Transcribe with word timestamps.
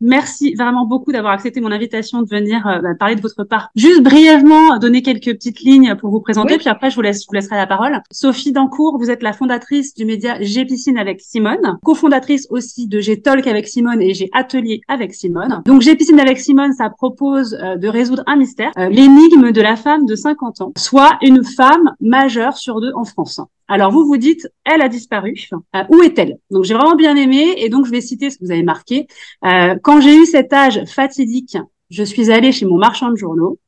Merci 0.00 0.54
vraiment 0.54 0.86
beaucoup 0.86 1.12
d'avoir 1.12 1.34
accepté 1.34 1.60
mon 1.60 1.70
invitation 1.70 2.22
de 2.22 2.28
venir 2.28 2.66
euh, 2.66 2.80
bah, 2.80 2.94
parler 2.98 3.16
de 3.16 3.20
votre 3.20 3.44
part. 3.44 3.70
Juste 3.76 4.02
brièvement, 4.02 4.78
donner 4.78 5.02
quelques 5.02 5.32
petites 5.34 5.60
lignes 5.60 5.94
pour 5.96 6.10
vous 6.10 6.20
présenter, 6.20 6.56
puis 6.56 6.68
après 6.68 6.90
je 6.90 6.96
vous, 6.96 7.02
laisse, 7.02 7.22
je 7.22 7.26
vous 7.28 7.34
laisserai 7.34 7.56
la 7.56 7.66
parole. 7.66 8.00
Sophie 8.10 8.52
Dancourt, 8.52 8.96
vous 8.98 9.10
êtes 9.10 9.22
la 9.22 9.32
fondatrice 9.32 9.94
du 9.94 10.04
média 10.04 10.38
Piscine 10.38 10.98
avec 10.98 11.20
Simone, 11.20 11.78
cofondatrice 11.84 12.46
aussi 12.50 12.86
de 12.86 13.00
J'ai 13.00 13.20
Talk 13.20 13.46
avec 13.46 13.66
Simone 13.68 14.00
et 14.00 14.14
J'ai 14.14 14.30
Atelier 14.32 14.80
avec 14.88 15.14
Simone. 15.14 15.62
Donc 15.66 15.82
Piscine 15.82 16.20
avec 16.20 16.38
Simone, 16.38 16.72
ça 16.72 16.88
propose 16.90 17.54
euh, 17.54 17.76
de 17.76 17.88
résoudre 17.88 18.22
un 18.26 18.36
mystère, 18.36 18.70
euh, 18.78 18.88
l'énigme 18.88 19.52
de 19.52 19.60
la 19.60 19.76
femme 19.76 20.06
de 20.06 20.14
50 20.14 20.60
ans, 20.60 20.72
soit 20.76 21.18
une 21.22 21.44
femme 21.44 21.94
majeure 22.00 22.56
sur 22.56 22.80
deux 22.80 22.92
en 22.94 23.04
France. 23.04 23.40
Alors 23.70 23.92
vous 23.92 24.04
vous 24.04 24.16
dites, 24.16 24.48
elle 24.64 24.82
a 24.82 24.88
disparu. 24.88 25.48
Euh, 25.76 25.84
où 25.90 26.02
est-elle? 26.02 26.38
Donc 26.50 26.64
j'ai 26.64 26.74
vraiment 26.74 26.96
bien 26.96 27.14
aimé 27.14 27.54
et 27.56 27.68
donc 27.68 27.86
je 27.86 27.92
vais 27.92 28.00
citer 28.00 28.28
ce 28.28 28.36
que 28.36 28.44
vous 28.44 28.50
avez 28.50 28.64
marqué. 28.64 29.06
Euh, 29.44 29.76
quand 29.80 30.00
j'ai 30.00 30.12
eu 30.12 30.26
cet 30.26 30.52
âge 30.52 30.84
fatidique, 30.86 31.56
je 31.88 32.02
suis 32.02 32.32
allée 32.32 32.50
chez 32.50 32.66
mon 32.66 32.78
marchand 32.78 33.10
de 33.10 33.16
journaux. 33.16 33.60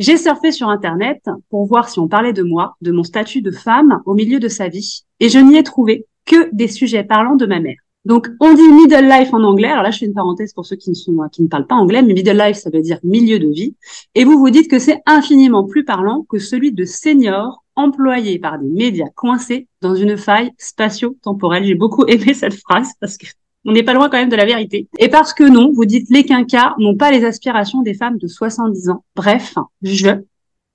J'ai 0.00 0.16
surfé 0.16 0.50
sur 0.50 0.68
Internet 0.68 1.22
pour 1.48 1.64
voir 1.66 1.88
si 1.88 2.00
on 2.00 2.08
parlait 2.08 2.32
de 2.32 2.42
moi, 2.42 2.74
de 2.80 2.90
mon 2.90 3.04
statut 3.04 3.40
de 3.40 3.52
femme 3.52 4.00
au 4.04 4.14
milieu 4.14 4.40
de 4.40 4.48
sa 4.48 4.66
vie, 4.66 5.02
et 5.20 5.28
je 5.28 5.38
n'y 5.38 5.56
ai 5.56 5.62
trouvé 5.62 6.06
que 6.24 6.52
des 6.52 6.66
sujets 6.66 7.04
parlant 7.04 7.36
de 7.36 7.46
ma 7.46 7.60
mère. 7.60 7.76
Donc, 8.06 8.28
on 8.40 8.54
dit 8.54 8.66
middle 8.66 9.06
life 9.06 9.32
en 9.34 9.42
anglais. 9.42 9.68
Alors 9.68 9.82
là, 9.82 9.90
je 9.90 9.98
fais 9.98 10.06
une 10.06 10.14
parenthèse 10.14 10.54
pour 10.54 10.64
ceux 10.64 10.76
qui 10.76 10.88
ne 10.88 10.94
sont, 10.94 11.16
qui 11.30 11.42
ne 11.42 11.48
parlent 11.48 11.66
pas 11.66 11.74
anglais, 11.74 12.02
mais 12.02 12.14
middle 12.14 12.36
life, 12.36 12.56
ça 12.56 12.70
veut 12.70 12.80
dire 12.80 12.98
milieu 13.04 13.38
de 13.38 13.48
vie. 13.48 13.76
Et 14.14 14.24
vous 14.24 14.38
vous 14.38 14.50
dites 14.50 14.70
que 14.70 14.78
c'est 14.78 15.02
infiniment 15.06 15.64
plus 15.64 15.84
parlant 15.84 16.24
que 16.28 16.38
celui 16.38 16.72
de 16.72 16.84
senior 16.84 17.62
employé 17.80 18.38
par 18.38 18.58
des 18.58 18.68
médias 18.68 19.08
coincés 19.14 19.66
dans 19.80 19.94
une 19.94 20.16
faille 20.16 20.52
spatio-temporelle. 20.58 21.64
J'ai 21.64 21.74
beaucoup 21.74 22.04
aimé 22.08 22.34
cette 22.34 22.54
phrase 22.54 22.92
parce 23.00 23.16
que 23.16 23.26
on 23.66 23.72
n'est 23.72 23.82
pas 23.82 23.92
loin 23.92 24.08
quand 24.08 24.16
même 24.16 24.30
de 24.30 24.36
la 24.36 24.46
vérité. 24.46 24.88
Et 24.98 25.08
parce 25.08 25.34
que 25.34 25.44
non, 25.44 25.70
vous 25.72 25.84
dites 25.84 26.08
les 26.10 26.24
quinquas 26.24 26.74
n'ont 26.78 26.96
pas 26.96 27.10
les 27.10 27.24
aspirations 27.24 27.82
des 27.82 27.92
femmes 27.92 28.16
de 28.16 28.26
70 28.26 28.88
ans. 28.88 29.04
Bref, 29.14 29.54
je, 29.82 30.22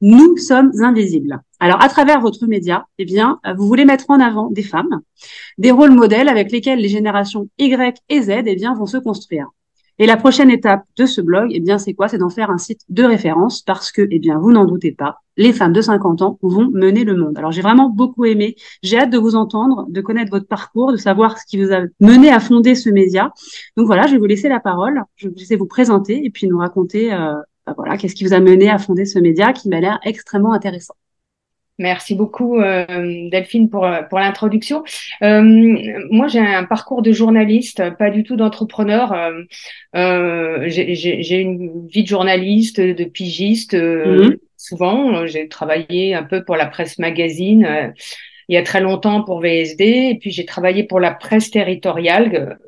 nous 0.02 0.38
sommes 0.38 0.72
invisibles. 0.84 1.42
Alors, 1.60 1.82
à 1.82 1.90
travers 1.90 2.20
votre 2.22 2.46
média, 2.46 2.86
eh 3.00 3.06
bien, 3.06 3.40
vous 3.58 3.66
voulez 3.66 3.86
mettre 3.86 4.06
en 4.10 4.20
avant 4.20 4.52
des 4.52 4.62
femmes, 4.62 5.02
des 5.58 5.72
rôles 5.72 5.92
modèles 5.92 6.30
avec 6.30 6.52
lesquels 6.52 6.80
les 6.80 6.90
générations 6.90 7.50
Y 7.58 8.02
et 8.10 8.22
Z, 8.22 8.44
eh 8.46 8.56
bien, 8.56 8.76
vont 8.76 8.86
se 8.86 8.98
construire. 8.98 9.48
Et 9.98 10.06
la 10.06 10.18
prochaine 10.18 10.52
étape 10.52 10.84
de 10.98 11.06
ce 11.06 11.22
blog, 11.22 11.50
eh 11.54 11.60
bien, 11.62 11.78
c'est 11.78 11.94
quoi? 11.94 12.10
C'est 12.10 12.18
d'en 12.18 12.30
faire 12.30 12.50
un 12.50 12.58
site 12.58 12.82
de 12.90 13.04
référence 13.04 13.62
parce 13.62 13.92
que, 13.92 14.06
eh 14.12 14.20
bien, 14.20 14.38
vous 14.40 14.52
n'en 14.52 14.66
doutez 14.66 14.92
pas, 14.92 15.22
les 15.38 15.54
femmes 15.54 15.72
de 15.72 15.82
50 15.82 16.22
ans 16.22 16.38
vont 16.42 16.70
mener 16.70 17.06
le 17.06 17.16
monde. 17.16 17.38
Alors, 17.38 17.52
j'ai 17.52 17.62
vraiment 17.62 17.90
beaucoup 17.90 18.26
aimé. 18.26 18.56
J'ai 18.84 19.00
hâte 19.00 19.10
de 19.10 19.18
vous 19.18 19.36
entendre, 19.36 19.86
de 19.90 20.02
connaître 20.02 20.32
votre 20.32 20.48
parcours, 20.48 20.92
de 20.92 20.98
savoir 20.98 21.38
ce 21.40 21.46
qui 21.46 21.64
vous 21.64 21.72
a 21.72 21.82
mené 22.02 22.30
à 22.30 22.40
fonder 22.40 22.76
ce 22.76 22.90
média. 22.90 23.32
Donc 23.78 23.88
voilà, 23.88 24.08
je 24.08 24.14
vais 24.14 24.18
vous 24.18 24.26
laisser 24.26 24.50
la 24.50 24.60
parole. 24.60 25.02
Je 25.16 25.28
vais 25.28 25.34
vous 25.34 25.40
laisser 25.40 25.56
vous 25.56 25.68
présenter 25.68 26.26
et 26.26 26.30
puis 26.30 26.48
nous 26.48 26.58
raconter, 26.58 27.14
euh, 27.14 27.36
bah, 27.66 27.74
voilà, 27.78 27.98
qu'est-ce 27.98 28.16
qui 28.16 28.26
vous 28.26 28.34
a 28.34 28.40
mené 28.40 28.70
à 28.70 28.78
fonder 28.78 29.06
ce 29.06 29.20
média 29.20 29.54
qui 29.54 29.70
m'a 29.70 29.80
l'air 29.80 30.00
extrêmement 30.04 30.52
intéressant. 30.52 30.96
Merci 31.78 32.16
beaucoup 32.16 32.60
euh, 32.60 32.86
Delphine 33.30 33.70
pour, 33.70 33.86
euh, 33.86 34.02
pour 34.04 34.20
l'introduction. 34.20 34.84
Euh, 35.24 35.42
moi 36.10 36.28
j'ai 36.28 36.40
un 36.40 36.64
parcours 36.64 37.02
de 37.02 37.12
journaliste, 37.12 37.84
pas 37.98 38.10
du 38.10 38.24
tout 38.24 38.38
d'entrepreneur. 38.38 39.14
j'ai 39.94 41.42
une 41.42 41.88
vie 41.88 42.04
de 42.04 42.08
journaliste, 42.08 42.80
de 42.80 43.04
pigiste. 43.04 43.74
Mhm. 43.74 44.38
Souvent, 44.58 45.28
j'ai 45.28 45.48
travaillé 45.48 46.16
un 46.16 46.24
peu 46.24 46.44
pour 46.44 46.56
la 46.56 46.66
presse 46.66 46.98
magazine 46.98 47.94
il 48.48 48.54
y 48.54 48.58
a 48.58 48.64
très 48.64 48.80
longtemps 48.80 49.24
pour 49.24 49.42
VSD, 49.42 49.84
et 49.84 50.18
puis 50.20 50.30
j'ai 50.30 50.46
travaillé 50.46 50.84
pour 50.84 51.00
la 51.00 51.12
presse 51.12 51.50
territoriale. 51.50 52.60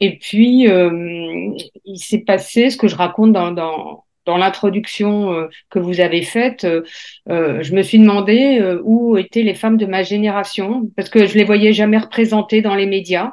Et 0.00 0.16
puis, 0.18 0.66
il 0.66 1.98
s'est 1.98 2.20
passé 2.20 2.70
ce 2.70 2.76
que 2.78 2.88
je 2.88 2.96
raconte 2.96 3.32
dans, 3.32 3.52
dans, 3.52 4.04
dans 4.30 4.36
l'introduction 4.36 5.32
euh, 5.32 5.48
que 5.70 5.80
vous 5.80 6.00
avez 6.00 6.22
faite, 6.22 6.62
euh, 6.64 6.82
euh, 7.28 7.64
je 7.64 7.74
me 7.74 7.82
suis 7.82 7.98
demandé 7.98 8.62
où 8.84 9.16
étaient 9.16 9.42
les 9.42 9.54
femmes 9.54 9.76
de 9.76 9.86
ma 9.86 10.04
génération, 10.04 10.88
parce 10.96 11.08
que 11.08 11.26
je 11.26 11.34
les 11.36 11.44
voyais 11.44 11.72
jamais 11.72 11.98
représentées 11.98 12.62
dans 12.62 12.76
les 12.76 12.86
médias 12.86 13.32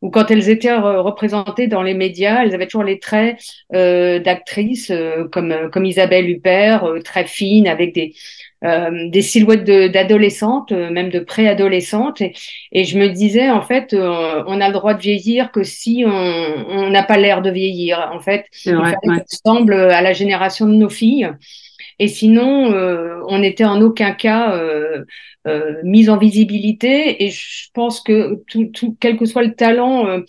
ou 0.00 0.10
quand 0.10 0.32
elles 0.32 0.48
étaient 0.48 0.74
représentées 0.74 1.68
dans 1.68 1.84
les 1.84 1.94
médias, 1.94 2.42
elles 2.42 2.54
avaient 2.56 2.66
toujours 2.66 2.82
les 2.82 2.98
traits 2.98 3.36
d'actrices 3.70 4.92
comme 5.30 5.70
comme 5.72 5.84
Isabelle 5.84 6.28
Huppert, 6.28 6.84
très 7.04 7.24
fines 7.24 7.68
avec 7.68 7.94
des 7.94 8.12
euh, 8.64 9.08
des 9.08 9.22
silhouettes 9.22 9.64
d'adolescentes, 9.64 10.70
euh, 10.70 10.90
même 10.90 11.10
de 11.10 11.18
préadolescentes. 11.18 12.20
Et, 12.20 12.32
et, 12.70 12.84
je 12.84 12.96
me 12.96 13.08
disais, 13.08 13.50
en 13.50 13.62
fait, 13.62 13.92
euh, 13.92 14.44
on 14.46 14.60
a 14.60 14.68
le 14.68 14.72
droit 14.72 14.94
de 14.94 15.00
vieillir 15.00 15.50
que 15.50 15.64
si 15.64 16.04
on 16.06 16.90
n'a 16.90 17.02
pas 17.02 17.16
l'air 17.16 17.42
de 17.42 17.50
vieillir. 17.50 18.10
En 18.12 18.20
fait, 18.20 18.46
il 18.64 18.72
fallait 18.72 19.24
semble 19.26 19.74
à 19.74 20.00
la 20.00 20.12
génération 20.12 20.66
de 20.66 20.74
nos 20.74 20.88
filles. 20.88 21.30
Et 21.98 22.08
sinon, 22.08 22.72
on 23.28 23.38
n'était 23.38 23.64
en 23.64 23.80
aucun 23.80 24.12
cas 24.12 24.56
euh, 25.46 25.82
mise 25.82 26.08
en 26.08 26.16
visibilité. 26.16 27.24
Et 27.24 27.30
je 27.30 27.68
pense 27.74 28.00
que 28.00 28.42
tout, 28.48 28.66
tout, 28.66 28.96
quel 29.00 29.16
que 29.16 29.24
soit 29.24 29.42
le 29.42 29.54
talent 29.54 30.20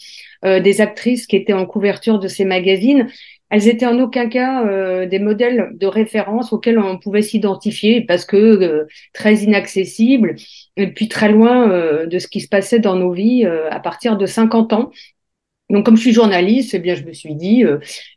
des 0.44 0.82
actrices 0.82 1.28
qui 1.28 1.36
étaient 1.36 1.54
en 1.54 1.66
couverture 1.66 2.20
de 2.20 2.28
ces 2.28 2.46
magazines, 2.46 3.08
elles 3.53 3.68
étaient 3.68 3.86
en 3.86 4.00
aucun 4.00 4.30
cas 4.30 4.66
euh, 4.66 5.06
des 5.06 5.19
modèles 5.19 5.74
de 5.75 5.86
référence 5.86 6.53
auxquels 6.53 6.80
on 6.80 6.97
pouvait 6.97 7.22
s'identifier 7.22 8.02
parce 8.02 8.25
que 8.25 8.36
euh, 8.36 8.88
très 9.14 9.36
inaccessibles 9.44 10.34
et 10.75 10.88
puis 10.88 11.08
très 11.08 11.31
loin 11.31 11.69
euh, 11.69 12.08
de 12.08 12.18
ce 12.18 12.28
qui 12.28 12.41
se 12.41 12.47
passait 12.47 12.80
dans 12.80 12.96
nos 12.96 13.12
vies 13.12 13.46
à 13.46 13.80
partir 13.80 14.18
de 14.18 14.25
50 14.25 14.74
ans. 14.74 14.91
Donc, 15.69 15.86
comme 15.86 15.97
je 15.97 16.02
suis 16.02 16.14
journaliste, 16.14 16.74
eh 16.74 16.80
bien, 16.80 16.96
je 16.96 17.03
me 17.03 17.14
suis 17.14 17.36
dit, 17.36 17.64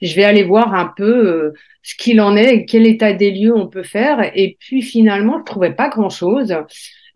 je 0.02 0.16
vais 0.16 0.24
aller 0.24 0.42
voir 0.42 0.74
un 0.74 0.92
peu 0.96 1.52
ce 1.82 1.94
qu'il 1.94 2.20
en 2.20 2.34
est, 2.36 2.64
quel 2.64 2.86
état 2.86 3.12
des 3.12 3.30
lieux 3.30 3.54
on 3.54 3.68
peut 3.68 3.82
faire. 3.82 4.30
Et 4.34 4.56
puis, 4.58 4.82
finalement, 4.82 5.38
je 5.40 5.44
trouvais 5.44 5.72
pas 5.72 5.88
grand-chose. 5.88 6.54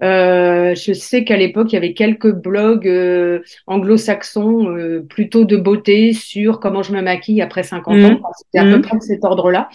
Euh, 0.02 0.74
je 0.74 0.92
sais 0.92 1.24
qu'à 1.24 1.36
l'époque, 1.36 1.72
il 1.72 1.74
y 1.74 1.78
avait 1.78 1.92
quelques 1.92 2.32
blogs 2.32 2.88
euh, 2.88 3.40
anglo-saxons 3.66 4.70
euh, 4.70 5.00
plutôt 5.08 5.44
de 5.44 5.56
beauté 5.56 6.12
sur 6.12 6.60
comment 6.60 6.82
je 6.82 6.92
me 6.92 7.02
maquille 7.02 7.42
après 7.42 7.62
50 7.62 7.94
mmh. 7.94 8.04
ans. 8.04 8.20
C'était 8.38 8.58
à 8.58 8.64
peu 8.64 8.78
mmh. 8.78 8.82
près 8.82 8.96
de 8.96 9.02
cet 9.02 9.24
ordre-là. 9.24 9.68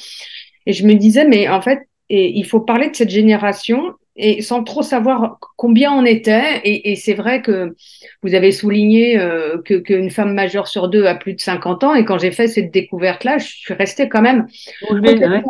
Et 0.65 0.73
je 0.73 0.85
me 0.85 0.93
disais, 0.93 1.25
mais 1.27 1.47
en 1.47 1.61
fait, 1.61 1.87
et 2.09 2.37
il 2.37 2.45
faut 2.45 2.59
parler 2.59 2.89
de 2.89 2.95
cette 2.95 3.09
génération 3.09 3.93
et 4.15 4.41
sans 4.41 4.63
trop 4.63 4.81
savoir 4.81 5.39
combien 5.57 5.91
on 5.91 6.05
était. 6.05 6.61
Et, 6.63 6.91
et 6.91 6.95
c'est 6.95 7.13
vrai 7.13 7.41
que 7.41 7.75
vous 8.23 8.33
avez 8.33 8.51
souligné 8.51 9.19
euh, 9.19 9.61
que 9.63 9.75
qu'une 9.75 10.09
femme 10.09 10.33
majeure 10.33 10.67
sur 10.67 10.87
deux 10.87 11.05
a 11.05 11.15
plus 11.15 11.33
de 11.33 11.41
50 11.41 11.83
ans. 11.83 11.95
Et 11.95 12.05
quand 12.05 12.17
j'ai 12.17 12.31
fait 12.31 12.47
cette 12.47 12.71
découverte-là, 12.71 13.37
je 13.39 13.47
suis 13.47 13.73
restée 13.73 14.07
quand 14.07 14.21
même 14.21 14.47
complètement, 14.87 15.43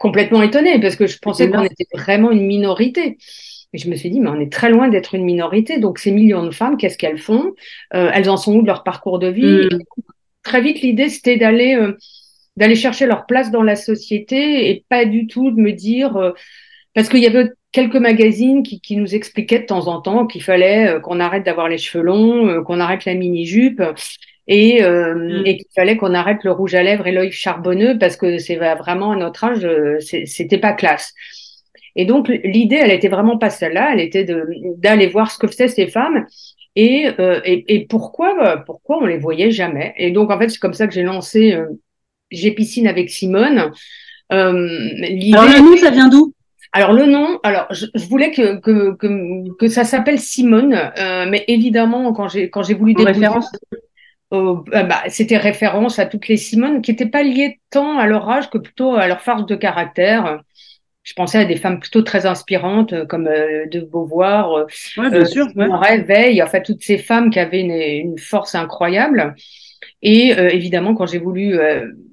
complètement 0.00 0.42
étonnée 0.42 0.80
parce 0.80 0.96
que 0.96 1.06
je 1.06 1.18
pensais 1.18 1.50
qu'on 1.50 1.64
était 1.64 1.86
vraiment 1.94 2.30
une 2.30 2.46
minorité. 2.46 3.16
Et 3.74 3.78
je 3.78 3.90
me 3.90 3.96
suis 3.96 4.08
dit, 4.08 4.20
mais 4.20 4.30
on 4.30 4.40
est 4.40 4.50
très 4.50 4.70
loin 4.70 4.88
d'être 4.88 5.14
une 5.14 5.24
minorité. 5.24 5.78
Donc, 5.78 5.98
ces 5.98 6.10
millions 6.10 6.44
de 6.44 6.50
femmes, 6.50 6.78
qu'est-ce 6.78 6.96
qu'elles 6.96 7.18
font? 7.18 7.52
Euh, 7.92 8.10
Elles 8.14 8.30
en 8.30 8.38
sont 8.38 8.54
où 8.54 8.62
de 8.62 8.66
leur 8.66 8.82
parcours 8.82 9.18
de 9.18 9.26
vie? 9.26 9.66
Mm. 9.66 9.78
très 10.42 10.62
vite, 10.62 10.80
l'idée, 10.80 11.10
c'était 11.10 11.36
d'aller 11.36 11.78
d'aller 12.56 12.76
chercher 12.76 13.06
leur 13.06 13.26
place 13.26 13.50
dans 13.50 13.64
la 13.64 13.74
société 13.74 14.70
et 14.70 14.84
pas 14.88 15.04
du 15.04 15.26
tout 15.26 15.50
de 15.50 15.60
me 15.60 15.72
dire 15.72 16.34
parce 16.94 17.08
qu'il 17.08 17.18
y 17.18 17.26
avait 17.26 17.50
quelques 17.72 17.96
magazines 17.96 18.62
qui, 18.62 18.80
qui, 18.80 18.96
nous 18.96 19.16
expliquaient 19.16 19.58
de 19.58 19.66
temps 19.66 19.88
en 19.88 20.00
temps 20.00 20.24
qu'il 20.24 20.42
fallait 20.42 21.00
qu'on 21.02 21.18
arrête 21.18 21.44
d'avoir 21.44 21.68
les 21.68 21.78
cheveux 21.78 22.04
longs, 22.04 22.62
qu'on 22.62 22.78
arrête 22.78 23.06
la 23.06 23.14
mini-jupe 23.14 23.82
et, 24.46 24.82
euh, 24.82 25.14
mm. 25.14 25.46
et 25.46 25.56
qu'il 25.56 25.66
fallait 25.74 25.96
qu'on 25.96 26.14
arrête 26.14 26.44
le 26.44 26.52
rouge 26.52 26.74
à 26.74 26.82
lèvres 26.82 27.06
et 27.06 27.12
l'œil 27.12 27.32
charbonneux 27.32 27.98
parce 27.98 28.16
que 28.16 28.38
c'est 28.38 28.56
vraiment 28.56 29.12
à 29.12 29.16
notre 29.16 29.44
âge, 29.44 29.64
euh, 29.64 29.98
c'était 30.00 30.58
pas 30.58 30.72
classe. 30.72 31.14
Et 31.96 32.04
donc 32.04 32.28
l'idée, 32.28 32.76
elle 32.76 32.90
était 32.90 33.08
vraiment 33.08 33.38
pas 33.38 33.50
celle-là, 33.50 33.90
elle 33.92 34.00
était 34.00 34.26
d'aller 34.78 35.06
voir 35.06 35.30
ce 35.30 35.38
que 35.38 35.46
faisaient 35.46 35.68
ces 35.68 35.86
femmes 35.86 36.26
et, 36.76 37.08
euh, 37.20 37.40
et, 37.44 37.64
et, 37.74 37.86
pourquoi 37.86 38.64
pourquoi 38.66 38.98
on 39.00 39.06
les 39.06 39.18
voyait 39.18 39.52
jamais? 39.52 39.94
Et 39.96 40.10
donc 40.10 40.30
en 40.30 40.38
fait 40.38 40.48
c'est 40.48 40.58
comme 40.58 40.74
ça 40.74 40.86
que 40.88 40.94
j'ai 40.94 41.04
lancé 41.04 41.52
euh, 41.54 41.66
J'ai 42.30 42.50
piscine 42.50 42.88
avec 42.88 43.10
Simone. 43.10 43.70
Euh, 44.32 44.68
alors 45.32 45.44
le 45.44 45.60
nom, 45.60 45.76
ça 45.76 45.90
vient 45.90 46.08
d'où? 46.08 46.32
Alors 46.72 46.92
le 46.92 47.06
nom, 47.06 47.38
alors 47.44 47.66
je, 47.70 47.86
je 47.94 48.06
voulais 48.06 48.32
que, 48.32 48.58
que, 48.58 48.96
que, 48.96 49.56
que 49.56 49.68
ça 49.68 49.84
s'appelle 49.84 50.18
Simone, 50.18 50.74
euh, 50.98 51.26
mais 51.30 51.44
évidemment 51.46 52.12
quand 52.12 52.26
j'ai 52.26 52.50
quand 52.50 52.64
j'ai 52.64 52.74
voulu 52.74 52.94
découvrir, 52.94 53.38
euh, 54.32 54.56
bah, 54.72 55.02
c'était 55.08 55.36
référence 55.36 56.00
à 56.00 56.06
toutes 56.06 56.26
les 56.26 56.36
Simones 56.36 56.82
qui 56.82 56.90
n'étaient 56.90 57.06
pas 57.06 57.22
liées 57.22 57.60
tant 57.70 57.98
à 57.98 58.06
leur 58.08 58.28
âge 58.28 58.50
que 58.50 58.58
plutôt 58.58 58.94
à 58.96 59.06
leur 59.06 59.20
force 59.20 59.46
de 59.46 59.54
caractère. 59.54 60.40
Je 61.04 61.12
pensais 61.14 61.38
à 61.38 61.44
des 61.44 61.56
femmes 61.56 61.78
plutôt 61.78 62.02
très 62.02 62.26
inspirantes 62.26 62.92
euh, 62.92 63.06
comme 63.06 63.28
euh, 63.28 63.66
de 63.66 63.80
Beauvoir, 63.80 64.66
ouais, 64.96 65.10
bien 65.10 65.24
sûr, 65.24 65.46
ouais. 65.54 66.02
Veille, 66.02 66.42
enfin 66.42 66.60
toutes 66.60 66.82
ces 66.82 66.98
femmes 66.98 67.30
qui 67.30 67.38
avaient 67.38 67.60
une, 67.60 67.70
une 67.70 68.18
force 68.18 68.56
incroyable. 68.56 69.36
Et 70.02 70.30
évidemment, 70.30 70.94
quand 70.94 71.06
j'ai 71.06 71.18
voulu 71.18 71.58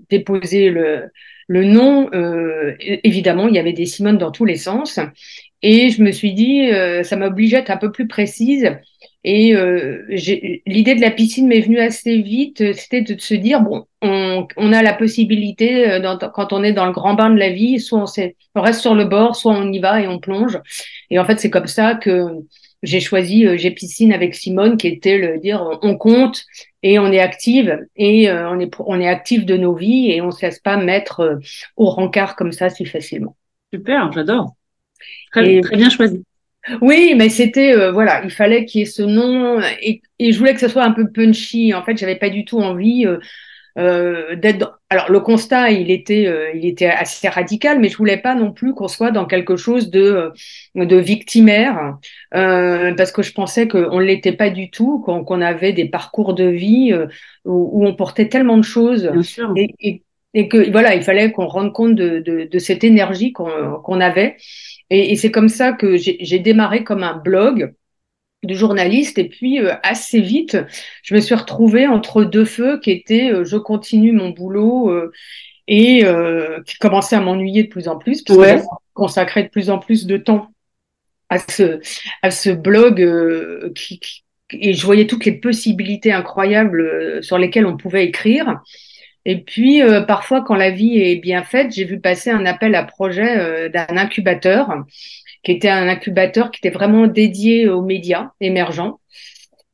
déposer 0.09 0.69
le, 0.69 1.09
le 1.47 1.65
nom, 1.65 2.09
évidemment, 2.79 3.49
il 3.49 3.55
y 3.55 3.59
avait 3.59 3.73
des 3.73 3.85
Simones 3.85 4.17
dans 4.17 4.31
tous 4.31 4.45
les 4.45 4.55
sens. 4.55 4.97
Et 5.61 5.89
je 5.89 6.01
me 6.01 6.11
suis 6.11 6.33
dit, 6.33 6.69
ça 7.03 7.17
m'obligeait 7.17 7.57
à 7.57 7.59
être 7.59 7.69
un 7.69 7.77
peu 7.77 7.91
plus 7.91 8.07
précise 8.07 8.71
et 9.23 9.53
euh, 9.55 10.03
l'idée 10.65 10.95
de 10.95 11.01
la 11.01 11.11
piscine 11.11 11.47
m'est 11.47 11.61
venue 11.61 11.79
assez 11.79 12.21
vite. 12.21 12.61
Euh, 12.61 12.73
c'était 12.73 13.01
de 13.01 13.19
se 13.19 13.35
dire 13.35 13.61
bon, 13.61 13.85
on, 14.01 14.47
on 14.57 14.73
a 14.73 14.81
la 14.81 14.93
possibilité 14.93 15.89
euh, 15.89 15.99
dans, 15.99 16.17
quand 16.17 16.53
on 16.53 16.63
est 16.63 16.73
dans 16.73 16.87
le 16.87 16.91
grand 16.91 17.13
bain 17.13 17.29
de 17.29 17.37
la 17.37 17.51
vie, 17.51 17.79
soit 17.79 17.99
on, 17.99 18.05
on, 18.55 18.61
reste 18.61 18.81
sur 18.81 18.95
le 18.95 19.05
bord, 19.05 19.35
soit 19.35 19.53
on 19.53 19.71
y 19.71 19.79
va 19.79 20.01
et 20.01 20.07
on 20.07 20.19
plonge. 20.19 20.59
Et 21.11 21.19
en 21.19 21.25
fait, 21.25 21.39
c'est 21.39 21.51
comme 21.51 21.67
ça 21.67 21.93
que 21.93 22.29
j'ai 22.81 22.99
choisi 22.99 23.45
j'ai 23.59 23.69
piscine 23.69 24.11
avec 24.11 24.33
Simone, 24.33 24.75
qui 24.75 24.87
était 24.87 25.19
le 25.19 25.37
dire 25.37 25.63
on 25.83 25.95
compte 25.97 26.43
et 26.81 26.97
on 26.97 27.11
est 27.11 27.19
active 27.19 27.77
et 27.95 28.31
on 28.31 28.59
est 28.59 28.71
on 28.79 28.99
est 28.99 29.07
active 29.07 29.45
de 29.45 29.55
nos 29.55 29.75
vies 29.75 30.09
et 30.09 30.19
on 30.19 30.31
se 30.31 30.43
laisse 30.43 30.57
pas 30.57 30.77
mettre 30.77 31.37
au 31.77 31.91
rencard 31.91 32.35
comme 32.35 32.51
ça 32.51 32.71
si 32.71 32.85
facilement. 32.85 33.35
Super, 33.71 34.11
j'adore. 34.13 34.55
Très, 35.31 35.61
très 35.61 35.77
bien 35.77 35.91
choisi. 35.91 36.23
Oui, 36.81 37.15
mais 37.17 37.29
c'était 37.29 37.73
euh, 37.73 37.91
voilà, 37.91 38.23
il 38.23 38.29
fallait 38.29 38.65
qu'il 38.65 38.79
y 38.79 38.81
ait 38.83 38.85
ce 38.85 39.01
nom 39.01 39.59
et, 39.81 40.01
et, 40.19 40.31
je 40.31 40.37
voulais 40.37 40.53
que 40.53 40.59
ce 40.59 40.67
soit 40.67 40.83
un 40.83 40.91
peu 40.91 41.09
punchy. 41.11 41.73
En 41.73 41.83
fait, 41.83 41.97
j'avais 41.97 42.17
pas 42.17 42.29
du 42.29 42.45
tout 42.45 42.59
envie 42.59 43.07
euh, 43.07 43.17
euh 43.79 44.35
d'être. 44.35 44.79
Alors 44.89 45.11
le 45.11 45.19
constat, 45.21 45.71
il 45.71 45.89
était, 45.89 46.27
euh, 46.27 46.51
il 46.53 46.65
était 46.65 46.87
assez 46.87 47.27
radical, 47.29 47.79
mais 47.79 47.89
je 47.89 47.97
voulais 47.97 48.17
pas 48.17 48.35
non 48.35 48.51
plus 48.51 48.75
qu'on 48.75 48.87
soit 48.87 49.09
dans 49.11 49.25
quelque 49.25 49.55
chose 49.55 49.89
de 49.89 50.31
de 50.75 50.95
victimaire 50.97 51.97
parce 52.31 53.11
que 53.11 53.23
je 53.23 53.33
pensais 53.33 53.67
qu'on 53.67 53.99
l'était 53.99 54.33
pas 54.33 54.51
du 54.51 54.69
tout, 54.69 54.99
qu'on 54.99 55.41
avait 55.41 55.73
des 55.73 55.85
parcours 55.85 56.35
de 56.35 56.45
vie 56.45 56.93
où, 57.45 57.81
où, 57.81 57.87
on 57.87 57.95
portait 57.95 58.29
tellement 58.29 58.57
de 58.57 58.63
choses 58.63 59.11
et, 59.55 59.73
et, 59.79 60.03
et, 60.35 60.47
que 60.47 60.69
voilà, 60.71 60.93
il 60.93 61.01
fallait 61.01 61.31
qu'on 61.31 61.47
rende 61.47 61.73
compte 61.73 61.95
de, 61.95 62.19
de, 62.19 62.43
de 62.43 62.59
cette 62.59 62.83
énergie 62.83 63.31
qu'on 63.31 63.79
qu'on 63.83 63.99
avait. 63.99 64.37
Et, 64.91 65.13
et 65.13 65.15
c'est 65.15 65.31
comme 65.31 65.49
ça 65.49 65.71
que 65.71 65.97
j'ai 65.97 66.39
démarré 66.39 66.83
comme 66.83 67.01
un 67.01 67.17
blog 67.17 67.73
de 68.43 68.53
journaliste. 68.53 69.17
Et 69.17 69.27
puis 69.27 69.59
euh, 69.59 69.73
assez 69.83 70.19
vite 70.19 70.57
je 71.03 71.15
me 71.15 71.19
suis 71.19 71.35
retrouvée 71.35 71.87
entre 71.87 72.23
deux 72.23 72.45
feux 72.45 72.79
qui 72.79 72.91
étaient 72.91 73.31
euh, 73.31 73.45
je 73.45 73.57
continue 73.57 74.11
mon 74.11 74.29
boulot 74.29 74.91
euh, 74.91 75.11
et 75.67 76.03
qui 76.65 76.77
commençait 76.79 77.15
à 77.15 77.21
m'ennuyer 77.21 77.63
de 77.63 77.69
plus 77.69 77.87
en 77.87 77.97
plus 77.97 78.23
parce 78.23 78.37
que 78.37 78.57
je 78.57 78.63
consacrais 78.93 79.43
de 79.43 79.47
plus 79.47 79.69
en 79.69 79.79
plus 79.79 80.05
de 80.05 80.17
temps 80.17 80.49
à 81.29 81.37
ce 81.39 81.79
à 82.23 82.29
ce 82.29 82.49
blog 82.49 83.71
qui, 83.73 84.01
et 84.51 84.73
je 84.73 84.85
voyais 84.85 85.07
toutes 85.07 85.23
les 85.23 85.31
possibilités 85.31 86.11
incroyables 86.11 87.23
sur 87.23 87.37
lesquelles 87.37 87.67
on 87.67 87.77
pouvait 87.77 88.03
écrire 88.05 88.61
et 89.25 89.41
puis, 89.41 89.81
euh, 89.81 90.01
parfois, 90.01 90.41
quand 90.41 90.55
la 90.55 90.71
vie 90.71 90.99
est 90.99 91.17
bien 91.17 91.43
faite, 91.43 91.71
j'ai 91.71 91.85
vu 91.85 91.99
passer 91.99 92.31
un 92.31 92.45
appel 92.45 92.73
à 92.75 92.83
projet 92.83 93.37
euh, 93.37 93.69
d'un 93.69 93.97
incubateur, 93.97 94.73
qui 95.43 95.51
était 95.51 95.69
un 95.69 95.87
incubateur 95.87 96.51
qui 96.51 96.59
était 96.59 96.75
vraiment 96.75 97.07
dédié 97.07 97.67
aux 97.67 97.81
médias 97.81 98.31
émergents. 98.39 98.99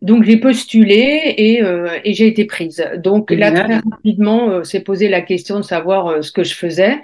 Donc, 0.01 0.23
j'ai 0.23 0.37
postulé 0.37 1.33
et, 1.37 1.63
euh, 1.63 1.97
et 2.03 2.13
j'ai 2.13 2.27
été 2.27 2.45
prise. 2.45 2.85
Donc, 2.97 3.31
là, 3.31 3.51
très 3.51 3.77
rapidement, 3.77 4.63
s'est 4.63 4.81
posé 4.81 5.07
la 5.07 5.21
question 5.21 5.57
de 5.57 5.63
savoir 5.63 6.23
ce 6.23 6.31
que 6.31 6.43
je 6.43 6.53
faisais. 6.53 6.97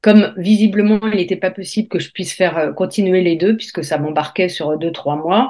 Comme 0.00 0.32
visiblement, 0.36 1.00
il 1.10 1.16
n'était 1.16 1.36
pas 1.36 1.50
possible 1.50 1.88
que 1.88 1.98
je 1.98 2.12
puisse 2.12 2.32
faire 2.32 2.72
continuer 2.76 3.22
les 3.22 3.34
deux, 3.34 3.56
puisque 3.56 3.82
ça 3.82 3.98
m'embarquait 3.98 4.48
sur 4.48 4.78
deux, 4.78 4.92
trois 4.92 5.16
mois, 5.16 5.48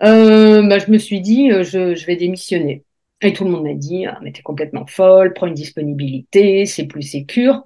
bah, 0.00 0.78
je 0.78 0.90
me 0.90 0.98
suis 0.98 1.20
dit, 1.20 1.50
je, 1.50 1.96
je 1.96 2.06
vais 2.06 2.16
démissionner. 2.16 2.84
Et 3.24 3.32
tout 3.32 3.44
le 3.44 3.50
monde 3.50 3.64
m'a 3.64 3.74
dit, 3.74 4.06
ah, 4.06 4.18
mais 4.22 4.32
t'es 4.32 4.42
complètement 4.42 4.86
folle, 4.86 5.32
prends 5.34 5.46
une 5.46 5.54
disponibilité, 5.54 6.66
c'est 6.66 6.86
plus 6.86 7.02
sécure. 7.02 7.64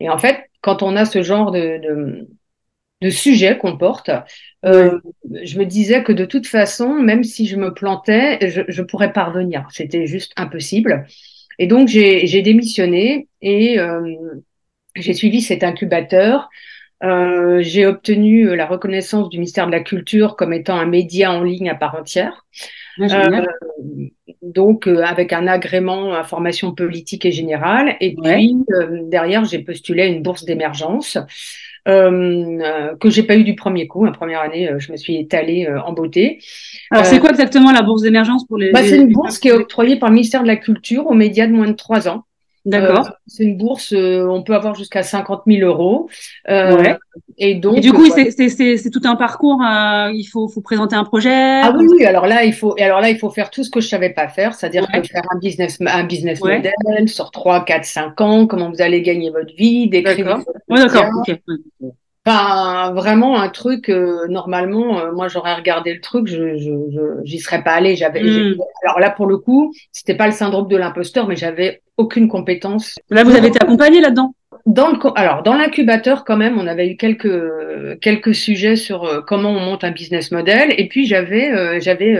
Et 0.00 0.10
en 0.10 0.18
fait, 0.18 0.50
quand 0.62 0.82
on 0.82 0.96
a 0.96 1.04
ce 1.06 1.22
genre 1.22 1.52
de, 1.52 1.78
de, 1.82 2.28
de 3.02 3.10
sujet 3.10 3.58
qu'on 3.58 3.78
porte, 3.78 4.10
euh, 4.64 4.98
je 5.44 5.58
me 5.58 5.66
disais 5.66 6.02
que 6.02 6.12
de 6.12 6.24
toute 6.24 6.46
façon, 6.46 6.94
même 6.94 7.24
si 7.24 7.46
je 7.46 7.56
me 7.56 7.74
plantais, 7.74 8.50
je, 8.50 8.62
je 8.68 8.82
pourrais 8.82 9.12
parvenir. 9.12 9.66
C'était 9.70 10.06
juste 10.06 10.32
impossible. 10.36 11.06
Et 11.58 11.66
donc, 11.66 11.88
j'ai 11.88 12.42
démissionné 12.42 13.28
et 13.42 13.78
euh, 13.78 14.14
j'ai 14.96 15.14
suivi 15.14 15.40
cet 15.42 15.64
incubateur. 15.64 16.48
Euh, 17.02 17.60
j'ai 17.62 17.86
obtenu 17.86 18.56
la 18.56 18.66
reconnaissance 18.66 19.28
du 19.28 19.38
ministère 19.38 19.66
de 19.66 19.72
la 19.72 19.80
Culture 19.80 20.36
comme 20.36 20.52
étant 20.52 20.76
un 20.78 20.86
média 20.86 21.32
en 21.32 21.42
ligne 21.42 21.70
à 21.70 21.74
part 21.74 21.94
entière. 21.96 22.46
Euh, 23.00 23.42
donc 24.42 24.86
euh, 24.86 25.02
avec 25.02 25.32
un 25.32 25.46
agrément 25.46 26.14
information 26.14 26.74
politique 26.74 27.24
et 27.24 27.32
générale. 27.32 27.96
Et 28.00 28.14
puis 28.14 28.56
euh, 28.72 29.00
derrière, 29.04 29.44
j'ai 29.44 29.58
postulé 29.58 30.02
à 30.02 30.06
une 30.06 30.22
bourse 30.22 30.44
d'émergence. 30.44 31.18
Euh, 31.86 32.94
que 32.98 33.10
j'ai 33.10 33.24
pas 33.24 33.36
eu 33.36 33.44
du 33.44 33.54
premier 33.56 33.86
coup. 33.86 34.06
La 34.06 34.12
première 34.12 34.40
année, 34.40 34.70
je 34.78 34.90
me 34.90 34.96
suis 34.96 35.16
étalée 35.16 35.68
en 35.68 35.92
beauté. 35.92 36.38
Alors, 36.90 37.04
c'est 37.04 37.20
quoi 37.20 37.28
exactement 37.28 37.72
la 37.72 37.82
bourse 37.82 38.00
d'émergence 38.00 38.46
pour 38.46 38.56
les 38.56 38.72
bah, 38.72 38.80
C'est 38.82 38.96
une 38.96 39.12
bourse 39.12 39.38
qui 39.38 39.48
est 39.48 39.52
octroyée 39.52 39.98
par 39.98 40.08
le 40.08 40.14
ministère 40.14 40.40
de 40.42 40.46
la 40.46 40.56
Culture 40.56 41.06
aux 41.06 41.14
médias 41.14 41.46
de 41.46 41.52
moins 41.52 41.68
de 41.68 41.74
trois 41.74 42.08
ans. 42.08 42.24
D'accord. 42.64 43.06
Euh, 43.06 43.10
c'est 43.26 43.44
une 43.44 43.58
bourse, 43.58 43.92
euh, 43.92 44.26
on 44.26 44.42
peut 44.42 44.54
avoir 44.54 44.74
jusqu'à 44.74 45.02
50 45.02 45.42
000 45.46 45.68
euros. 45.68 46.08
Euh, 46.48 46.76
ouais. 46.76 46.96
Et 47.36 47.56
donc, 47.56 47.76
et 47.76 47.80
du 47.80 47.92
coup, 47.92 48.06
c'est 48.06 48.90
tout 48.90 49.02
un 49.04 49.16
parcours. 49.16 49.60
il 49.62 50.24
faut, 50.24 50.48
faut 50.48 50.62
présenter 50.62 50.96
un 50.96 51.04
projet. 51.04 51.60
Ah 51.62 51.74
oui, 51.76 51.86
oui. 51.90 52.04
Alors 52.06 52.26
là, 52.26 52.44
il 52.44 52.54
faut, 52.54 52.74
et 52.78 52.82
alors 52.82 53.00
là, 53.00 53.10
il 53.10 53.18
faut 53.18 53.30
faire 53.30 53.50
tout 53.50 53.64
ce 53.64 53.70
que 53.70 53.80
je 53.80 53.88
savais 53.88 54.10
pas 54.10 54.28
faire, 54.28 54.54
c'est-à-dire 54.54 54.86
faire 54.88 55.22
un 55.30 55.38
business, 55.38 55.78
un 55.80 56.04
business 56.04 56.40
model 56.40 57.08
sur 57.08 57.30
3, 57.30 57.64
4, 57.64 57.84
5 57.84 58.20
ans, 58.20 58.46
comment 58.46 58.70
vous 58.70 58.80
allez 58.80 59.02
gagner 59.02 59.30
votre 59.30 59.54
vie, 59.54 59.88
décrire. 59.88 60.24
D'accord. 60.24 60.44
Ouais, 60.68 60.80
d'accord. 60.80 61.10
Enfin, 62.26 62.92
vraiment 62.94 63.38
un 63.38 63.50
truc. 63.50 63.90
Euh, 63.90 64.26
normalement, 64.28 64.98
euh, 64.98 65.12
moi, 65.12 65.28
j'aurais 65.28 65.54
regardé 65.54 65.92
le 65.92 66.00
truc, 66.00 66.26
je, 66.26 66.56
je, 66.56 67.20
j'y 67.24 67.38
serais 67.38 67.62
pas 67.62 67.72
allée. 67.72 67.96
J'avais. 67.96 68.22
Hmm. 68.22 68.56
Alors 68.82 68.98
là, 68.98 69.10
pour 69.10 69.26
le 69.26 69.36
coup, 69.36 69.74
c'était 69.92 70.14
pas 70.14 70.26
le 70.26 70.32
syndrome 70.32 70.68
de 70.68 70.76
l'imposteur, 70.76 71.28
mais 71.28 71.36
j'avais 71.36 71.82
aucune 71.96 72.28
compétence. 72.28 72.96
Là, 73.10 73.24
vous 73.24 73.34
avez 73.34 73.48
été 73.48 73.58
accompagné 73.62 74.00
là-dedans. 74.00 74.34
Dans 74.66 74.88
le, 74.88 74.98
alors 75.16 75.42
dans 75.42 75.54
l'incubateur 75.54 76.24
quand 76.24 76.36
même, 76.36 76.58
on 76.58 76.66
avait 76.66 76.88
eu 76.88 76.96
quelques 76.96 78.00
quelques 78.00 78.34
sujets 78.34 78.76
sur 78.76 79.04
euh, 79.04 79.20
comment 79.20 79.50
on 79.50 79.60
monte 79.60 79.84
un 79.84 79.90
business 79.90 80.30
model. 80.30 80.72
Et 80.78 80.88
puis 80.88 81.06
j'avais 81.06 81.80
j'avais 81.80 82.18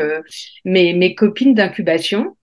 mes 0.65 0.93
mes 0.93 1.15
copines 1.15 1.55
d'incubation 1.55 2.35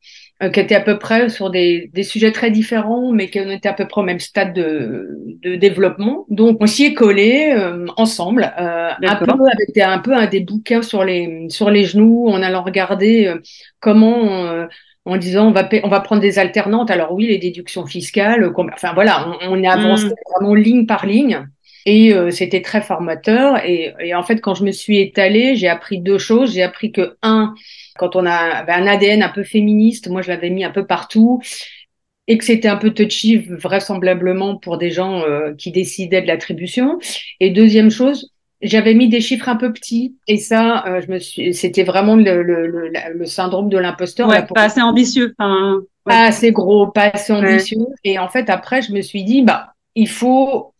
euh, 0.42 0.50
qui 0.50 0.60
étaient 0.60 0.76
à 0.76 0.82
peu 0.82 0.98
près 0.98 1.30
sur 1.30 1.52
des, 1.52 1.92
des, 1.94 2.02
sujets 2.02 2.32
très 2.32 2.50
différents, 2.50 3.12
mais 3.12 3.30
qui 3.30 3.38
étaient 3.38 3.70
à 3.70 3.74
peu 3.74 3.88
près 3.88 4.02
au 4.02 4.04
même 4.04 4.20
stade 4.20 4.54
de, 4.54 5.08
de 5.44 5.56
développement. 5.56 6.26
Donc, 6.30 6.58
on 6.62 6.66
s'y 6.66 6.86
est 6.86 6.94
collé 6.96 7.54
euh, 7.56 7.86
ensemble, 7.96 8.52
euh, 8.60 8.90
un 9.04 9.16
peu 9.18 9.28
avec 9.28 9.78
un 9.78 10.00
peu 10.00 10.16
un 10.16 10.26
des 10.26 10.40
bouquins 10.40 10.82
sur 10.82 11.04
les 11.04 11.48
sur 11.50 11.70
les 11.70 11.84
genoux, 11.86 12.28
en 12.28 12.42
allant 12.42 12.64
regarder 12.64 13.28
euh, 13.28 13.40
comment, 13.80 14.66
en 15.06 15.18
disant 15.18 15.48
on 15.48 15.52
va 15.52 15.68
on 15.84 15.90
va 15.90 16.00
prendre 16.02 16.22
des 16.22 16.40
alternantes. 16.40 16.92
Alors 16.92 17.14
oui, 17.14 17.28
les 17.28 17.38
déductions 17.38 17.86
fiscales, 17.86 18.52
enfin 18.74 18.94
voilà, 18.94 19.28
on, 19.42 19.54
on 19.54 19.64
est 19.64 19.68
avancé 19.68 20.06
mm. 20.06 20.14
vraiment 20.36 20.56
ligne 20.56 20.86
par 20.86 21.06
ligne. 21.06 21.48
Et 21.88 22.14
c'était 22.30 22.62
très 22.62 22.82
formateur. 22.82 23.58
Et, 23.66 23.96
et, 24.00 24.14
en 24.14 24.22
fait, 24.22 24.40
quand 24.40 24.54
je 24.54 24.64
me 24.64 24.72
suis 24.72 25.00
étalée, 25.00 25.56
j'ai 25.56 25.68
appris 25.68 26.00
deux 26.00 26.20
choses. 26.20 26.54
J'ai 26.54 26.62
appris 26.62 26.92
que, 26.92 27.18
un, 27.24 27.56
quand 27.98 28.16
on 28.16 28.26
avait 28.26 28.72
un 28.72 28.86
ADN 28.86 29.24
un 29.24 29.30
peu 29.30 29.44
féministe, 29.44 30.08
moi 30.08 30.22
je 30.22 30.30
l'avais 30.30 30.52
mis 30.52 30.64
un 30.64 30.70
peu 30.70 30.86
partout, 30.86 31.42
et 32.28 32.38
que 32.38 32.46
c'était 32.46 32.68
un 32.68 32.78
peu 32.78 32.92
touchy 32.92 33.38
vraisemblablement 33.38 34.58
pour 34.58 34.78
des 34.78 34.92
gens 34.92 35.22
euh, 35.22 35.54
qui 35.56 35.72
décidaient 35.72 36.22
de 36.22 36.28
l'attribution. 36.28 37.00
Et 37.40 37.50
deuxième 37.50 37.92
chose, 37.92 38.31
j'avais 38.62 38.94
mis 38.94 39.10
des 39.10 39.22
chiffres 39.22 39.50
un 39.50 39.56
peu 39.56 39.74
petits 39.74 40.16
et 40.28 40.38
ça, 40.38 40.86
euh, 40.88 41.02
je 41.02 41.12
me 41.12 41.20
suis, 41.20 41.54
c'était 41.54 41.84
vraiment 41.84 42.16
le, 42.16 42.44
le, 42.44 42.68
le, 42.68 42.92
le, 43.14 43.26
syndrome 43.26 43.70
de 43.70 43.78
l'imposteur. 43.78 44.28
Ouais, 44.30 44.46
pas 44.46 44.64
assez 44.64 44.82
ambitieux. 44.82 45.34
Enfin, 45.38 45.82
Pas 46.06 46.26
assez 46.26 46.52
gros, 46.52 46.88
pas 46.88 47.12
assez 47.14 47.34
ambitieux. 47.34 47.86
Et 48.04 48.20
en 48.20 48.30
fait, 48.30 48.50
après, 48.50 48.82
je 48.82 48.92
me 48.92 49.02
suis 49.02 49.24
dit, 49.24 49.42
bah, 49.42 49.74
il 49.96 50.10
faut 50.10 50.74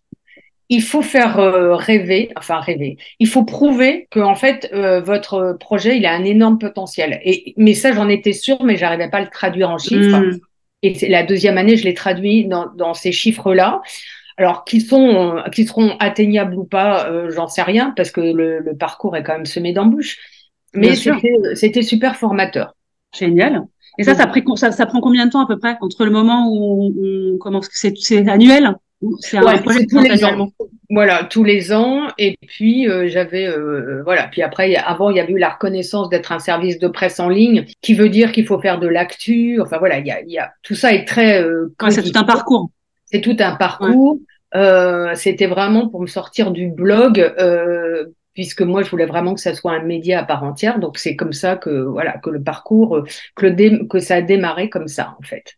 il 0.72 0.82
faut 0.82 1.02
faire 1.02 1.38
euh, 1.38 1.76
rêver, 1.76 2.32
enfin 2.38 2.62
rêver. 2.62 2.98
Il 3.20 3.28
faut 3.28 3.44
prouver 3.44 4.08
que 4.10 4.22
en 4.22 4.36
fait 4.36 4.70
euh, 4.72 5.02
votre 5.02 5.58
projet 5.60 5.98
il 5.98 6.06
a 6.06 6.14
un 6.14 6.24
énorme 6.24 6.60
potentiel. 6.60 7.20
Et 7.26 7.54
mais 7.58 7.74
ça 7.74 7.92
j'en 7.92 8.08
étais 8.08 8.32
sûre, 8.32 8.64
mais 8.64 8.78
j'arrivais 8.78 9.10
pas 9.10 9.18
à 9.18 9.22
le 9.22 9.28
traduire 9.28 9.70
en 9.70 9.78
chiffres. 9.78 10.18
Mm. 10.18 10.40
Et 10.84 11.10
la 11.10 11.24
deuxième 11.24 11.58
année 11.58 11.76
je 11.76 11.84
l'ai 11.84 11.94
traduit 11.94 12.46
dans, 12.46 12.68
dans 12.74 12.94
ces 12.94 13.12
chiffres 13.12 13.54
là. 13.54 13.82
Alors 14.42 14.66
qu'ils 14.66 14.82
sont, 14.82 15.42
seront 15.68 15.96
atteignables 16.00 16.56
ou 16.56 16.64
pas, 16.64 17.08
euh, 17.08 17.30
j'en 17.30 17.48
sais 17.48 17.62
rien 17.62 17.94
parce 17.96 18.12
que 18.12 18.22
le, 18.22 18.60
le, 18.60 18.76
parcours 18.76 19.16
est 19.16 19.24
quand 19.24 19.34
même 19.34 19.46
semé 19.46 19.74
d'embûches. 19.74 20.18
Mais 20.74 20.96
c'était 20.96 21.82
super 21.82 22.16
formateur. 22.16 22.76
Génial. 23.14 23.64
Et 23.98 24.04
ça, 24.04 24.16
ça, 24.16 24.32
ça, 24.56 24.72
ça, 24.72 24.86
prend 24.86 25.02
combien 25.02 25.26
de 25.26 25.32
temps 25.32 25.44
à 25.44 25.48
peu 25.48 25.60
près 25.60 25.78
entre 25.82 26.06
le 26.06 26.12
moment 26.12 26.48
où 26.50 26.94
on, 27.34 27.38
commence 27.38 27.68
C'est 27.72 28.28
annuel 28.30 28.76
c'est 29.20 29.38
un 29.38 29.58
projet 29.58 29.86
tous 29.86 30.00
les 30.00 30.24
ans. 30.24 30.48
Voilà, 30.90 31.24
tous 31.24 31.44
les 31.44 31.74
ans. 31.74 32.08
Et 32.18 32.38
puis 32.48 32.88
euh, 32.88 33.08
j'avais 33.08 33.48
euh, 33.48 34.02
voilà. 34.04 34.28
Puis 34.28 34.42
après, 34.42 34.76
avant, 34.76 35.10
il 35.10 35.18
y 35.18 35.20
avait 35.20 35.34
eu 35.34 35.38
la 35.38 35.50
reconnaissance 35.50 36.10
d'être 36.10 36.32
un 36.32 36.40
service 36.40 36.80
de 36.80 36.88
presse 36.88 37.20
en 37.20 37.30
ligne, 37.30 37.66
qui 37.82 37.94
veut 37.94 38.10
dire 38.10 38.32
qu'il 38.32 38.46
faut 38.46 38.60
faire 38.60 38.80
de 38.80 38.88
l'actu. 38.88 39.60
Enfin 39.62 39.78
voilà, 39.78 40.00
il 40.00 40.08
y 40.08 40.12
a, 40.12 40.22
y 40.22 40.38
a 40.38 40.52
tout 40.64 40.76
ça 40.76 40.94
est 40.94 41.06
très. 41.06 41.42
Euh, 41.42 41.74
c'est 41.90 42.04
tout 42.04 42.18
un 42.18 42.24
parcours. 42.24 42.70
C'est 43.12 43.22
tout 43.22 43.38
un 43.40 43.56
parcours. 43.56 44.18
Euh, 44.56 45.14
C'était 45.16 45.48
vraiment 45.48 45.90
pour 45.90 46.02
me 46.02 46.08
sortir 46.08 46.52
du 46.52 46.68
blog. 46.68 47.20
Euh, 47.20 48.06
puisque 48.34 48.62
moi 48.62 48.82
je 48.82 48.90
voulais 48.90 49.06
vraiment 49.06 49.34
que 49.34 49.42
ça 49.42 49.54
soit 49.54 49.74
un 49.74 49.84
média 49.84 50.22
à 50.22 50.24
part 50.24 50.44
entière 50.44 50.80
donc 50.80 50.98
c'est 50.98 51.18
comme 51.18 51.34
ça 51.34 51.58
que 51.58 51.70
voilà 51.70 52.18
que 52.18 52.30
le 52.30 52.42
parcours 52.42 53.04
que 53.36 53.46
le 53.46 53.88
que 53.88 54.00
ça 54.00 54.16
a 54.16 54.22
démarré 54.22 54.70
comme 54.70 54.88
ça 54.88 55.18
en 55.20 55.22
fait 55.22 55.58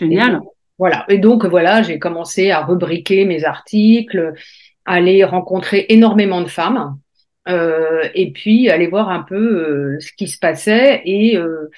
génial 0.00 0.40
voilà. 0.82 1.04
Et 1.08 1.18
donc, 1.18 1.44
voilà, 1.44 1.82
j'ai 1.82 2.00
commencé 2.00 2.50
à 2.50 2.64
rubriquer 2.64 3.24
mes 3.24 3.44
articles, 3.44 4.34
aller 4.84 5.22
rencontrer 5.22 5.86
énormément 5.90 6.40
de 6.40 6.48
femmes. 6.48 6.98
Euh, 7.48 8.08
et 8.14 8.30
puis 8.30 8.70
aller 8.70 8.86
voir 8.86 9.08
un 9.08 9.22
peu 9.22 9.34
euh, 9.34 9.98
ce 9.98 10.12
qui 10.12 10.28
se 10.28 10.38
passait 10.38 11.02
et 11.04 11.36
euh, 11.36 11.70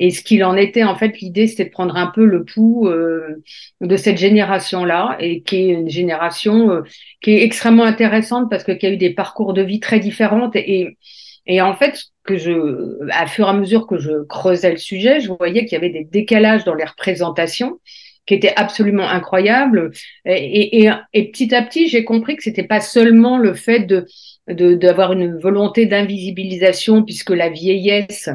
et 0.00 0.10
ce 0.10 0.20
qu'il 0.20 0.42
en 0.42 0.56
était 0.56 0.82
en 0.82 0.96
fait 0.96 1.20
l'idée 1.20 1.46
c'était 1.46 1.66
de 1.66 1.70
prendre 1.70 1.94
un 1.96 2.08
peu 2.08 2.24
le 2.24 2.44
pouls 2.44 2.90
de 2.90 3.96
cette 3.96 4.18
génération 4.18 4.84
là 4.84 5.16
et 5.20 5.42
qui 5.42 5.58
est 5.58 5.74
une 5.74 5.88
génération 5.88 6.82
qui 7.20 7.34
est 7.34 7.44
extrêmement 7.44 7.84
intéressante 7.84 8.50
parce 8.50 8.64
que 8.64 8.72
qui 8.72 8.84
a 8.84 8.90
eu 8.90 8.96
des 8.96 9.14
parcours 9.14 9.52
de 9.52 9.62
vie 9.62 9.78
très 9.78 10.00
différents 10.00 10.50
et 10.54 10.98
et 11.46 11.62
en 11.62 11.74
fait 11.74 12.02
que 12.24 12.36
je 12.36 12.98
à 13.12 13.28
fur 13.28 13.46
et 13.46 13.50
à 13.50 13.52
mesure 13.52 13.86
que 13.86 13.98
je 13.98 14.24
creusais 14.24 14.72
le 14.72 14.76
sujet 14.76 15.20
je 15.20 15.30
voyais 15.30 15.66
qu'il 15.66 15.74
y 15.74 15.76
avait 15.76 15.90
des 15.90 16.04
décalages 16.04 16.64
dans 16.64 16.74
les 16.74 16.84
représentations 16.84 17.78
qui 18.26 18.34
était 18.34 18.54
absolument 18.54 19.08
incroyable. 19.08 19.90
Et, 20.24 20.84
et, 20.84 20.92
et 21.12 21.30
petit 21.30 21.52
à 21.54 21.62
petit, 21.62 21.88
j'ai 21.88 22.04
compris 22.04 22.36
que 22.36 22.42
c'était 22.42 22.62
pas 22.62 22.80
seulement 22.80 23.36
le 23.36 23.52
fait 23.54 23.80
de 23.80 24.06
d'avoir 24.48 25.12
une 25.12 25.38
volonté 25.38 25.86
d'invisibilisation 25.86 27.04
puisque 27.04 27.30
la 27.30 27.48
vieillesse 27.48 28.28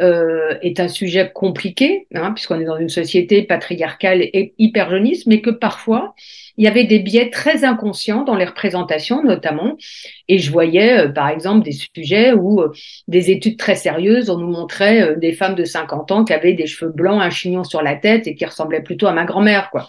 euh, 0.00 0.58
est 0.60 0.78
un 0.78 0.88
sujet 0.88 1.30
compliqué 1.32 2.06
hein, 2.14 2.32
puisqu'on 2.32 2.60
est 2.60 2.66
dans 2.66 2.76
une 2.76 2.90
société 2.90 3.42
patriarcale 3.42 4.22
et 4.22 4.54
hyper 4.58 4.90
jeuniste 4.90 5.26
mais 5.26 5.40
que 5.40 5.50
parfois 5.50 6.14
il 6.56 6.64
y 6.64 6.68
avait 6.68 6.84
des 6.84 6.98
biais 6.98 7.30
très 7.30 7.64
inconscients 7.64 8.22
dans 8.22 8.36
les 8.36 8.44
représentations 8.44 9.22
notamment. 9.22 9.76
Et 10.28 10.38
je 10.38 10.50
voyais, 10.50 10.98
euh, 10.98 11.08
par 11.08 11.28
exemple, 11.28 11.64
des 11.64 11.72
sujets 11.72 12.32
où 12.32 12.60
euh, 12.60 12.72
des 13.08 13.30
études 13.30 13.58
très 13.58 13.74
sérieuses, 13.74 14.30
on 14.30 14.38
nous 14.38 14.50
montrait 14.50 15.02
euh, 15.02 15.16
des 15.16 15.32
femmes 15.32 15.54
de 15.54 15.64
50 15.64 16.12
ans 16.12 16.24
qui 16.24 16.32
avaient 16.32 16.54
des 16.54 16.66
cheveux 16.66 16.92
blancs, 16.92 17.20
un 17.20 17.30
chignon 17.30 17.64
sur 17.64 17.82
la 17.82 17.96
tête 17.96 18.26
et 18.26 18.34
qui 18.34 18.44
ressemblaient 18.44 18.82
plutôt 18.82 19.06
à 19.06 19.12
ma 19.12 19.24
grand-mère, 19.24 19.70
quoi. 19.70 19.88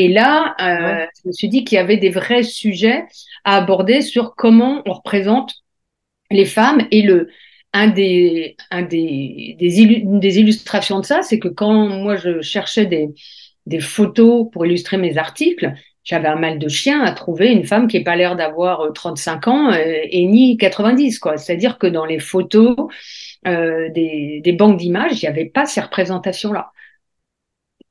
Et 0.00 0.06
là, 0.06 0.54
je 0.60 1.28
me 1.28 1.32
suis 1.32 1.48
dit 1.48 1.64
qu'il 1.64 1.76
y 1.76 1.78
avait 1.80 1.96
des 1.96 2.10
vrais 2.10 2.44
sujets 2.44 3.04
à 3.44 3.56
aborder 3.56 4.00
sur 4.00 4.36
comment 4.36 4.80
on 4.86 4.92
représente 4.92 5.54
les 6.30 6.44
femmes 6.44 6.86
et 6.92 7.02
le, 7.02 7.28
un 7.72 7.88
des, 7.88 8.56
un 8.70 8.82
des, 8.82 9.56
des, 9.58 10.02
des 10.04 10.38
illustrations 10.38 11.00
de 11.00 11.04
ça, 11.04 11.22
c'est 11.22 11.38
que 11.38 11.48
quand 11.48 11.88
moi 11.88 12.16
je 12.16 12.40
cherchais 12.40 12.86
des, 12.86 13.08
des 13.66 13.80
photos 13.80 14.46
pour 14.52 14.64
illustrer 14.66 14.98
mes 14.98 15.18
articles, 15.18 15.74
j'avais 16.04 16.28
un 16.28 16.36
mal 16.36 16.58
de 16.58 16.68
chien 16.68 17.02
à 17.02 17.12
trouver 17.12 17.52
une 17.52 17.64
femme 17.64 17.86
qui 17.86 17.98
n'ait 17.98 18.04
pas 18.04 18.16
l'air 18.16 18.34
d'avoir 18.36 18.92
35 18.94 19.46
euh, 19.46 19.50
ans 19.50 19.72
euh, 19.72 20.00
et 20.10 20.24
ni 20.26 20.56
90 20.56 21.18
quoi. 21.18 21.36
C'est-à-dire 21.36 21.76
que 21.76 21.86
dans 21.86 22.06
les 22.06 22.18
photos 22.18 22.76
euh, 23.46 23.90
des, 23.90 24.40
des, 24.42 24.52
banques 24.52 24.78
d'images, 24.78 25.22
il 25.22 25.26
n'y 25.26 25.28
avait 25.28 25.44
pas 25.44 25.66
ces 25.66 25.80
représentations 25.80 26.52
là. 26.52 26.72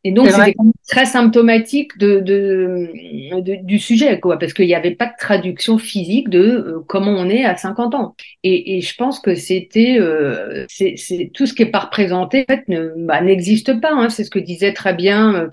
Et 0.04 0.12
donc, 0.12 0.30
c'était 0.30 0.54
très 0.88 1.06
symptomatique 1.06 1.98
de, 1.98 2.20
de, 2.20 3.64
du 3.64 3.80
sujet, 3.80 4.20
quoi, 4.20 4.38
parce 4.38 4.54
qu'il 4.54 4.68
n'y 4.68 4.76
avait 4.76 4.96
pas 4.96 5.08
de 5.08 5.16
traduction 5.20 5.78
physique 5.78 6.30
de 6.30 6.40
euh, 6.40 6.80
comment 6.88 7.12
on 7.12 7.30
est 7.30 7.44
à 7.44 7.58
50 7.58 7.96
ans. 7.96 8.16
Et, 8.44 8.78
et 8.78 8.82
je 8.82 8.96
pense 8.96 9.20
que 9.20 9.36
c'était, 9.36 9.98
euh, 10.00 10.66
c'est 10.70 10.96
tout 11.34 11.46
ce 11.46 11.54
qui 11.54 11.64
est 11.64 11.72
pas 11.72 11.80
représenté, 11.80 12.46
en 12.48 12.54
fait, 12.54 12.64
bah, 12.98 13.22
n'existe 13.22 13.72
bah, 13.72 13.90
pas. 13.90 13.94
Hein. 13.96 14.10
C'est 14.10 14.24
ce 14.24 14.30
que 14.30 14.40
disaient 14.40 14.74
très 14.74 14.94
bien 14.94 15.36
euh, 15.36 15.50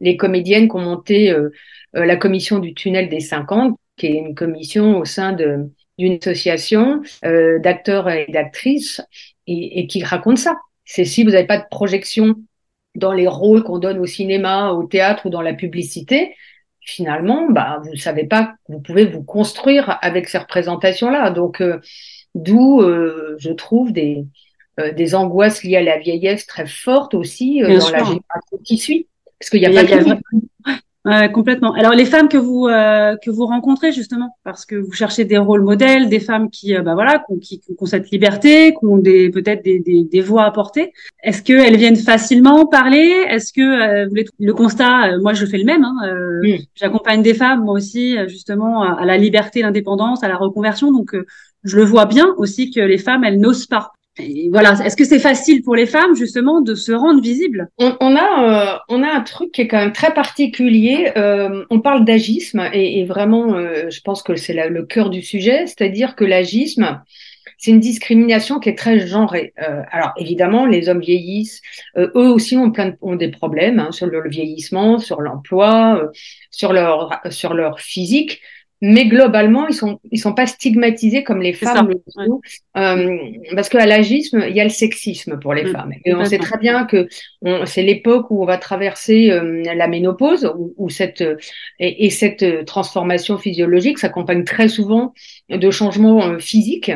les 0.00 0.16
comédiennes 0.16 0.68
qui 0.68 0.76
ont 0.76 0.80
monté 0.80 1.34
la 1.92 2.16
commission 2.16 2.60
du 2.60 2.74
tunnel 2.74 3.08
des 3.08 3.20
50, 3.20 3.76
qui 3.96 4.06
est 4.06 4.14
une 4.14 4.34
commission 4.34 4.98
au 4.98 5.04
sein 5.04 5.32
de 5.32 5.70
d'une 5.98 6.18
association 6.22 7.02
d'acteurs 7.22 8.08
et 8.08 8.26
d'actrices 8.28 9.02
et, 9.48 9.80
et 9.80 9.86
qui 9.88 10.04
raconte 10.04 10.38
ça. 10.38 10.54
C'est 10.84 11.04
si 11.04 11.24
vous 11.24 11.30
n'avez 11.30 11.46
pas 11.46 11.58
de 11.58 11.66
projection 11.68 12.36
dans 12.98 13.12
les 13.12 13.26
rôles 13.26 13.62
qu'on 13.62 13.78
donne 13.78 13.98
au 13.98 14.06
cinéma, 14.06 14.72
au 14.72 14.84
théâtre 14.84 15.26
ou 15.26 15.30
dans 15.30 15.42
la 15.42 15.54
publicité, 15.54 16.34
finalement, 16.80 17.48
bah, 17.50 17.80
vous 17.84 17.90
ne 17.90 17.96
savez 17.96 18.24
pas 18.24 18.54
vous 18.68 18.80
pouvez 18.80 19.04
vous 19.04 19.22
construire 19.22 19.98
avec 20.02 20.28
ces 20.28 20.38
représentations-là. 20.38 21.30
Donc, 21.30 21.60
euh, 21.60 21.80
d'où, 22.34 22.80
euh, 22.80 23.36
je 23.38 23.50
trouve, 23.50 23.92
des, 23.92 24.24
euh, 24.80 24.92
des 24.92 25.14
angoisses 25.14 25.62
liées 25.62 25.76
à 25.76 25.82
la 25.82 25.98
vieillesse 25.98 26.46
très 26.46 26.66
fortes 26.66 27.14
aussi 27.14 27.60
dans 27.60 27.68
la 27.68 28.04
génération 28.04 28.58
qui 28.64 28.78
suit. 28.78 29.06
Parce 29.38 29.50
qu'il 29.50 29.60
n'y 29.60 29.66
a, 29.66 29.84
pas 29.84 30.18
complètement. 31.32 31.72
Alors 31.72 31.92
les 31.92 32.04
femmes 32.04 32.28
que 32.28 32.36
vous 32.36 32.66
euh, 32.66 33.16
que 33.24 33.30
vous 33.30 33.46
rencontrez 33.46 33.92
justement, 33.92 34.36
parce 34.44 34.66
que 34.66 34.76
vous 34.76 34.92
cherchez 34.92 35.24
des 35.24 35.38
rôles 35.38 35.62
modèles, 35.62 36.08
des 36.08 36.20
femmes 36.20 36.50
qui 36.50 36.74
euh, 36.74 36.82
bah 36.82 36.94
voilà, 36.94 37.24
qui, 37.40 37.60
ont 37.78 37.86
cette 37.86 38.10
liberté, 38.10 38.74
qui 38.78 38.84
ont 38.84 38.98
des 38.98 39.30
peut-être 39.30 39.64
des, 39.64 39.78
des, 39.78 40.04
des, 40.04 40.20
voix 40.20 40.44
à 40.44 40.50
porter. 40.50 40.92
Est-ce 41.22 41.42
qu'elles 41.42 41.76
viennent 41.76 41.96
facilement 41.96 42.66
parler? 42.66 43.24
Est-ce 43.28 43.52
que 43.52 43.60
euh, 43.60 44.08
vous 44.08 44.16
le 44.38 44.52
constat 44.52 45.18
Moi, 45.18 45.32
je 45.34 45.46
fais 45.46 45.58
le 45.58 45.64
même. 45.64 45.84
Hein, 45.84 45.94
J'accompagne 46.74 47.22
des 47.22 47.34
femmes 47.34 47.64
moi 47.64 47.74
aussi 47.74 48.16
justement 48.28 48.82
à, 48.82 49.04
la 49.04 49.16
liberté, 49.16 49.62
l'indépendance, 49.62 50.22
à 50.22 50.28
la 50.28 50.36
reconversion. 50.36 50.92
Donc 50.92 51.16
je 51.64 51.76
le 51.76 51.84
vois 51.84 52.06
bien 52.06 52.34
aussi 52.36 52.70
que 52.70 52.80
les 52.80 52.98
femmes, 52.98 53.24
elles 53.24 53.40
n'osent 53.40 53.66
pas 53.66 53.92
voilà, 54.50 54.72
est-ce 54.84 54.96
que 54.96 55.04
c'est 55.04 55.18
facile 55.18 55.62
pour 55.62 55.76
les 55.76 55.86
femmes 55.86 56.14
justement 56.14 56.60
de 56.60 56.74
se 56.74 56.92
rendre 56.92 57.20
visibles? 57.20 57.68
On, 57.78 58.16
a 58.16 58.74
euh, 58.74 58.78
on 58.88 59.02
a 59.02 59.08
un 59.08 59.20
truc 59.20 59.52
qui 59.52 59.62
est 59.62 59.68
quand 59.68 59.78
même 59.78 59.92
très 59.92 60.12
particulier. 60.12 61.12
Euh, 61.16 61.64
on 61.70 61.80
parle 61.80 62.04
d'agisme 62.04 62.68
et, 62.72 63.04
vraiment, 63.04 63.54
euh, 63.54 63.90
je 63.90 64.00
pense 64.00 64.22
que 64.22 64.36
c'est 64.36 64.54
le 64.68 64.84
cœur 64.84 65.10
du 65.10 65.22
sujet, 65.22 65.66
c'est-à-dire 65.66 66.16
que 66.16 66.24
l'agisme, 66.24 67.00
c'est 67.58 67.70
une 67.70 67.80
discrimination 67.80 68.60
qui 68.60 68.68
est 68.68 68.78
très 68.78 69.06
genrée. 69.06 69.52
alors 69.56 70.12
évidemment, 70.16 70.64
les 70.64 70.88
hommes 70.88 71.00
vieillissent, 71.00 71.60
eux 71.96 72.10
aussi 72.14 72.56
ont 72.56 72.70
plein 72.70 72.94
ont 73.00 73.16
des 73.16 73.30
problèmes 73.30 73.80
hein, 73.80 73.90
sur 73.90 74.06
le 74.06 74.28
vieillissement, 74.28 74.98
sur 74.98 75.20
l'emploi, 75.20 76.08
sur 76.50 76.72
leur 76.72 77.20
sur 77.30 77.54
leur 77.54 77.80
physique 77.80 78.40
mais 78.80 79.06
globalement, 79.06 79.66
ils 79.66 79.74
sont 79.74 79.98
ils 80.10 80.18
sont 80.18 80.34
pas 80.34 80.46
stigmatisés 80.46 81.24
comme 81.24 81.40
les 81.40 81.52
femmes 81.52 81.90
euh, 82.76 83.18
parce 83.54 83.68
qu'à 83.68 83.86
l'agisme, 83.86 84.44
il 84.48 84.54
y 84.54 84.60
a 84.60 84.64
le 84.64 84.70
sexisme 84.70 85.38
pour 85.40 85.54
les 85.54 85.64
mm, 85.64 85.72
femmes. 85.72 85.92
Et 86.04 86.14
on 86.14 86.24
sait 86.24 86.38
très 86.38 86.58
bien 86.58 86.84
que 86.84 87.08
c'est 87.64 87.82
l'époque 87.82 88.30
où 88.30 88.42
on 88.42 88.46
va 88.46 88.56
traverser 88.58 89.30
euh, 89.30 89.62
la 89.64 89.88
ménopause, 89.88 90.52
où, 90.76 90.88
cette 90.90 91.24
et, 91.78 92.06
et, 92.06 92.10
cette 92.10 92.64
transformation 92.66 93.36
physiologique 93.38 93.98
s'accompagne 93.98 94.44
très 94.44 94.68
souvent 94.68 95.12
de 95.48 95.70
changements 95.70 96.24
euh, 96.24 96.38
physiques. 96.38 96.92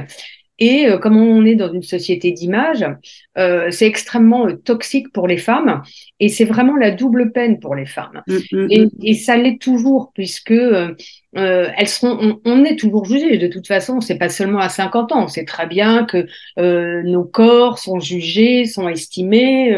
Et 0.62 0.86
euh, 0.86 0.98
comme 0.98 1.16
on 1.16 1.44
est 1.44 1.56
dans 1.56 1.72
une 1.72 1.82
société 1.82 2.30
d'image, 2.30 2.86
euh, 3.36 3.72
c'est 3.72 3.86
extrêmement 3.86 4.46
euh, 4.46 4.52
toxique 4.52 5.12
pour 5.12 5.26
les 5.26 5.36
femmes 5.36 5.82
et 6.20 6.28
c'est 6.28 6.44
vraiment 6.44 6.76
la 6.76 6.92
double 6.92 7.32
peine 7.32 7.58
pour 7.58 7.74
les 7.74 7.84
femmes. 7.84 8.22
Mm, 8.28 8.36
mm, 8.52 8.66
et, 8.70 8.86
et, 9.02 9.14
ça 9.14 9.36
l'est 9.36 9.60
toujours 9.60 10.12
puisque 10.14 10.52
euh, 10.52 10.94
elles 11.34 11.88
seront, 11.88 12.40
on, 12.44 12.64
est 12.64 12.78
toujours 12.78 13.04
jugé. 13.04 13.38
De 13.38 13.46
toute 13.46 13.66
façon, 13.66 14.00
c'est 14.00 14.18
pas 14.18 14.28
seulement 14.28 14.58
à 14.58 14.68
50 14.68 15.12
ans. 15.12 15.24
On 15.24 15.28
sait 15.28 15.44
très 15.44 15.66
bien 15.66 16.04
que 16.04 16.26
euh, 16.58 17.02
nos 17.02 17.24
corps 17.24 17.78
sont 17.78 18.00
jugés, 18.00 18.66
sont 18.66 18.88
estimés. 18.88 19.74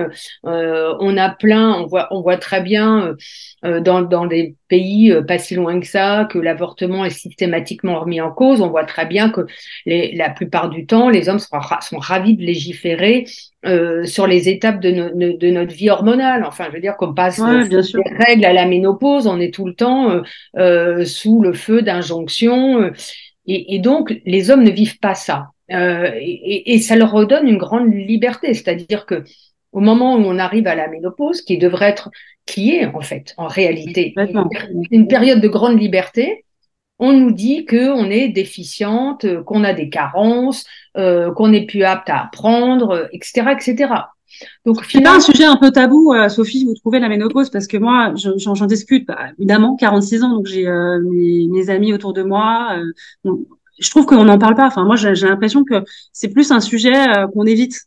Euh, 0.46 0.94
on 1.00 1.16
a 1.16 1.30
plein, 1.30 1.75
on 1.75 1.87
voit, 1.87 2.08
on 2.11 2.23
voit 2.23 2.38
très 2.38 2.61
bien 2.61 3.14
dans, 3.62 4.02
dans 4.02 4.26
des 4.26 4.56
pays 4.68 5.14
pas 5.26 5.38
si 5.38 5.54
loin 5.54 5.80
que 5.80 5.87
ça 5.87 6.26
que 6.30 6.38
l'avortement 6.38 7.04
est 7.04 7.11
systématiquement 7.11 8.00
remis 8.00 8.20
en 8.20 8.30
cause. 8.30 8.61
On 8.61 8.68
voit 8.68 8.84
très 8.84 9.06
bien 9.06 9.30
que 9.30 9.46
la 9.87 10.30
plupart 10.30 10.70
du 10.70 10.87
temps, 10.87 11.08
les 11.08 11.28
hommes 11.28 11.38
sont, 11.38 11.58
sont 11.80 11.99
ravis 11.99 12.37
de 12.37 12.42
légiférer 12.42 13.26
euh, 13.66 14.04
sur 14.04 14.26
les 14.26 14.49
étapes 14.49 14.80
de, 14.80 14.90
de, 14.90 15.50
notre 15.50 15.73
vie 15.73 15.88
hormonale. 15.88 16.44
Enfin, 16.44 16.66
je 16.68 16.73
veux 16.73 16.80
dire 16.80 16.97
qu'on 16.97 17.14
passe 17.14 17.38
des 17.38 18.25
règles 18.26 18.44
à 18.44 18.52
la 18.52 18.66
ménopause, 18.66 19.26
on 19.26 19.40
est 19.40 19.54
tout 19.54 19.66
le 19.66 19.75
temps 19.75 20.11
euh, 20.11 20.23
euh, 20.59 21.04
sous 21.04 21.40
le 21.40 21.54
feu 21.54 21.80
d'injonctions. 21.80 22.90
Et, 23.47 23.75
et, 23.75 23.78
donc, 23.78 24.21
les 24.26 24.50
hommes 24.50 24.64
ne 24.64 24.71
vivent 24.71 24.99
pas 24.99 25.14
ça. 25.14 25.49
Et, 25.71 26.75
et, 26.75 26.78
ça 26.78 26.94
leur 26.94 27.12
redonne 27.12 27.49
une 27.49 27.56
grande 27.56 27.92
liberté. 27.92 28.52
C'est-à-dire 28.52 29.06
que 29.06 29.25
au 29.73 29.80
moment 29.80 30.14
où 30.16 30.21
on 30.21 30.38
arrive 30.38 30.66
à 30.66 30.75
la 30.75 30.88
ménopause, 30.88 31.40
qui 31.40 31.56
devrait 31.56 31.88
être, 31.88 32.11
qui 32.47 32.76
est 32.76 32.87
en 32.87 33.00
fait, 33.00 33.35
en 33.38 33.47
réalité, 33.47 34.14
une 34.90 35.09
période 35.09 35.40
de 35.40 35.49
grande 35.49 35.80
liberté, 35.80 36.44
on 36.99 37.12
nous 37.12 37.33
dit 37.33 37.64
qu'on 37.64 38.11
est 38.11 38.28
déficiente, 38.28 39.26
qu'on 39.44 39.64
a 39.64 39.73
des 39.73 39.88
carences, 39.88 40.64
euh, 40.96 41.32
qu'on 41.32 41.48
n'est 41.48 41.66
plus 41.66 41.82
apte 41.82 42.08
à 42.08 42.22
apprendre, 42.22 43.08
etc., 43.12 43.42
euh, 43.46 43.50
etc. 43.50 43.92
Donc, 44.64 44.82
finalement, 44.84 45.10
pas 45.10 45.16
un 45.16 45.20
sujet 45.20 45.44
un 45.44 45.56
peu 45.56 45.70
tabou, 45.70 46.14
Sophie, 46.28 46.64
vous 46.64 46.74
trouvez 46.74 46.98
la 46.98 47.08
ménopause? 47.08 47.50
Parce 47.50 47.66
que 47.66 47.76
moi, 47.76 48.12
j'en 48.16 48.66
discute, 48.66 49.06
bah, 49.06 49.18
évidemment, 49.38 49.76
46 49.76 50.22
ans, 50.24 50.30
donc 50.30 50.46
j'ai 50.46 50.68
mes, 50.68 51.70
amis 51.70 51.92
autour 51.92 52.12
de 52.12 52.22
moi. 52.22 52.76
je 53.24 53.90
trouve 53.90 54.06
qu'on 54.06 54.24
n'en 54.24 54.38
parle 54.38 54.56
pas. 54.56 54.66
Enfin, 54.66 54.84
moi, 54.84 54.96
j'ai 54.96 55.14
l'impression 55.14 55.64
que 55.64 55.84
c'est 56.12 56.28
plus 56.28 56.50
un 56.50 56.60
sujet 56.60 56.94
qu'on 57.32 57.46
évite. 57.46 57.82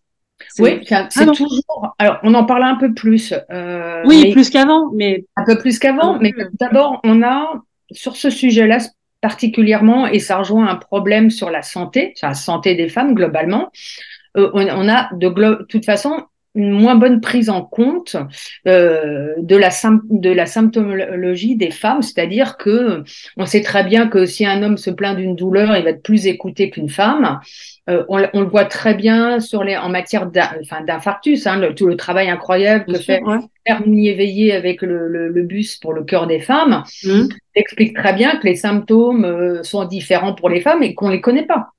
Oui, 0.59 0.79
c'est 0.85 0.95
ah 0.95 1.25
toujours. 1.25 1.95
Alors, 1.99 2.19
on 2.23 2.33
en 2.33 2.45
parle 2.45 2.63
un 2.63 2.75
peu 2.75 2.93
plus. 2.93 3.33
oui, 4.05 4.31
plus 4.31 4.49
qu'avant, 4.49 4.91
mais 4.93 5.25
un 5.35 5.43
peu 5.43 5.57
plus 5.57 5.79
qu'avant. 5.79 6.17
Mais 6.19 6.31
d'abord, 6.59 7.01
on 7.03 7.23
a 7.23 7.61
sur 7.91 8.15
ce 8.15 8.29
sujet-là 8.29 8.79
particulièrement, 9.27 10.07
et 10.07 10.19
ça 10.19 10.37
rejoint 10.37 10.69
un 10.69 10.77
problème 10.77 11.29
sur 11.29 11.49
la 11.49 11.61
santé, 11.61 12.13
la 12.21 12.33
santé 12.33 12.75
des 12.75 12.87
femmes 12.87 13.13
globalement, 13.13 13.71
euh, 14.37 14.49
on, 14.53 14.87
a 14.87 15.09
de 15.13 15.65
toute 15.67 15.83
façon 15.83 16.23
une 16.57 16.71
moins 16.71 16.95
bonne 16.95 17.21
prise 17.21 17.49
en 17.49 17.61
compte 17.61 18.17
euh, 18.67 19.33
de, 19.37 19.55
la 19.55 19.69
de 20.09 20.31
la 20.31 20.45
symptomologie 20.47 21.55
des 21.55 21.69
femmes, 21.69 22.01
c'est-à-dire 22.01 22.57
que 22.57 23.03
on 23.37 23.45
sait 23.45 23.61
très 23.61 23.83
bien 23.83 24.07
que 24.07 24.25
si 24.25 24.45
un 24.45 24.63
homme 24.63 24.77
se 24.77 24.89
plaint 24.89 25.15
d'une 25.15 25.35
douleur, 25.35 25.77
il 25.77 25.83
va 25.83 25.91
être 25.91 26.01
plus 26.01 26.25
écouté 26.25 26.71
qu'une 26.71 26.89
femme. 26.89 27.39
Euh, 27.89 28.03
on, 28.09 28.21
on, 28.33 28.41
le 28.41 28.47
voit 28.47 28.65
très 28.65 28.95
bien 28.95 29.39
sur 29.39 29.63
les, 29.63 29.77
en 29.77 29.89
matière 29.89 30.29
d'infarctus, 30.29 31.47
hein, 31.47 31.61
tout 31.73 31.85
le 31.85 31.95
travail 31.95 32.29
incroyable 32.29 32.85
que 32.85 32.99
fait 32.99 33.21
Hermine 33.65 33.99
Éveillé 34.05 34.53
avec 34.53 34.81
le, 34.81 35.07
le, 35.07 35.29
le, 35.29 35.43
bus 35.43 35.77
pour 35.77 35.93
le 35.93 36.03
cœur 36.03 36.25
des 36.27 36.39
femmes, 36.39 36.83
mmh. 37.03 37.27
explique 37.55 37.95
très 37.95 38.13
bien 38.13 38.37
que 38.37 38.47
les 38.47 38.55
symptômes 38.55 39.23
euh, 39.23 39.63
sont 39.63 39.85
différents 39.85 40.33
pour 40.33 40.49
les 40.49 40.59
femmes 40.59 40.83
et 40.83 40.95
qu'on 40.95 41.09
les 41.09 41.21
connaît 41.21 41.45
pas 41.45 41.69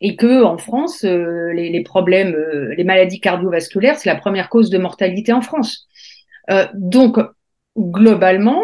et 0.00 0.16
que 0.16 0.44
en 0.44 0.58
France, 0.58 1.04
euh, 1.04 1.52
les, 1.52 1.70
les, 1.70 1.82
problèmes, 1.82 2.34
euh, 2.34 2.74
les 2.76 2.84
maladies 2.84 3.20
cardiovasculaires, 3.20 3.98
c'est 3.98 4.08
la 4.08 4.16
première 4.16 4.48
cause 4.48 4.70
de 4.70 4.78
mortalité 4.78 5.32
en 5.32 5.40
France. 5.40 5.88
Euh, 6.50 6.66
donc, 6.74 7.18
globalement, 7.76 8.62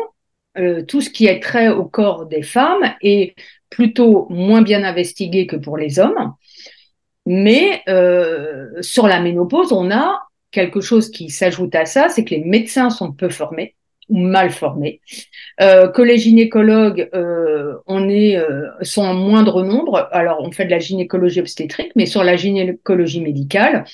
tout 0.87 1.01
ce 1.01 1.11
qui 1.11 1.27
est 1.27 1.41
trait 1.41 1.69
au 1.69 1.85
corps 1.85 2.27
des 2.27 2.43
femmes 2.43 2.95
est 3.03 3.35
plutôt 3.71 4.29
moins 4.31 4.63
bien 4.63 4.85
investigué 4.85 5.49
que 5.49 5.57
pour 5.57 5.77
les 5.77 5.99
hommes. 5.99 6.33
Mais 7.27 7.83
sur 8.81 9.09
la 9.09 9.21
ménopause, 9.21 9.73
on 9.73 9.91
a 9.91 10.21
quelque 10.53 10.81
chose 10.81 11.11
qui 11.11 11.31
s'ajoute 11.31 11.75
à 11.75 11.87
ça, 11.87 12.09
c'est 12.09 12.25
que 12.25 12.37
les 12.37 12.45
médecins 12.45 12.91
sont 12.91 13.11
peu 13.13 13.29
formés 13.31 13.75
ou 14.09 14.19
mal 14.19 14.51
formés, 14.51 15.01
euh, 15.61 15.89
que 15.89 16.03
les 16.03 16.19
gynécologues, 16.19 17.09
euh, 17.15 17.75
on 17.87 18.09
est, 18.09 18.37
euh, 18.37 18.69
sont 18.83 19.03
en 19.03 19.15
moindre 19.15 19.63
nombre. 19.63 20.09
Alors, 20.13 20.41
on 20.43 20.51
fait 20.51 20.65
de 20.67 20.71
la 20.71 20.79
gynécologie 20.79 21.41
obstétrique, 21.41 21.93
mais 21.97 22.07
sur 22.07 22.25
la 22.25 22.37
gynécologie 22.37 23.21
médicale, 23.21 23.85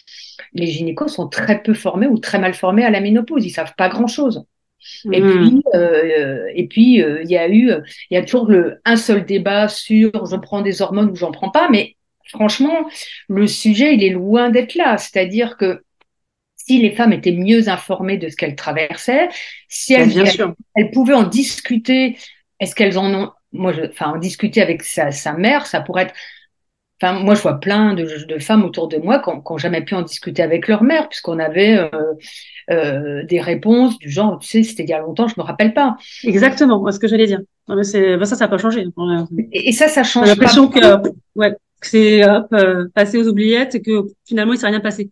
les 0.53 0.67
gynécos 0.67 1.09
sont 1.09 1.29
très 1.29 1.63
peu 1.63 1.75
formés 1.75 2.07
ou 2.07 2.19
très 2.19 2.39
mal 2.39 2.55
formés 2.55 2.85
à 2.85 2.91
la 2.91 3.01
ménopause. 3.01 3.45
Ils 3.45 3.51
savent 3.51 3.75
pas 3.77 3.89
grand-chose. 3.89 4.45
Et 5.13 5.21
hmm. 5.21 5.31
puis, 5.31 5.63
euh, 5.75 6.47
et 6.55 6.67
puis, 6.67 7.03
euh, 7.03 7.23
il 7.23 7.31
y 7.31 7.37
a 7.37 7.49
eu, 7.49 7.71
il 8.11 8.15
y 8.15 8.17
a 8.17 8.23
toujours 8.23 8.47
le, 8.47 8.81
un 8.85 8.97
seul 8.97 9.25
débat 9.25 9.69
sur 9.69 10.27
je 10.27 10.37
prends 10.37 10.63
des 10.63 10.83
hormones 10.83 11.11
ou 11.11 11.17
j'en 11.17 11.33
prends 11.33 11.51
pas, 11.51 11.69
mais 11.71 11.97
franchement, 12.29 12.89
le 13.29 13.47
sujet, 13.47 13.95
il 13.95 14.03
est 14.03 14.11
loin 14.11 14.51
d'être 14.51 14.75
là. 14.75 14.97
C'est-à-dire 14.97 15.57
que 15.57 15.83
si 16.71 16.79
les 16.79 16.93
femmes 16.93 17.13
étaient 17.13 17.33
mieux 17.33 17.69
informées 17.69 18.17
de 18.17 18.29
ce 18.29 18.37
qu'elles 18.37 18.55
traversaient, 18.55 19.29
si 19.67 19.93
elles, 19.93 20.13
elles, 20.77 20.91
pouvaient 20.93 21.15
en 21.15 21.25
discuter, 21.25 22.17
est-ce 22.61 22.77
qu'elles 22.77 22.97
en 22.97 23.13
ont, 23.13 23.31
moi, 23.53 23.73
je, 23.73 23.83
enfin, 23.91 24.13
en 24.13 24.19
discuter 24.19 24.63
avec 24.63 24.85
sa, 24.85 25.11
sa, 25.11 25.33
mère, 25.33 25.67
ça 25.67 25.81
pourrait 25.81 26.05
être, 26.05 26.15
enfin, 27.03 27.19
moi, 27.19 27.35
je 27.35 27.43
vois 27.43 27.59
plein 27.59 27.95
de, 27.95 28.25
de 28.25 28.39
femmes 28.39 28.65
autour 28.65 28.87
de 28.87 28.99
moi 28.99 29.19
qui 29.19 29.31
n'ont 29.31 29.59
jamais 29.59 29.83
pu 29.83 29.97
en 29.97 30.03
discuter 30.03 30.45
avec 30.45 30.69
leur 30.69 30.85
mère, 30.85 31.09
puisqu'on 31.09 31.41
avait 31.41 31.77
euh, 31.77 31.89
euh, 32.71 33.25
des 33.25 33.41
réponses 33.41 33.99
du 33.99 34.09
genre, 34.09 34.39
tu 34.39 34.47
sais, 34.47 34.63
c'était 34.63 34.85
il 34.85 34.91
y 34.91 34.93
a 34.93 35.01
longtemps, 35.01 35.27
je 35.27 35.35
me 35.39 35.43
rappelle 35.43 35.75
pas. 35.75 35.97
Exactement, 36.23 36.89
ce 36.93 37.01
que 37.01 37.09
j'allais 37.09 37.27
dire. 37.27 37.41
Non, 37.67 37.75
mais 37.75 37.83
c'est, 37.83 38.17
bah, 38.17 38.27
ça, 38.27 38.37
ça 38.37 38.45
n'a 38.45 38.49
pas 38.49 38.59
changé. 38.59 38.87
Et, 39.51 39.73
ça, 39.73 39.89
ça 39.89 40.05
change. 40.05 40.27
J'ai 40.27 40.35
l'impression 40.35 40.69
que, 40.69 40.81
ouais, 41.35 41.57
c'est 41.83 42.23
euh, 42.23 42.87
passé 42.95 43.19
aux 43.19 43.27
oubliettes 43.27 43.75
et 43.75 43.83
que 43.83 44.05
finalement, 44.25 44.53
il 44.53 44.59
s'est 44.61 44.69
rien 44.69 44.79
passé. 44.79 45.11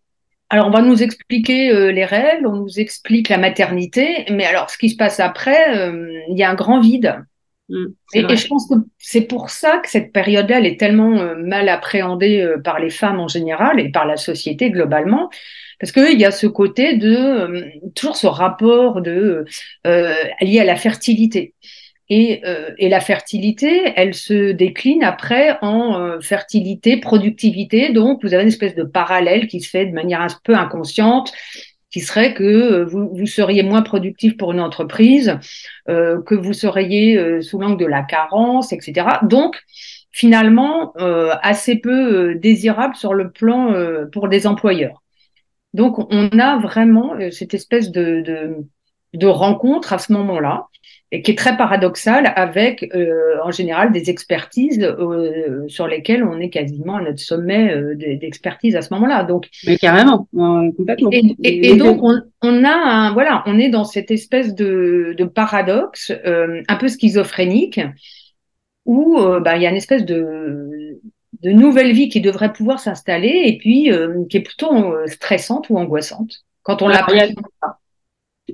Alors, 0.50 0.68
on 0.68 0.70
va 0.70 0.80
nous 0.80 1.02
expliquer 1.02 1.70
euh, 1.70 1.92
les 1.92 2.06
règles, 2.06 2.46
on 2.46 2.56
nous 2.56 2.80
explique 2.80 3.28
la 3.28 3.36
maternité, 3.36 4.24
mais 4.30 4.46
alors, 4.46 4.70
ce 4.70 4.78
qui 4.78 4.88
se 4.88 4.96
passe 4.96 5.20
après, 5.20 5.76
euh, 5.76 6.10
il 6.30 6.38
y 6.38 6.42
a 6.42 6.50
un 6.50 6.54
grand 6.54 6.80
vide. 6.80 7.22
Mmh, 7.68 7.84
et, 8.14 8.36
je 8.36 8.46
pense 8.46 8.66
que 8.66 8.76
c'est 8.96 9.26
pour 9.26 9.50
ça 9.50 9.78
que 9.78 9.90
cette 9.90 10.10
période-là, 10.10 10.58
elle 10.58 10.66
est 10.66 10.80
tellement 10.80 11.18
euh, 11.18 11.34
mal 11.36 11.68
appréhendée 11.68 12.50
par 12.64 12.78
les 12.78 12.88
femmes 12.88 13.20
en 13.20 13.28
général 13.28 13.78
et 13.78 13.90
par 13.90 14.06
la 14.06 14.16
société 14.16 14.70
globalement, 14.70 15.28
parce 15.78 15.92
qu'il 15.92 16.18
y 16.18 16.24
a 16.24 16.30
ce 16.30 16.46
côté 16.46 16.96
de 16.96 17.70
toujours 17.94 18.16
ce 18.16 18.26
rapport 18.26 19.02
de 19.02 19.44
lié 19.84 20.60
à 20.60 20.64
la 20.64 20.76
fertilité. 20.76 21.54
Et, 22.10 22.40
euh, 22.46 22.70
et, 22.78 22.88
la 22.88 23.00
fertilité, 23.00 23.92
elle 23.94 24.14
se 24.14 24.52
décline 24.52 25.02
après 25.04 25.58
en 25.60 26.00
euh, 26.00 26.20
fertilité, 26.20 26.96
productivité. 26.96 27.92
Donc, 27.92 28.22
vous 28.22 28.32
avez 28.32 28.44
une 28.44 28.48
espèce 28.48 28.74
de 28.74 28.82
parallèle 28.82 29.46
qui 29.46 29.60
se 29.60 29.68
fait 29.68 29.84
de 29.84 29.92
manière 29.92 30.22
un 30.22 30.28
peu 30.42 30.54
inconsciente, 30.54 31.32
qui 31.90 32.00
serait 32.00 32.32
que 32.32 32.44
euh, 32.44 32.84
vous, 32.86 33.10
vous, 33.12 33.26
seriez 33.26 33.62
moins 33.62 33.82
productif 33.82 34.38
pour 34.38 34.52
une 34.52 34.60
entreprise, 34.60 35.38
que 35.86 36.34
vous 36.34 36.52
seriez 36.52 37.42
sous 37.42 37.58
l'angle 37.58 37.78
de 37.78 37.86
la 37.86 38.02
carence, 38.02 38.72
etc. 38.72 39.06
Donc, 39.22 39.56
finalement, 40.10 40.94
assez 41.42 41.76
peu 41.76 42.34
désirable 42.34 42.96
sur 42.96 43.14
le 43.14 43.30
plan 43.30 43.74
pour 44.12 44.28
des 44.28 44.46
employeurs. 44.46 45.02
Donc, 45.74 45.98
on 46.12 46.38
a 46.38 46.58
vraiment 46.58 47.14
cette 47.30 47.54
espèce 47.54 47.90
de, 47.90 48.20
de, 48.20 48.56
de 49.14 49.26
rencontre 49.26 49.92
à 49.92 49.98
ce 49.98 50.12
moment-là 50.12 50.66
et 51.10 51.22
qui 51.22 51.30
est 51.30 51.38
très 51.38 51.56
paradoxal 51.56 52.32
avec 52.36 52.90
euh, 52.94 53.36
en 53.42 53.50
général 53.50 53.92
des 53.92 54.10
expertises 54.10 54.82
euh, 54.82 55.66
sur 55.66 55.86
lesquelles 55.86 56.22
on 56.22 56.38
est 56.38 56.50
quasiment 56.50 56.96
à 56.96 57.02
notre 57.02 57.20
sommet 57.20 57.72
euh, 57.72 57.94
d'expertise 57.94 58.76
à 58.76 58.82
ce 58.82 58.92
moment-là. 58.94 59.24
Donc 59.24 59.48
mais 59.66 59.78
carrément, 59.78 60.28
complètement. 60.76 61.10
Et, 61.42 61.76
donc 61.76 62.02
on, 62.02 62.20
on, 62.42 62.64
a 62.64 62.72
un, 62.72 63.12
voilà, 63.12 63.42
on 63.46 63.58
est 63.58 63.70
dans 63.70 63.84
cette 63.84 64.10
espèce 64.10 64.54
de, 64.54 65.14
de 65.16 65.24
paradoxe 65.24 66.12
un 66.24 66.76
peu 66.76 66.88
schizophrénique 66.88 67.80
où 68.84 69.18
bah, 69.40 69.56
il 69.56 69.62
y 69.62 69.66
a 69.66 69.70
une 69.70 69.76
espèce 69.76 70.04
de 70.04 71.00
de 71.42 71.52
nouvelle 71.52 71.92
vie 71.92 72.08
qui 72.08 72.20
devrait 72.20 72.52
pouvoir 72.52 72.80
s'installer 72.80 73.42
et 73.44 73.58
puis 73.58 73.90
qui 74.28 74.36
est 74.36 74.42
plutôt 74.42 74.94
stressante 75.06 75.70
ou 75.70 75.78
angoissante 75.78 76.44
quand 76.62 76.82
on 76.82 76.88
l'a 76.88 77.06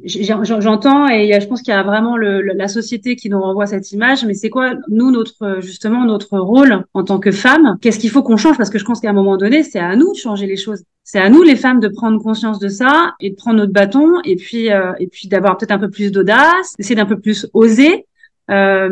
J'entends 0.05 1.09
et 1.09 1.39
je 1.41 1.47
pense 1.47 1.63
qu'il 1.63 1.73
y 1.73 1.77
a 1.77 1.83
vraiment 1.83 2.17
la 2.17 2.69
société 2.69 3.15
qui 3.15 3.31
nous 3.31 3.41
renvoie 3.41 3.67
cette 3.67 3.93
image, 3.93 4.25
mais 4.25 4.35
c'est 4.35 4.51
quoi 4.51 4.73
nous 4.89 5.11
notre 5.11 5.61
justement 5.61 6.05
notre 6.05 6.39
rôle 6.39 6.85
en 6.95 7.05
tant 7.05 7.21
que 7.21 7.31
femme 7.31 7.79
Qu'est-ce 7.81 7.99
qu'il 7.99 8.11
faut 8.11 8.23
qu'on 8.23 8.37
change? 8.37 8.57
Parce 8.57 8.71
que 8.71 8.79
je 8.79 8.85
pense 8.85 9.01
qu'à 9.01 9.11
un 9.11 9.15
moment 9.15 9.37
donné, 9.37 9.63
c'est 9.63 9.79
à 9.79 9.95
nous 9.95 10.13
de 10.13 10.19
changer 10.19 10.47
les 10.47 10.57
choses. 10.57 10.83
C'est 11.05 11.21
à 11.21 11.29
nous 11.29 11.43
les 11.43 11.55
femmes 11.55 11.81
de 11.81 11.89
prendre 11.89 12.21
conscience 12.21 12.59
de 12.59 12.69
ça 12.69 13.15
et 13.21 13.31
de 13.31 13.37
prendre 13.37 13.59
notre 13.59 13.73
bâton 13.73 14.21
et 14.25 14.37
puis 14.37 14.73
euh, 14.73 14.93
et 14.99 15.07
puis 15.07 15.29
d'avoir 15.29 15.57
peut-être 15.57 15.73
un 15.73 15.79
peu 15.79 15.91
plus 15.91 16.11
d'audace, 16.11 16.75
d'essayer 16.77 16.97
d'un 16.97 17.07
peu 17.07 17.21
plus 17.21 17.47
oser, 17.53 18.07
euh, 18.51 18.89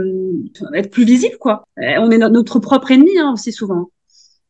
être 0.74 0.90
plus 0.90 1.04
visible 1.04 1.36
quoi. 1.40 1.64
On 1.76 2.10
est 2.10 2.18
notre 2.18 2.60
propre 2.60 2.92
ennemi 2.92 3.18
hein, 3.18 3.32
aussi 3.32 3.50
souvent. 3.50 3.90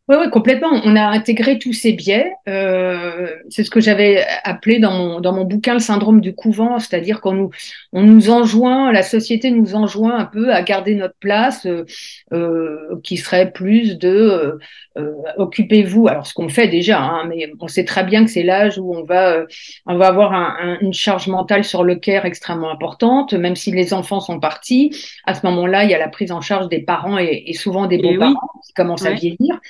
Oui, 0.08 0.16
oui, 0.18 0.30
complètement. 0.30 0.80
On 0.84 0.96
a 0.96 1.06
intégré 1.06 1.60
tous 1.60 1.72
ces 1.72 1.92
biais. 1.92 2.32
Euh, 2.48 3.28
c'est 3.48 3.62
ce 3.62 3.70
que 3.70 3.78
j'avais 3.80 4.24
appelé 4.42 4.80
dans 4.80 4.90
mon, 4.90 5.20
dans 5.20 5.32
mon 5.32 5.44
bouquin 5.44 5.74
le 5.74 5.78
syndrome 5.78 6.20
du 6.20 6.34
couvent, 6.34 6.80
c'est-à-dire 6.80 7.20
qu'on 7.20 7.34
nous, 7.34 7.50
on 7.92 8.02
nous 8.02 8.28
enjoint, 8.28 8.90
la 8.90 9.04
société 9.04 9.52
nous 9.52 9.76
enjoint 9.76 10.18
un 10.18 10.24
peu 10.24 10.52
à 10.52 10.62
garder 10.62 10.96
notre 10.96 11.14
place, 11.20 11.66
euh, 11.66 11.84
euh 12.32 12.98
qui 13.04 13.16
serait 13.16 13.52
plus 13.52 13.96
de 13.96 14.08
euh, 14.08 14.58
euh, 14.98 15.12
occupez-vous. 15.36 16.08
Alors 16.08 16.26
ce 16.26 16.34
qu'on 16.34 16.48
fait 16.48 16.66
déjà, 16.66 17.00
hein, 17.00 17.24
mais 17.28 17.52
on 17.60 17.68
sait 17.68 17.84
très 17.84 18.02
bien 18.02 18.24
que 18.24 18.30
c'est 18.30 18.42
l'âge 18.42 18.78
où 18.78 18.94
on 18.94 19.04
va, 19.04 19.44
on 19.86 19.96
va 19.96 20.08
avoir 20.08 20.32
un, 20.32 20.78
une 20.80 20.92
charge 20.92 21.28
mentale 21.28 21.62
sur 21.62 21.84
le 21.84 21.94
care 21.94 22.26
extrêmement 22.26 22.72
importante, 22.72 23.34
même 23.34 23.54
si 23.54 23.70
les 23.70 23.94
enfants 23.94 24.20
sont 24.20 24.40
partis. 24.40 24.90
À 25.26 25.34
ce 25.34 25.46
moment-là, 25.46 25.84
il 25.84 25.90
y 25.90 25.94
a 25.94 25.98
la 25.98 26.08
prise 26.08 26.32
en 26.32 26.40
charge 26.40 26.68
des 26.68 26.80
parents 26.80 27.18
et, 27.18 27.44
et 27.46 27.54
souvent 27.54 27.86
des 27.86 27.98
beaux-parents 27.98 28.50
qui 28.66 28.72
commencent 28.74 29.06
à 29.06 29.12
vieillir. 29.12 29.60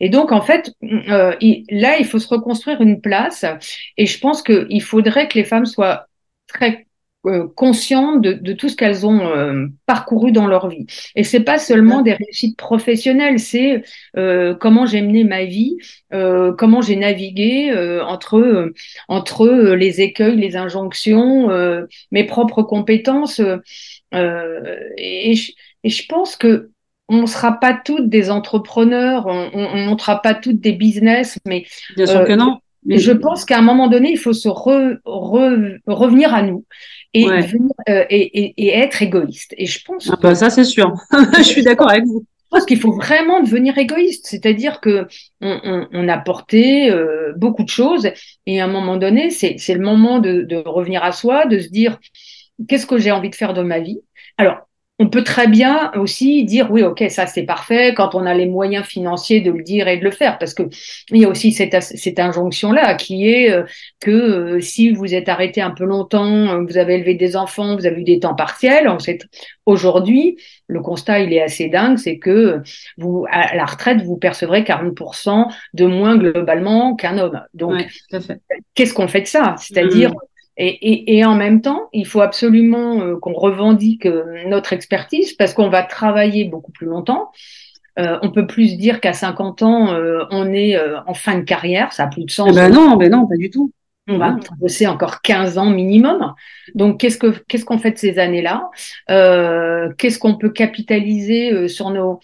Et 0.00 0.08
donc, 0.08 0.32
en 0.32 0.40
fait, 0.40 0.72
euh, 0.82 1.34
là, 1.70 1.98
il 1.98 2.06
faut 2.06 2.18
se 2.18 2.28
reconstruire 2.28 2.80
une 2.80 3.00
place. 3.00 3.44
Et 3.96 4.06
je 4.06 4.18
pense 4.18 4.42
qu'il 4.42 4.82
faudrait 4.82 5.28
que 5.28 5.38
les 5.38 5.44
femmes 5.44 5.66
soient 5.66 6.06
très 6.46 6.86
euh, 7.26 7.48
conscientes 7.56 8.22
de, 8.22 8.52
tout 8.52 8.68
ce 8.68 8.76
qu'elles 8.76 9.04
ont 9.04 9.26
euh, 9.26 9.66
parcouru 9.86 10.30
dans 10.30 10.46
leur 10.46 10.68
vie. 10.68 10.86
Et 11.16 11.24
c'est 11.24 11.40
pas 11.40 11.58
seulement 11.58 12.00
des 12.02 12.12
réussites 12.14 12.56
professionnelles, 12.56 13.40
c'est 13.40 13.82
comment 14.60 14.86
j'ai 14.86 15.02
mené 15.02 15.24
ma 15.24 15.44
vie, 15.44 15.76
comment 16.10 16.80
j'ai 16.80 16.96
navigué 16.96 17.72
entre 18.06 18.72
entre 19.08 19.48
les 19.74 20.00
écueils, 20.00 20.36
les 20.36 20.56
injonctions, 20.56 21.48
mes 22.12 22.24
propres 22.24 22.62
compétences. 22.62 23.40
et 24.12 25.34
je 25.34 26.06
pense 26.08 26.36
que 26.36 26.70
on 27.08 27.22
ne 27.22 27.26
sera 27.26 27.52
pas 27.52 27.72
toutes 27.72 28.08
des 28.08 28.30
entrepreneurs, 28.30 29.26
on 29.26 29.76
ne 29.76 29.86
montera 29.86 30.20
pas 30.20 30.34
toutes 30.34 30.60
des 30.60 30.72
business, 30.72 31.38
mais 31.46 31.64
bien 31.96 32.06
sûr 32.06 32.24
que 32.24 32.32
non. 32.32 32.52
Euh, 32.52 32.58
mais 32.84 32.98
je 32.98 33.12
pense 33.12 33.44
qu'à 33.44 33.58
un 33.58 33.62
moment 33.62 33.88
donné, 33.88 34.12
il 34.12 34.18
faut 34.18 34.32
se 34.32 34.48
revenir 34.48 36.32
à 36.32 36.42
nous 36.42 36.64
et, 37.12 37.28
euh, 37.28 37.42
et, 38.08 38.54
et, 38.56 38.68
être 38.68 39.02
égoïste. 39.02 39.54
Et 39.58 39.66
je 39.66 39.84
pense. 39.84 40.10
Ah 40.12 40.18
bah 40.20 40.34
ça 40.34 40.48
c'est 40.48 40.64
sûr. 40.64 40.94
je 41.38 41.42
suis 41.42 41.62
d'accord 41.62 41.90
avec 41.90 42.04
vous. 42.04 42.24
Je 42.44 42.56
pense 42.56 42.64
qu'il 42.64 42.80
faut 42.80 42.92
vraiment 42.92 43.42
devenir 43.42 43.76
égoïste, 43.76 44.26
c'est-à-dire 44.26 44.80
que 44.80 45.06
on, 45.42 45.60
on, 45.64 45.86
on, 45.92 46.08
a 46.08 46.16
porté 46.16 46.90
euh, 46.90 47.34
beaucoup 47.36 47.62
de 47.62 47.68
choses 47.68 48.08
et 48.46 48.60
à 48.60 48.64
un 48.64 48.68
moment 48.68 48.96
donné, 48.96 49.28
c'est 49.28 49.58
le 49.68 49.80
moment 49.80 50.18
de, 50.18 50.42
de 50.42 50.56
revenir 50.56 51.04
à 51.04 51.12
soi, 51.12 51.44
de 51.44 51.58
se 51.58 51.68
dire 51.68 51.98
qu'est-ce 52.66 52.86
que 52.86 52.96
j'ai 52.96 53.10
envie 53.10 53.28
de 53.28 53.34
faire 53.34 53.52
de 53.52 53.62
ma 53.62 53.80
vie? 53.80 54.00
Alors 54.38 54.67
on 55.00 55.08
peut 55.08 55.22
très 55.22 55.46
bien 55.46 55.92
aussi 55.94 56.44
dire 56.44 56.70
oui, 56.70 56.82
ok, 56.82 57.04
ça 57.08 57.26
c'est 57.26 57.44
parfait 57.44 57.94
quand 57.94 58.16
on 58.16 58.26
a 58.26 58.34
les 58.34 58.46
moyens 58.46 58.84
financiers 58.84 59.40
de 59.40 59.52
le 59.52 59.62
dire 59.62 59.86
et 59.86 59.96
de 59.96 60.04
le 60.04 60.10
faire, 60.10 60.38
parce 60.38 60.54
que 60.54 60.64
il 61.10 61.22
y 61.22 61.24
a 61.24 61.28
aussi 61.28 61.52
cette, 61.52 61.80
cette 61.80 62.18
injonction 62.18 62.72
là 62.72 62.94
qui 62.94 63.28
est 63.28 63.50
euh, 63.50 63.62
que 64.00 64.10
euh, 64.10 64.60
si 64.60 64.90
vous 64.90 65.14
êtes 65.14 65.28
arrêté 65.28 65.60
un 65.60 65.70
peu 65.70 65.84
longtemps, 65.84 66.48
euh, 66.48 66.64
vous 66.68 66.78
avez 66.78 66.94
élevé 66.94 67.14
des 67.14 67.36
enfants, 67.36 67.76
vous 67.76 67.86
avez 67.86 68.00
eu 68.00 68.04
des 68.04 68.18
temps 68.18 68.34
partiels, 68.34 68.88
on 68.88 68.98
sait 68.98 69.18
aujourd'hui 69.66 70.36
le 70.66 70.80
constat 70.80 71.20
il 71.20 71.32
est 71.32 71.42
assez 71.42 71.68
dingue, 71.68 71.96
c'est 71.96 72.18
que 72.18 72.60
vous 72.96 73.24
à 73.30 73.54
la 73.54 73.66
retraite 73.66 74.02
vous 74.02 74.16
percevrez 74.16 74.62
40% 74.62 75.46
de 75.74 75.86
moins 75.86 76.16
globalement 76.16 76.96
qu'un 76.96 77.18
homme. 77.18 77.40
Donc 77.54 77.86
qu'est-ce 78.74 78.94
qu'on 78.94 79.08
fait 79.08 79.22
de 79.22 79.26
ça? 79.26 79.54
C'est-à-dire 79.58 80.10
mmh. 80.10 80.37
Et, 80.60 80.66
et, 80.66 81.18
et, 81.18 81.24
en 81.24 81.36
même 81.36 81.60
temps, 81.60 81.88
il 81.92 82.04
faut 82.04 82.20
absolument 82.20 83.00
euh, 83.00 83.16
qu'on 83.16 83.32
revendique 83.32 84.06
euh, 84.06 84.24
notre 84.48 84.72
expertise 84.72 85.32
parce 85.32 85.54
qu'on 85.54 85.68
va 85.68 85.84
travailler 85.84 86.44
beaucoup 86.44 86.72
plus 86.72 86.86
longtemps. 86.86 87.30
Euh, 88.00 88.18
on 88.22 88.30
peut 88.30 88.46
plus 88.46 88.76
dire 88.76 89.00
qu'à 89.00 89.12
50 89.12 89.62
ans, 89.62 89.92
euh, 89.92 90.24
on 90.30 90.52
est 90.52 90.76
en 91.06 91.14
fin 91.14 91.38
de 91.38 91.42
carrière, 91.42 91.92
ça 91.92 92.04
a 92.04 92.06
plus 92.08 92.24
de 92.24 92.30
sens. 92.30 92.48
Eh 92.50 92.54
ben 92.54 92.72
non, 92.72 92.96
ben 92.96 93.10
non, 93.10 93.26
pas 93.26 93.36
du 93.36 93.50
tout. 93.50 93.72
On 94.10 94.16
va 94.16 94.38
bosser 94.58 94.86
encore 94.86 95.20
15 95.20 95.58
ans 95.58 95.68
minimum. 95.68 96.32
Donc, 96.74 96.98
qu'est-ce 96.98 97.18
que 97.18 97.26
qu'est-ce 97.46 97.66
qu'on 97.66 97.76
fait 97.76 97.90
de 97.90 97.98
ces 97.98 98.18
années-là? 98.18 98.70
Qu'est-ce 99.98 100.18
qu'on 100.18 100.36
peut 100.36 100.48
capitaliser 100.48 101.68
sur 101.68 101.90
nos 101.90 102.18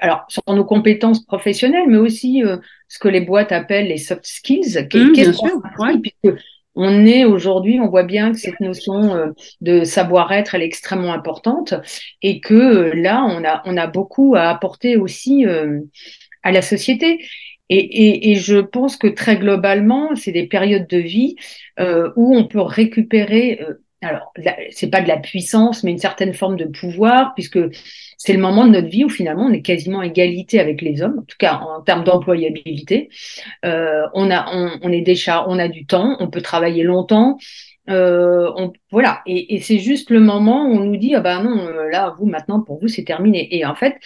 alors 0.00 0.24
sur 0.28 0.42
nos 0.48 0.64
compétences 0.64 1.24
professionnelles, 1.24 1.86
mais 1.86 1.98
aussi 1.98 2.42
ce 2.88 2.98
que 2.98 3.06
les 3.06 3.20
boîtes 3.20 3.52
appellent 3.52 3.86
les 3.86 3.98
soft 3.98 4.26
skills. 4.26 4.88
Mmh, 4.92 5.12
bien 5.12 5.32
sûr, 5.32 5.62
ouais. 5.78 5.98
puisque 5.98 6.36
on 6.80 7.04
est 7.04 7.24
aujourd'hui, 7.24 7.80
on 7.80 7.88
voit 7.88 8.04
bien 8.04 8.30
que 8.30 8.38
cette 8.38 8.60
notion 8.60 9.14
euh, 9.16 9.32
de 9.60 9.82
savoir-être, 9.82 10.54
elle 10.54 10.62
est 10.62 10.66
extrêmement 10.66 11.12
importante 11.12 11.74
et 12.22 12.40
que 12.40 12.54
euh, 12.54 12.94
là, 12.94 13.26
on 13.28 13.44
a, 13.44 13.62
on 13.64 13.76
a 13.76 13.88
beaucoup 13.88 14.36
à 14.36 14.42
apporter 14.42 14.96
aussi 14.96 15.44
euh, 15.44 15.80
à 16.44 16.52
la 16.52 16.62
société. 16.62 17.18
Et, 17.68 18.30
et, 18.30 18.36
je 18.36 18.58
pense 18.58 18.96
que 18.96 19.08
très 19.08 19.36
globalement, 19.36 20.14
c'est 20.14 20.32
des 20.32 20.46
périodes 20.46 20.86
de 20.86 20.96
vie 20.96 21.36
où 21.78 22.34
on 22.34 22.46
peut 22.46 22.62
récupérer 22.62 23.60
alors 24.00 24.32
c'est 24.70 24.88
pas 24.88 25.00
de 25.00 25.08
la 25.08 25.18
puissance, 25.18 25.82
mais 25.82 25.90
une 25.90 25.98
certaine 25.98 26.32
forme 26.32 26.56
de 26.56 26.64
pouvoir, 26.64 27.34
puisque 27.34 27.58
c'est 28.18 28.32
le 28.32 28.40
moment 28.40 28.66
de 28.66 28.72
notre 28.72 28.88
vie 28.88 29.04
où 29.04 29.08
finalement 29.08 29.44
on 29.44 29.52
est 29.52 29.62
quasiment 29.62 30.02
égalité 30.02 30.58
avec 30.58 30.82
les 30.82 31.02
hommes, 31.02 31.20
en 31.20 31.22
tout 31.22 31.36
cas 31.38 31.54
en 31.54 31.80
termes 31.82 32.02
d'employabilité. 32.02 33.08
Euh, 33.64 34.02
on 34.12 34.30
a, 34.30 34.46
on, 34.52 34.72
on, 34.82 34.92
est 34.92 35.02
déjà, 35.02 35.48
on 35.48 35.58
a 35.58 35.68
du 35.68 35.86
temps, 35.86 36.16
on 36.18 36.28
peut 36.28 36.42
travailler 36.42 36.82
longtemps. 36.82 37.38
Euh, 37.88 38.50
on, 38.56 38.72
voilà, 38.90 39.22
et, 39.24 39.54
et 39.54 39.60
c'est 39.60 39.78
juste 39.78 40.10
le 40.10 40.20
moment 40.20 40.66
où 40.66 40.72
on 40.72 40.84
nous 40.84 40.96
dit 40.96 41.14
ah 41.14 41.20
ben 41.20 41.42
non, 41.42 41.66
euh, 41.68 41.88
là 41.90 42.14
vous 42.18 42.26
maintenant 42.26 42.60
pour 42.60 42.80
vous 42.80 42.88
c'est 42.88 43.04
terminé. 43.04 43.56
Et 43.56 43.64
en 43.64 43.76
fait, 43.76 43.96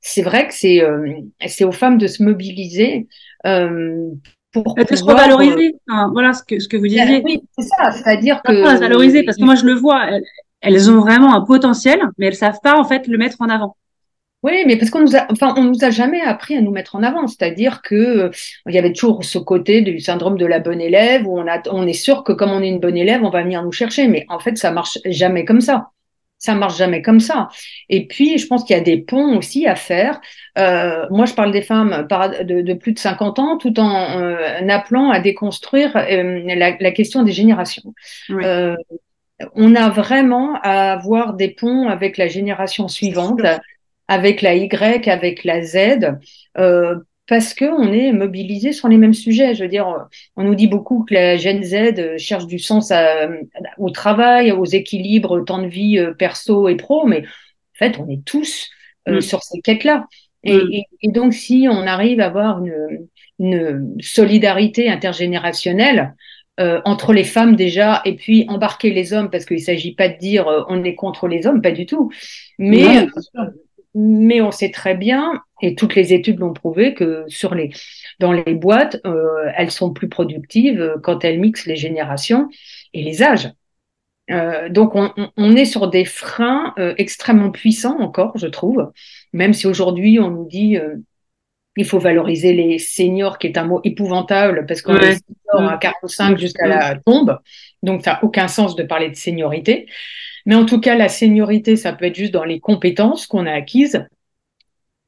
c'est 0.00 0.22
vrai 0.22 0.48
que 0.48 0.54
c'est 0.54 0.82
euh, 0.82 1.14
c'est 1.46 1.64
aux 1.64 1.72
femmes 1.72 1.98
de 1.98 2.08
se 2.08 2.22
mobiliser 2.22 3.06
euh, 3.46 4.08
pour 4.52 4.74
se 4.76 5.04
revaloriser. 5.04 5.76
voilà 6.12 6.32
ce 6.32 6.42
que, 6.42 6.58
ce 6.58 6.68
que 6.68 6.76
vous 6.76 6.88
disiez. 6.88 7.22
Oui, 7.24 7.40
c'est 7.56 7.66
ça. 7.66 7.92
C'est-à-dire 7.92 8.42
que. 8.42 8.52
Se 8.52 8.80
valoriser 8.80 9.22
parce 9.22 9.38
que 9.38 9.44
moi, 9.44 9.54
je 9.54 9.64
le 9.64 9.74
vois. 9.74 10.08
Elles, 10.62 10.90
ont 10.90 11.00
vraiment 11.00 11.34
un 11.34 11.42
potentiel, 11.42 12.00
mais 12.18 12.26
elles 12.26 12.34
savent 12.36 12.60
pas, 12.62 12.78
en 12.78 12.84
fait, 12.84 13.06
le 13.06 13.18
mettre 13.18 13.38
en 13.40 13.48
avant. 13.48 13.76
Oui, 14.42 14.64
mais 14.66 14.76
parce 14.76 14.90
qu'on 14.90 15.02
nous 15.02 15.14
a, 15.14 15.26
enfin, 15.30 15.54
on 15.56 15.64
nous 15.64 15.84
a 15.84 15.90
jamais 15.90 16.20
appris 16.20 16.56
à 16.56 16.60
nous 16.60 16.72
mettre 16.72 16.96
en 16.96 17.02
avant. 17.02 17.28
C'est-à-dire 17.28 17.80
que 17.82 17.94
euh, 17.94 18.30
il 18.66 18.74
y 18.74 18.78
avait 18.78 18.92
toujours 18.92 19.24
ce 19.24 19.38
côté 19.38 19.82
du 19.82 20.00
syndrome 20.00 20.36
de 20.36 20.46
la 20.46 20.58
bonne 20.58 20.80
élève 20.80 21.28
où 21.28 21.38
on 21.38 21.46
a, 21.46 21.62
on 21.70 21.86
est 21.86 21.92
sûr 21.92 22.24
que 22.24 22.32
comme 22.32 22.50
on 22.50 22.60
est 22.60 22.68
une 22.68 22.80
bonne 22.80 22.96
élève, 22.96 23.22
on 23.22 23.30
va 23.30 23.42
venir 23.42 23.62
nous 23.62 23.70
chercher. 23.70 24.08
Mais 24.08 24.26
en 24.28 24.40
fait, 24.40 24.58
ça 24.58 24.72
marche 24.72 24.98
jamais 25.04 25.44
comme 25.44 25.60
ça 25.60 25.90
ça 26.42 26.56
marche 26.56 26.76
jamais 26.76 27.02
comme 27.02 27.20
ça. 27.20 27.48
Et 27.88 28.08
puis, 28.08 28.36
je 28.36 28.48
pense 28.48 28.64
qu'il 28.64 28.76
y 28.76 28.78
a 28.78 28.82
des 28.82 28.98
ponts 28.98 29.38
aussi 29.38 29.66
à 29.68 29.76
faire. 29.76 30.20
Euh, 30.58 31.06
moi, 31.10 31.24
je 31.24 31.34
parle 31.34 31.52
des 31.52 31.62
femmes 31.62 32.06
de, 32.10 32.62
de, 32.62 32.74
plus 32.74 32.92
de 32.92 32.98
50 32.98 33.38
ans, 33.38 33.58
tout 33.58 33.78
en 33.78 34.18
euh, 34.20 34.68
appelant 34.68 35.10
à 35.10 35.20
déconstruire 35.20 35.92
la, 35.94 36.76
la, 36.78 36.90
question 36.90 37.22
des 37.22 37.30
générations. 37.30 37.94
On 39.54 39.74
a 39.74 39.88
vraiment 39.88 40.54
à 40.62 40.92
avoir 40.92 41.34
des 41.34 41.48
ponts 41.48 41.88
avec 41.88 42.16
la 42.16 42.28
génération 42.28 42.88
suivante, 42.88 43.40
avec 44.08 44.42
la 44.42 44.54
Y, 44.54 45.08
avec 45.08 45.44
la 45.44 45.62
Z, 45.62 46.16
euh, 46.58 46.96
parce 47.28 47.54
qu'on 47.54 47.92
est 47.92 48.12
mobilisé 48.12 48.72
sur 48.72 48.88
les 48.88 48.98
mêmes 48.98 49.14
sujets. 49.14 49.54
Je 49.54 49.62
veux 49.62 49.68
dire, 49.68 50.08
on 50.36 50.44
nous 50.44 50.54
dit 50.54 50.66
beaucoup 50.66 51.04
que 51.04 51.14
la 51.14 51.36
Gen 51.36 51.62
Z 51.62 52.18
cherche 52.18 52.46
du 52.46 52.58
sens 52.58 52.92
au 53.78 53.90
travail, 53.90 54.52
aux 54.52 54.64
équilibres, 54.64 55.44
temps 55.44 55.62
de 55.62 55.68
vie 55.68 55.98
euh, 55.98 56.12
perso 56.12 56.68
et 56.68 56.76
pro, 56.76 57.06
mais 57.06 57.22
en 57.22 57.78
fait, 57.78 57.98
on 57.98 58.08
est 58.08 58.24
tous 58.24 58.68
euh, 59.08 59.16
mm. 59.16 59.20
sur 59.20 59.42
ces 59.42 59.60
quêtes-là. 59.60 60.06
Mm. 60.44 60.58
Et, 61.00 61.10
donc, 61.10 61.32
si 61.32 61.66
on 61.70 61.86
arrive 61.86 62.20
à 62.20 62.26
avoir 62.26 62.62
une, 62.62 63.08
solidarité 64.00 64.88
intergénérationnelle, 64.88 66.14
euh, 66.62 66.80
entre 66.84 67.12
les 67.12 67.24
femmes 67.24 67.56
déjà, 67.56 68.00
et 68.04 68.16
puis 68.16 68.46
embarquer 68.48 68.90
les 68.90 69.12
hommes, 69.12 69.30
parce 69.30 69.44
qu'il 69.44 69.58
ne 69.58 69.62
s'agit 69.62 69.94
pas 69.94 70.08
de 70.08 70.16
dire 70.16 70.46
on 70.68 70.82
est 70.84 70.94
contre 70.94 71.28
les 71.28 71.46
hommes, 71.46 71.60
pas 71.60 71.72
du 71.72 71.84
tout. 71.84 72.10
Mais, 72.58 73.06
mais 73.94 74.40
on 74.40 74.50
sait 74.50 74.70
très 74.70 74.94
bien, 74.94 75.42
et 75.60 75.74
toutes 75.74 75.94
les 75.94 76.14
études 76.14 76.38
l'ont 76.38 76.54
prouvé, 76.54 76.94
que 76.94 77.24
sur 77.28 77.54
les, 77.54 77.70
dans 78.18 78.32
les 78.32 78.54
boîtes, 78.54 79.00
euh, 79.04 79.50
elles 79.56 79.70
sont 79.70 79.92
plus 79.92 80.08
productives 80.08 80.94
quand 81.02 81.24
elles 81.24 81.40
mixent 81.40 81.66
les 81.66 81.76
générations 81.76 82.48
et 82.94 83.02
les 83.02 83.22
âges. 83.22 83.50
Euh, 84.30 84.68
donc 84.68 84.94
on, 84.94 85.12
on, 85.36 85.56
est 85.56 85.64
sur 85.64 85.88
des 85.88 86.04
freins 86.04 86.74
euh, 86.78 86.94
extrêmement 86.96 87.50
puissants 87.50 87.98
encore, 88.00 88.38
je 88.38 88.46
trouve, 88.46 88.92
même 89.32 89.52
si 89.52 89.66
aujourd'hui 89.66 90.20
on 90.20 90.30
nous 90.30 90.46
dit 90.46 90.76
euh, 90.78 90.96
il 91.76 91.84
faut 91.86 91.98
valoriser 91.98 92.52
les 92.52 92.78
seniors, 92.78 93.38
qui 93.38 93.46
est 93.46 93.58
un 93.58 93.64
mot 93.64 93.80
épouvantable 93.84 94.66
parce 94.66 94.82
qu'on 94.82 94.96
est 94.96 95.14
senior 95.14 95.70
à 95.70 95.78
45 95.78 96.38
jusqu'à 96.38 96.66
la 96.66 96.96
tombe, 96.96 97.38
donc 97.82 98.02
ça 98.02 98.12
n'a 98.12 98.24
aucun 98.24 98.48
sens 98.48 98.76
de 98.76 98.82
parler 98.82 99.08
de 99.08 99.16
seniorité. 99.16 99.86
Mais 100.44 100.54
en 100.54 100.66
tout 100.66 100.80
cas, 100.80 100.96
la 100.96 101.08
seniorité, 101.08 101.76
ça 101.76 101.92
peut 101.92 102.06
être 102.06 102.16
juste 102.16 102.32
dans 102.32 102.44
les 102.44 102.60
compétences 102.60 103.26
qu'on 103.26 103.46
a 103.46 103.52
acquises. 103.52 104.06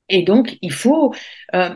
Et 0.08 0.22
donc, 0.22 0.58
il 0.62 0.72
faut, 0.72 1.14
euh, 1.54 1.70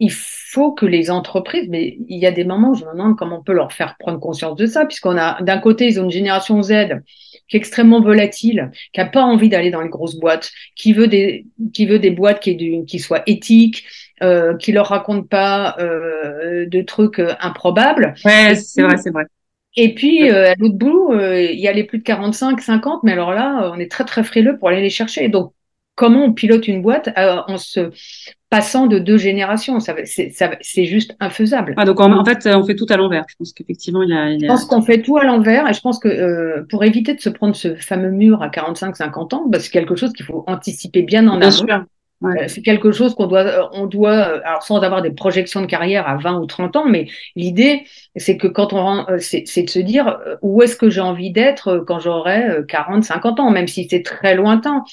il 0.00 0.10
faut 0.10 0.72
que 0.72 0.86
les 0.86 1.10
entreprises, 1.10 1.68
mais 1.68 1.98
il 2.08 2.18
y 2.18 2.26
a 2.26 2.32
des 2.32 2.44
moments 2.44 2.70
où 2.70 2.74
je 2.74 2.86
me 2.86 2.92
demande 2.92 3.16
comment 3.16 3.40
on 3.40 3.42
peut 3.42 3.52
leur 3.52 3.72
faire 3.72 3.96
prendre 3.98 4.18
conscience 4.18 4.56
de 4.56 4.64
ça, 4.64 4.86
puisqu'on 4.86 5.18
a 5.18 5.40
d'un 5.42 5.58
côté, 5.58 5.86
ils 5.86 6.00
ont 6.00 6.04
une 6.04 6.10
génération 6.10 6.62
Z 6.62 7.02
qui 7.46 7.56
est 7.56 7.58
extrêmement 7.58 8.00
volatile, 8.00 8.70
qui 8.94 9.00
a 9.00 9.06
pas 9.06 9.22
envie 9.22 9.50
d'aller 9.50 9.70
dans 9.70 9.82
les 9.82 9.90
grosses 9.90 10.18
boîtes, 10.18 10.52
qui 10.74 10.94
veut 10.94 11.06
des, 11.06 11.46
qui 11.74 11.84
veut 11.84 11.98
des 11.98 12.10
boîtes 12.10 12.40
qui, 12.40 12.56
du, 12.56 12.84
qui 12.86 12.98
soient 12.98 13.22
éthiques, 13.26 13.84
euh, 14.22 14.56
qui 14.56 14.72
leur 14.72 14.86
racontent 14.86 15.26
pas 15.26 15.76
euh, 15.80 16.64
de 16.66 16.80
trucs 16.80 17.18
euh, 17.18 17.34
improbables. 17.40 18.14
Ouais, 18.24 18.54
c'est 18.54 18.82
vrai, 18.82 18.96
c'est 18.96 19.10
vrai. 19.10 19.26
Et 19.76 19.94
puis, 19.94 20.28
à 20.30 20.54
l'autre 20.54 20.74
bout, 20.74 21.12
il 21.14 21.60
y 21.60 21.68
a 21.68 21.72
les 21.72 21.84
plus 21.84 21.98
de 21.98 22.02
45, 22.02 22.60
50, 22.60 23.02
mais 23.04 23.12
alors 23.12 23.32
là, 23.32 23.70
on 23.72 23.78
est 23.78 23.90
très, 23.90 24.04
très 24.04 24.24
frileux 24.24 24.58
pour 24.58 24.68
aller 24.68 24.80
les 24.80 24.90
chercher. 24.90 25.28
Donc, 25.28 25.52
comment 25.94 26.24
on 26.24 26.32
pilote 26.32 26.66
une 26.66 26.82
boîte 26.82 27.10
en 27.16 27.56
se 27.56 27.90
passant 28.50 28.86
de 28.86 28.98
deux 28.98 29.16
générations 29.16 29.78
C'est 29.80 30.84
juste 30.84 31.16
infaisable. 31.20 31.74
Ah, 31.76 31.84
donc, 31.84 32.00
en, 32.00 32.24
fait, 32.24 32.46
on 32.46 32.64
fait 32.64 32.74
tout 32.74 32.86
à 32.90 32.96
l'envers. 32.96 33.24
Je 33.28 33.36
pense 33.36 33.52
qu'effectivement, 33.52 34.02
il 34.02 34.10
y 34.10 34.12
a... 34.12 34.38
Je 34.38 34.46
pense 34.46 34.64
qu'on 34.64 34.82
fait 34.82 35.00
tout 35.00 35.16
à 35.16 35.24
l'envers 35.24 35.68
et 35.68 35.72
je 35.72 35.80
pense 35.80 35.98
que 35.98 36.66
pour 36.68 36.84
éviter 36.84 37.14
de 37.14 37.20
se 37.20 37.30
prendre 37.30 37.54
ce 37.54 37.74
fameux 37.76 38.10
mur 38.10 38.42
à 38.42 38.50
45, 38.50 38.96
50 38.96 39.34
ans, 39.34 39.44
bah, 39.48 39.60
c'est 39.60 39.70
quelque 39.70 39.94
chose 39.94 40.12
qu'il 40.12 40.26
faut 40.26 40.44
anticiper 40.46 41.02
bien 41.02 41.26
en 41.28 41.40
amont. 41.40 41.86
Euh, 42.22 42.48
c'est 42.48 42.60
quelque 42.60 42.92
chose 42.92 43.14
qu'on 43.14 43.26
doit, 43.26 43.46
euh, 43.46 43.62
on 43.72 43.86
doit, 43.86 44.10
euh, 44.10 44.40
alors 44.44 44.62
sans 44.62 44.80
avoir 44.80 45.00
des 45.00 45.10
projections 45.10 45.62
de 45.62 45.66
carrière 45.66 46.06
à 46.06 46.16
20 46.16 46.38
ou 46.40 46.46
30 46.46 46.76
ans, 46.76 46.84
mais 46.86 47.08
l'idée, 47.34 47.84
c'est 48.14 48.36
que 48.36 48.46
quand 48.46 48.74
on, 48.74 49.06
c'est 49.18 49.62
de 49.62 49.70
se 49.70 49.78
dire 49.78 50.18
où 50.42 50.62
est-ce 50.62 50.76
que 50.76 50.90
j'ai 50.90 51.00
envie 51.00 51.30
d'être 51.30 51.82
quand 51.86 51.98
j'aurai 51.98 52.58
40, 52.68 53.04
50 53.04 53.40
ans, 53.40 53.50
même 53.50 53.68
si 53.68 53.88
c'est 53.88 54.02
très 54.02 54.34
lointain. 54.34 54.84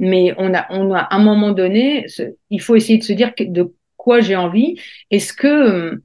Mais 0.00 0.34
on 0.38 0.54
a, 0.54 0.66
on 0.70 0.92
a, 0.92 0.98
à 0.98 1.16
un 1.16 1.22
moment 1.22 1.52
donné, 1.52 2.06
il 2.50 2.60
faut 2.60 2.76
essayer 2.76 2.98
de 2.98 3.04
se 3.04 3.12
dire 3.12 3.32
de 3.38 3.72
quoi 3.96 4.20
j'ai 4.20 4.36
envie. 4.36 4.78
Est-ce 5.10 5.32
que 5.32 6.00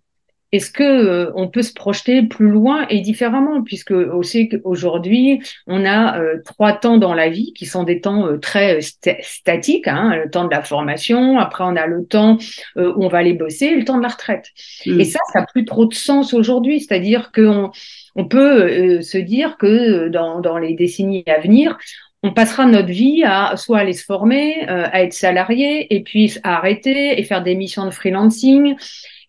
est-ce 0.52 0.72
que 0.72 0.84
euh, 0.84 1.32
on 1.36 1.48
peut 1.48 1.62
se 1.62 1.74
projeter 1.74 2.24
plus 2.24 2.50
loin 2.50 2.88
et 2.90 3.02
différemment? 3.02 3.62
Puisque 3.64 3.92
aussi 3.92 4.50
qu'aujourd'hui 4.50 5.42
on 5.68 5.86
a 5.86 6.20
euh, 6.20 6.42
trois 6.44 6.74
temps 6.74 6.98
dans 6.98 7.14
la 7.14 7.30
vie 7.30 7.54
qui 7.54 7.68
sont 7.68 7.84
des 7.84 8.02
temps 8.02 8.26
euh, 8.26 8.38
très 8.38 8.80
statiques 8.82 9.88
hein, 9.88 10.16
le 10.16 10.30
temps 10.30 10.46
de 10.46 10.52
la 10.52 10.64
formation 10.64 11.38
après 11.38 11.64
on 11.64 11.76
a 11.76 11.86
le 11.86 12.06
temps 12.06 12.38
où 12.76 13.04
on 13.04 13.08
va 13.08 13.20
aller 13.20 13.34
bosser 13.34 13.66
et 13.66 13.76
le 13.76 13.86
temps 13.86 13.98
de 13.98 14.04
la 14.04 14.10
retraite 14.10 14.48
mmh. 14.86 15.00
et 15.00 15.04
ça 15.04 15.20
ça 15.32 15.42
n'a 15.42 15.46
plus 15.46 15.66
trop 15.66 15.86
de 15.86 15.94
sens 15.94 16.34
aujourd'hui 16.34 16.80
c'est-à-dire 16.80 17.32
qu'on 17.32 17.72
on 18.16 18.26
peut 18.26 19.02
se 19.02 19.18
dire 19.18 19.58
que 19.58 20.08
dans, 20.08 20.40
dans 20.40 20.58
les 20.58 20.74
décennies 20.74 21.24
à 21.28 21.40
venir 21.40 21.78
on 22.24 22.34
passera 22.34 22.66
notre 22.66 22.90
vie 22.90 23.24
à 23.24 23.56
soit 23.56 23.80
aller 23.80 23.94
se 23.94 24.04
former, 24.04 24.68
à 24.68 25.04
être 25.04 25.14
salarié, 25.14 25.94
et 25.96 26.04
puis 26.04 26.38
à 26.44 26.58
arrêter 26.58 27.20
et 27.20 27.24
faire 27.24 27.42
des 27.42 27.56
missions 27.56 27.86
de 27.86 27.92
freelancing, 27.92 28.76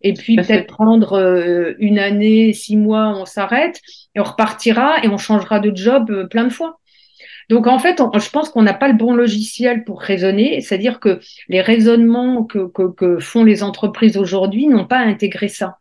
et 0.02 0.14
puis 0.14 0.36
peut-être 0.36 0.66
prendre 0.66 1.12
euh, 1.12 1.74
une 1.78 1.98
année, 1.98 2.52
six 2.52 2.76
mois, 2.76 3.08
on 3.16 3.26
s'arrête 3.26 3.80
et 4.14 4.20
on 4.20 4.24
repartira 4.24 5.04
et 5.04 5.08
on 5.08 5.18
changera 5.18 5.60
de 5.60 5.74
job 5.74 6.10
euh, 6.10 6.26
plein 6.26 6.44
de 6.44 6.52
fois. 6.52 6.78
Donc 7.48 7.66
en 7.66 7.78
fait, 7.78 8.00
je 8.14 8.30
pense 8.30 8.48
qu'on 8.48 8.62
n'a 8.62 8.74
pas 8.74 8.88
le 8.88 8.94
bon 8.94 9.12
logiciel 9.12 9.84
pour 9.84 10.00
raisonner, 10.00 10.60
c'est-à-dire 10.60 11.00
que 11.00 11.20
les 11.48 11.60
raisonnements 11.60 12.44
que, 12.44 12.68
que, 12.68 12.92
que 12.92 13.18
font 13.18 13.44
les 13.44 13.62
entreprises 13.62 14.16
aujourd'hui 14.16 14.68
n'ont 14.68 14.86
pas 14.86 14.98
intégré 14.98 15.48
ça. 15.48 15.78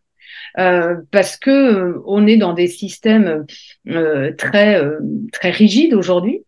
Euh, 0.58 0.96
parce 1.12 1.38
que 1.38 1.52
euh, 1.52 2.02
on 2.08 2.26
est 2.26 2.38
dans 2.38 2.54
des 2.54 2.68
systèmes 2.68 3.46
euh, 3.88 4.34
très 4.36 4.82
très 5.32 5.52
rigides 5.52 5.94
aujourd'hui 5.94 6.44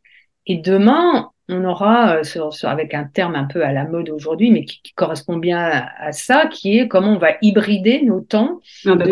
et 0.47 0.58
demain 0.58 1.32
on 1.51 1.65
aura, 1.65 2.17
euh, 2.17 2.23
sur, 2.23 2.51
avec 2.63 2.93
un 2.93 3.04
terme 3.04 3.36
un 3.36 3.45
peu 3.45 3.63
à 3.63 3.71
la 3.73 3.86
mode 3.86 4.10
aujourd'hui, 4.10 4.51
mais 4.51 4.65
qui, 4.65 4.82
correspond 4.95 5.38
bien 5.38 5.86
à, 5.97 6.12
ça, 6.12 6.47
qui 6.47 6.77
est 6.77 6.88
comment 6.88 7.13
on 7.13 7.17
va 7.17 7.34
hybrider 7.41 8.01
nos 8.04 8.21
temps 8.21 8.62
ah, 8.86 8.95
bah, 8.95 9.06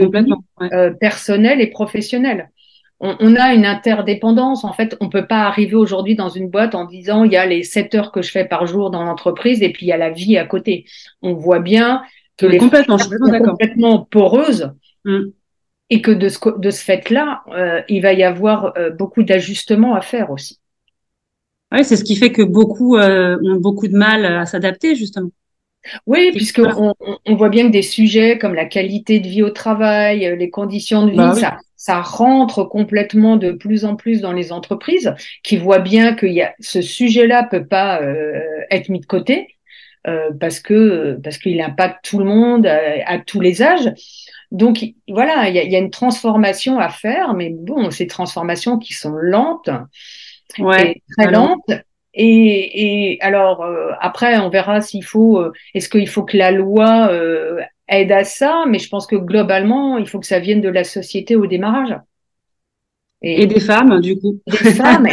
euh, 0.74 0.92
personnels 0.92 1.62
et 1.62 1.68
professionnels. 1.68 2.50
On, 3.02 3.36
a 3.38 3.54
une 3.54 3.66
interdépendance. 3.66 4.66
En 4.66 4.74
fait, 4.74 4.98
on 5.00 5.08
peut 5.08 5.26
pas 5.26 5.44
arriver 5.44 5.76
aujourd'hui 5.76 6.16
dans 6.16 6.28
une 6.28 6.50
boîte 6.50 6.76
en 6.76 6.84
disant 6.84 7.24
il 7.24 7.32
y 7.32 7.38
a 7.38 7.46
les 7.46 7.64
7 7.64 7.96
heures 7.96 8.12
que 8.12 8.22
je 8.22 8.30
fais 8.30 8.44
par 8.44 8.68
jour 8.68 8.90
dans 8.90 9.04
l'entreprise 9.04 9.62
et 9.62 9.70
puis 9.70 9.86
il 9.86 9.90
y 9.90 9.94
a 9.94 9.98
la 9.98 10.10
vie 10.10 10.38
à 10.38 10.44
côté. 10.44 10.84
On 11.22 11.34
voit 11.34 11.60
bien 11.60 12.02
que 12.36 12.46
les 12.46 12.58
complètement, 12.58 12.98
sont 12.98 13.10
complètement 13.10 14.00
poreuses. 14.00 14.74
Mm. 15.06 15.28
Et 15.92 16.02
que 16.02 16.12
de 16.12 16.28
ce, 16.28 16.60
de 16.60 16.70
ce 16.70 16.84
fait-là, 16.84 17.42
euh, 17.54 17.82
il 17.88 18.02
va 18.02 18.12
y 18.12 18.24
avoir 18.24 18.74
beaucoup 18.98 19.24
d'ajustements 19.24 19.96
à 19.96 20.02
faire 20.02 20.30
aussi. 20.30 20.60
Oui, 21.72 21.84
c'est 21.84 21.96
ce 21.96 22.04
qui 22.04 22.16
fait 22.16 22.32
que 22.32 22.42
beaucoup 22.42 22.98
euh, 22.98 23.38
ont 23.44 23.58
beaucoup 23.58 23.88
de 23.88 23.96
mal 23.96 24.26
à 24.26 24.46
s'adapter, 24.46 24.96
justement. 24.96 25.30
Oui, 26.06 26.32
puisque 26.34 26.60
on, 26.60 26.94
on, 27.26 27.36
voit 27.36 27.50
bien 27.50 27.68
que 27.68 27.72
des 27.72 27.82
sujets 27.82 28.38
comme 28.38 28.54
la 28.54 28.66
qualité 28.66 29.20
de 29.20 29.28
vie 29.28 29.44
au 29.44 29.50
travail, 29.50 30.26
euh, 30.26 30.36
les 30.36 30.50
conditions 30.50 31.06
de 31.06 31.12
vie, 31.12 31.18
bah 31.18 31.36
ça, 31.36 31.58
ça 31.76 32.02
rentre 32.02 32.64
complètement 32.64 33.38
de 33.38 33.52
plus 33.52 33.86
en 33.86 33.96
plus 33.96 34.22
dans 34.22 34.34
les 34.34 34.52
entreprises 34.52 35.14
qui 35.44 35.58
voient 35.58 35.80
bien 35.80 36.14
que 36.14 36.26
y 36.26 36.42
a, 36.42 36.54
ce 36.60 36.82
sujet-là 36.82 37.44
peut 37.44 37.66
pas 37.66 38.02
euh, 38.02 38.42
être 38.70 38.90
mis 38.90 39.00
de 39.00 39.06
côté 39.06 39.48
euh, 40.08 40.32
parce 40.40 40.60
que 40.60 41.18
parce 41.24 41.38
qu'il 41.38 41.62
impacte 41.62 42.04
tout 42.04 42.20
le 42.20 42.26
monde 42.26 42.68
à, 42.68 43.18
tous 43.20 43.40
les 43.40 43.62
âges. 43.62 43.92
Donc 44.52 44.84
voilà, 45.08 45.48
il 45.48 45.56
y 45.56 45.60
a, 45.60 45.64
y 45.64 45.76
a, 45.76 45.80
une 45.80 45.92
transformation 45.92 46.80
à 46.80 46.90
faire, 46.90 47.34
mais 47.34 47.50
bon, 47.52 47.90
ces 47.92 48.08
transformations 48.08 48.78
qui 48.78 48.94
sont 48.94 49.14
lentes 49.14 49.70
ouais, 50.58 51.02
très 51.18 51.32
lente. 51.32 51.70
Et, 52.14 53.14
et 53.14 53.22
alors 53.22 53.62
euh, 53.62 53.92
après, 54.00 54.38
on 54.40 54.50
verra 54.50 54.82
s'il 54.82 55.04
faut. 55.04 55.40
Euh, 55.40 55.54
est-ce 55.74 55.90
qu'il 55.90 56.08
faut 56.08 56.24
que 56.24 56.38
la 56.38 56.52
loi 56.52 57.10
euh, 57.12 57.62
aide 57.88 58.12
à 58.12 58.24
ça 58.24 58.66
Mais 58.68 58.80
je 58.80 58.90
pense 58.90 59.06
que 59.06 59.16
globalement, 59.16 59.98
il 59.98 60.08
faut 60.08 60.20
que 60.20 60.26
ça 60.26 60.40
vienne 60.40 60.62
de 60.62 60.70
la 60.70 60.84
société 60.84 61.36
au 61.36 61.46
démarrage. 61.46 61.96
Et, 63.22 63.48
des 63.48 63.60
femmes, 63.60 64.00
du 64.00 64.18
coup. 64.18 64.40
Des 64.48 64.74
femmes. 64.74 65.06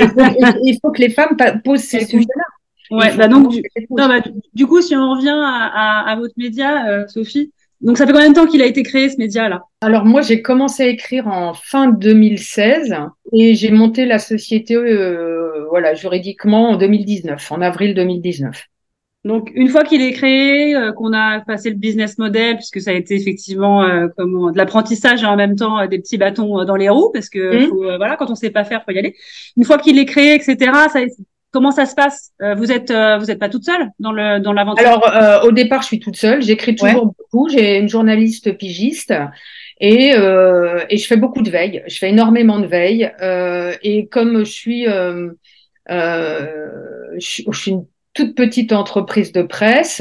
il 0.63 0.79
faut 0.81 0.93
que 0.93 1.01
les 1.01 1.11
femmes 1.11 1.37
posent 1.65 1.81
ces 1.81 2.05
sujets-là. 2.07 2.45
Ouais, 2.97 3.17
bah 3.17 3.27
donc, 3.27 3.51
du, 3.51 3.63
non, 3.91 4.07
bah, 4.07 4.21
du, 4.55 4.65
coup, 4.65 4.81
si 4.81 4.95
on 4.95 5.11
revient 5.11 5.31
à, 5.31 6.05
à, 6.05 6.13
à 6.13 6.17
votre 6.17 6.35
média, 6.37 7.09
Sophie, 7.09 7.53
donc, 7.81 7.99
ça 7.99 8.07
fait 8.07 8.13
combien 8.13 8.31
de 8.31 8.35
temps 8.35 8.47
qu'il 8.47 8.63
a 8.63 8.67
été 8.67 8.83
créé 8.83 9.09
ce 9.11 9.19
média-là? 9.19 9.63
Alors, 9.83 10.05
moi, 10.05 10.23
j'ai 10.23 10.41
commencé 10.41 10.83
à 10.83 10.87
écrire 10.87 11.29
en 11.29 11.53
fin 11.53 11.89
2016 11.89 12.95
et 13.33 13.55
j'ai 13.55 13.71
monté 13.71 14.07
la 14.07 14.19
société, 14.19 14.75
euh, 14.75 15.67
voilà, 15.69 15.95
juridiquement 15.95 16.71
en 16.71 16.77
2019, 16.77 17.53
en 17.53 17.61
avril 17.61 17.95
2019. 17.95 18.65
Donc, 19.25 19.51
une 19.55 19.69
fois 19.69 19.83
qu'il 19.83 20.01
est 20.03 20.13
créé, 20.13 20.75
euh, 20.75 20.93
qu'on 20.93 21.13
a 21.13 21.41
passé 21.41 21.69
le 21.69 21.77
business 21.77 22.17
model, 22.17 22.57
puisque 22.57 22.81
ça 22.81 22.93
a 22.93 22.95
été 22.95 23.15
effectivement 23.17 23.83
euh, 23.83 24.07
comment, 24.17 24.53
de 24.53 24.57
l'apprentissage 24.57 25.23
et 25.23 25.27
en 25.27 25.37
même 25.37 25.57
temps 25.57 25.85
des 25.87 25.99
petits 25.99 26.17
bâtons 26.17 26.65
dans 26.65 26.77
les 26.77 26.89
roues, 26.89 27.11
parce 27.13 27.29
que 27.29 27.67
mmh. 27.67 27.97
voilà, 27.97 28.17
quand 28.17 28.31
on 28.31 28.37
sait 28.37 28.51
pas 28.51 28.65
faire, 28.65 28.85
faut 28.85 28.93
y 28.93 28.99
aller. 28.99 29.17
Une 29.57 29.65
fois 29.65 29.79
qu'il 29.79 29.99
est 29.99 30.07
créé, 30.07 30.35
etc., 30.35 30.57
ça, 30.91 31.01
Comment 31.53 31.71
ça 31.71 31.87
se 31.87 31.95
passe? 31.95 32.33
Euh, 32.43 32.55
Vous 32.55 32.71
êtes 32.71 32.91
euh, 32.91 33.17
vous 33.19 33.31
êtes 33.31 33.39
pas 33.39 33.49
toute 33.49 33.65
seule 33.65 33.91
dans 33.99 34.13
le 34.13 34.41
dans 34.41 34.53
l'aventure? 34.53 34.87
Alors 34.87 35.09
euh, 35.09 35.41
au 35.43 35.53
départ, 35.53 35.83
je 35.83 35.87
suis 35.87 36.01
toute 36.01 36.17
seule. 36.17 36.43
J'écris 36.43 36.75
toujours 36.75 37.07
beaucoup. 37.07 37.49
J'ai 37.49 37.79
une 37.79 37.89
journaliste 37.89 38.57
pigiste. 38.57 39.15
Et, 39.79 40.13
et 40.13 40.97
je 40.97 41.07
fais 41.07 41.19
beaucoup 41.19 41.43
de 41.43 41.51
veille, 41.51 41.83
je 41.87 41.99
fais 41.99 42.09
énormément 42.09 42.59
de 42.61 42.67
veille. 42.67 43.13
et 43.83 44.07
comme 44.09 44.39
je 44.39 44.51
suis, 44.51 44.87
je 44.87 45.31
suis, 47.21 47.71
une 47.71 47.85
toute 48.15 48.35
petite 48.35 48.73
entreprise 48.73 49.33
de 49.33 49.43
presse, 49.43 50.01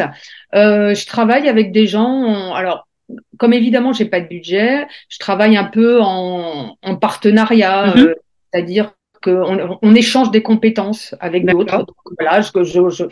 je 0.54 1.06
travaille 1.06 1.50
avec 1.50 1.74
des 1.74 1.88
gens. 1.88 2.54
alors, 2.54 2.88
comme 3.38 3.52
évidemment, 3.52 3.92
j'ai 3.92 4.06
pas 4.06 4.22
de 4.22 4.28
budget, 4.28 4.88
je 5.10 5.20
travaille 5.20 5.58
un 5.58 5.66
peu 5.66 6.00
en, 6.02 6.78
en 6.82 6.96
partenariat, 6.96 7.88
mm-hmm. 7.88 8.14
c'est-à-dire 8.54 8.94
on, 9.28 9.96
échange 9.96 10.32
des 10.32 10.42
compétences 10.42 11.16
avec 11.20 11.46
d'autres. 11.46 11.86
Voilà, 12.20 12.42
je, 12.42 12.64
je, 12.64 13.06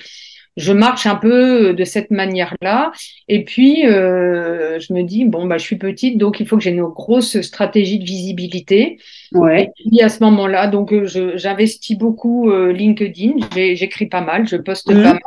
je, 0.58 0.74
marche 0.74 1.06
un 1.06 1.16
peu 1.16 1.74
de 1.74 1.84
cette 1.84 2.12
manière-là. 2.12 2.92
Et 3.28 3.44
puis, 3.44 3.88
euh, 3.88 4.80
je 4.80 4.94
me 4.94 5.04
dis, 5.04 5.26
bon, 5.26 5.46
bah, 5.46 5.58
je 5.58 5.64
suis 5.64 5.78
petite, 5.78 6.18
donc 6.18 6.40
il 6.40 6.48
faut 6.48 6.58
que 6.58 6.64
j'ai 6.64 6.72
une 6.72 6.84
grosse 6.84 7.42
stratégie 7.42 8.00
de 8.00 8.06
visibilité. 8.06 8.98
Ouais. 9.34 9.64
Et 9.64 9.90
puis, 9.90 10.02
à 10.02 10.10
ce 10.10 10.24
moment-là, 10.24 10.68
donc, 10.68 10.94
j'investis 11.06 11.98
beaucoup 11.98 12.50
euh, 12.50 12.72
LinkedIn. 12.72 13.34
J'écris 13.56 14.08
pas 14.08 14.22
mal, 14.22 14.48
je 14.48 14.58
poste 14.58 14.90
mmh. 14.90 15.04
pas 15.04 15.14
mal. 15.14 15.20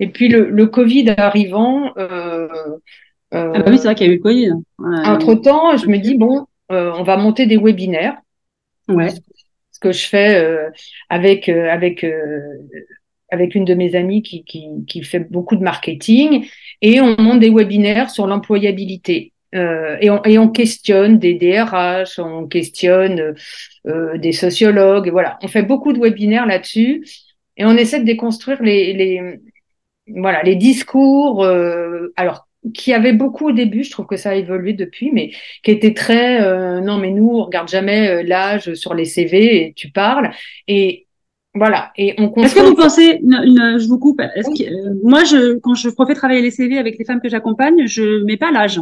Et 0.00 0.08
puis, 0.08 0.28
le, 0.28 0.48
le 0.48 0.66
Covid 0.66 1.14
arrivant, 1.16 1.92
euh, 1.96 2.48
ah 3.32 3.48
bah 3.50 3.64
oui, 3.66 3.78
c'est 3.78 3.84
vrai 3.84 3.94
qu'il 3.94 4.06
y 4.06 4.10
a 4.10 4.12
eu 4.12 4.16
le 4.16 4.22
Covid. 4.22 4.52
Entre 4.78 5.34
temps, 5.34 5.76
je 5.76 5.86
me 5.86 5.98
dis, 5.98 6.16
bon, 6.16 6.46
on 6.70 7.02
va 7.02 7.16
monter 7.16 7.46
des 7.46 7.56
webinaires. 7.56 8.16
Ouais 8.88 9.08
que 9.78 9.92
je 9.92 10.06
fais 10.06 10.36
euh, 10.36 10.70
avec 11.08 11.48
euh, 11.48 11.70
avec 11.70 12.04
euh, 12.04 12.40
avec 13.30 13.54
une 13.54 13.64
de 13.64 13.74
mes 13.74 13.94
amies 13.94 14.22
qui, 14.22 14.44
qui, 14.44 14.66
qui, 14.86 15.02
fait 15.02 15.20
beaucoup 15.20 15.56
de 15.56 15.62
marketing 15.62 16.48
et 16.80 17.00
on 17.00 17.14
monte 17.18 17.40
des 17.40 17.50
webinaires 17.50 18.10
sur 18.10 18.26
l'employabilité. 18.26 19.32
Et, 19.52 20.10
on, 20.10 20.22
et 20.24 20.38
on 20.38 20.48
questionne 20.48 21.18
des 21.18 21.34
DRH, 21.34 22.18
on 22.18 22.46
questionne 22.46 23.34
des 23.84 24.32
sociologues, 24.32 25.10
voilà. 25.10 25.38
On 25.42 25.48
fait 25.48 25.62
beaucoup 25.62 25.94
de 25.94 26.00
webinaires 26.00 26.46
là-dessus 26.46 27.06
et 27.56 27.64
on 27.64 27.76
essaie 27.76 28.00
de 28.00 28.04
déconstruire 28.04 28.62
les, 28.62 28.92
les 28.92 29.40
voilà 30.06 30.42
les 30.42 30.56
discours. 30.56 31.46
Alors 32.16 32.47
qui 32.74 32.92
avait 32.92 33.12
beaucoup 33.12 33.48
au 33.48 33.52
début, 33.52 33.84
je 33.84 33.90
trouve 33.90 34.06
que 34.06 34.16
ça 34.16 34.30
a 34.30 34.34
évolué 34.34 34.72
depuis, 34.72 35.10
mais 35.12 35.30
qui 35.62 35.70
était 35.70 35.94
très 35.94 36.42
euh, 36.42 36.80
non 36.80 36.98
mais 36.98 37.10
nous 37.10 37.28
on 37.28 37.44
regarde 37.44 37.68
jamais 37.68 38.08
euh, 38.08 38.22
l'âge 38.22 38.74
sur 38.74 38.94
les 38.94 39.04
CV 39.04 39.66
et 39.66 39.72
tu 39.74 39.90
parles 39.90 40.30
et 40.66 41.06
Voilà. 41.54 41.92
Et 41.96 42.14
on 42.18 42.32
Est-ce 42.42 42.54
que 42.54 42.60
vous 42.60 42.74
pensez, 42.74 43.20
une, 43.22 43.78
je 43.78 43.88
vous 43.88 43.98
coupe, 43.98 44.20
est-ce 44.20 44.48
que, 44.48 44.68
euh, 44.70 44.94
moi, 45.02 45.24
je, 45.24 45.58
quand 45.58 45.74
je 45.74 45.88
fais 45.90 46.14
travailler 46.14 46.42
les 46.42 46.50
CV 46.50 46.78
avec 46.78 46.98
les 46.98 47.04
femmes 47.04 47.20
que 47.20 47.28
j'accompagne, 47.28 47.86
je 47.86 48.22
mets 48.24 48.36
pas 48.36 48.50
l'âge. 48.50 48.80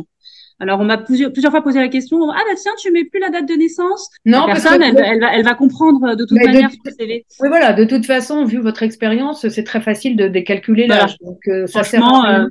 Alors, 0.58 0.80
on 0.80 0.84
m'a 0.84 0.96
plusieurs, 0.96 1.32
plusieurs 1.32 1.52
fois 1.52 1.62
posé 1.62 1.80
la 1.80 1.88
question, 1.88 2.30
ah 2.30 2.40
bah 2.48 2.54
tiens, 2.56 2.72
tu 2.78 2.90
mets 2.90 3.04
plus 3.04 3.20
la 3.20 3.28
date 3.28 3.46
de 3.46 3.54
naissance? 3.54 4.08
Non, 4.24 4.46
la 4.46 4.54
personne, 4.54 4.82
elle, 4.82 4.96
elle, 4.96 5.20
va, 5.20 5.36
elle 5.36 5.44
va 5.44 5.54
comprendre 5.54 6.16
de 6.16 6.24
toute 6.24 6.38
manière 6.38 6.70
de, 6.70 6.90
CV. 6.90 7.26
Oui, 7.40 7.48
voilà, 7.48 7.74
de 7.74 7.84
toute 7.84 8.06
façon, 8.06 8.44
vu 8.44 8.58
votre 8.58 8.82
expérience, 8.82 9.46
c'est 9.48 9.64
très 9.64 9.82
facile 9.82 10.16
de 10.16 10.28
décalculer 10.28 10.86
l'âge. 10.86 11.16
Donc, 11.20 11.46
euh, 11.48 11.66
ça 11.66 11.82
sert 11.82 12.02
à. 12.02 12.40
Euh, 12.40 12.48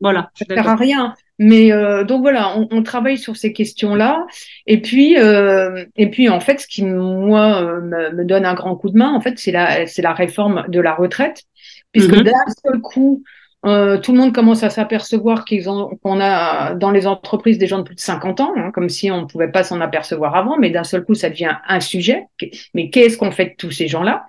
voilà. 0.00 0.30
Ça 0.34 0.44
sert 0.46 0.68
à 0.68 0.76
rien. 0.76 1.14
Mais 1.38 1.72
euh, 1.72 2.04
donc 2.04 2.22
voilà, 2.22 2.58
on, 2.58 2.68
on, 2.70 2.82
travaille 2.82 3.16
sur 3.16 3.36
ces 3.36 3.52
questions-là. 3.52 4.26
Et 4.66 4.80
puis, 4.80 5.16
euh, 5.18 5.84
et 5.96 6.10
puis 6.10 6.28
en 6.28 6.40
fait, 6.40 6.60
ce 6.60 6.66
qui 6.66 6.84
moi 6.84 7.62
euh, 7.62 7.80
me, 7.80 8.10
me, 8.12 8.24
donne 8.24 8.44
un 8.44 8.54
grand 8.54 8.74
coup 8.76 8.90
de 8.90 8.98
main, 8.98 9.12
en 9.12 9.20
fait, 9.20 9.38
c'est 9.38 9.52
la, 9.52 9.86
c'est 9.86 10.02
la 10.02 10.12
réforme 10.12 10.64
de 10.68 10.80
la 10.80 10.94
retraite, 10.94 11.44
puisque 11.92 12.16
mhm. 12.16 12.24
d'un 12.24 12.32
seul 12.64 12.80
coup, 12.80 13.22
euh, 13.66 13.98
tout 13.98 14.12
le 14.12 14.18
monde 14.18 14.32
commence 14.32 14.62
à 14.62 14.70
s'apercevoir 14.70 15.44
qu'ils 15.44 15.68
ont, 15.68 15.96
qu'on 16.02 16.20
a 16.20 16.74
dans 16.74 16.92
les 16.92 17.06
entreprises 17.06 17.58
des 17.58 17.66
gens 17.66 17.78
de 17.78 17.82
plus 17.82 17.96
de 17.96 18.00
50 18.00 18.40
ans, 18.40 18.52
hein, 18.56 18.70
comme 18.72 18.88
si 18.88 19.10
on 19.10 19.22
ne 19.22 19.26
pouvait 19.26 19.50
pas 19.50 19.64
s'en 19.64 19.80
apercevoir 19.80 20.36
avant, 20.36 20.56
mais 20.58 20.70
d'un 20.70 20.84
seul 20.84 21.04
coup, 21.04 21.14
ça 21.14 21.28
devient 21.28 21.56
un 21.66 21.80
sujet. 21.80 22.26
Mais 22.74 22.90
qu'est-ce 22.90 23.18
qu'on 23.18 23.32
fait 23.32 23.46
de 23.46 23.54
tous 23.58 23.72
ces 23.72 23.88
gens-là? 23.88 24.26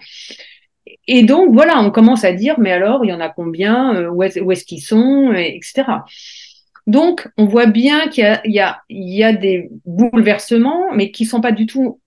Et 1.11 1.23
donc 1.23 1.51
voilà, 1.53 1.79
on 1.81 1.89
commence 1.89 2.23
à 2.23 2.33
dire, 2.33 2.59
mais 2.59 2.71
alors, 2.71 3.03
il 3.03 3.09
y 3.09 3.13
en 3.13 3.19
a 3.19 3.29
combien 3.29 3.95
euh, 3.95 4.09
Où 4.09 4.21
est-ce, 4.21 4.63
qu'ils 4.63 4.83
sont 4.83 5.33
Etc. 5.33 5.83
Donc, 6.85 7.27
on 7.35 7.45
voit 7.45 7.65
bien 7.65 8.09
qu'il 8.09 8.23
y 8.45 8.59
a, 8.59 8.81
y 8.89 9.17
y 9.17 9.23
a 9.23 9.33
des 9.33 9.69
bouleversements, 9.85 10.93
mais 10.93 11.09
qui 11.09 11.25
sont 11.25 11.41
pas 11.41 11.51
du 11.51 11.65
tout 11.65 11.99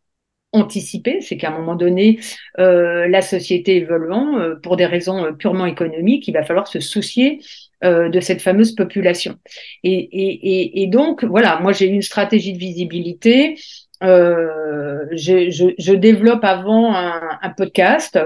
anticipés. 0.53 1.21
C'est 1.21 1.37
qu'à 1.37 1.49
un 1.49 1.59
moment 1.59 1.75
donné, 1.75 2.21
euh, 2.61 3.09
la 3.09 3.23
société 3.23 3.77
évoluant, 3.79 4.39
euh, 4.39 4.55
pour 4.63 4.77
des 4.77 4.87
raisons 4.87 5.25
euh, 5.25 5.33
purement 5.33 5.67
économiques, 5.67 6.29
il 6.29 6.33
va 6.33 6.45
falloir 6.45 6.69
se 6.69 6.79
soucier 6.79 7.41
euh, 7.83 8.09
de 8.09 8.21
cette 8.21 8.41
fameuse 8.41 8.73
population. 8.77 9.37
Et, 9.83 9.95
et, 9.95 10.61
et, 10.61 10.83
et 10.83 10.87
donc, 10.87 11.25
voilà, 11.25 11.59
moi 11.61 11.73
j'ai 11.73 11.87
une 11.87 12.03
stratégie 12.03 12.53
de 12.53 12.59
visibilité. 12.59 13.57
Euh, 14.03 15.07
je, 15.13 15.51
je, 15.51 15.67
je, 15.79 15.93
développe 15.93 16.45
avant 16.45 16.95
un, 16.95 17.21
un 17.41 17.51
podcast, 17.51 18.19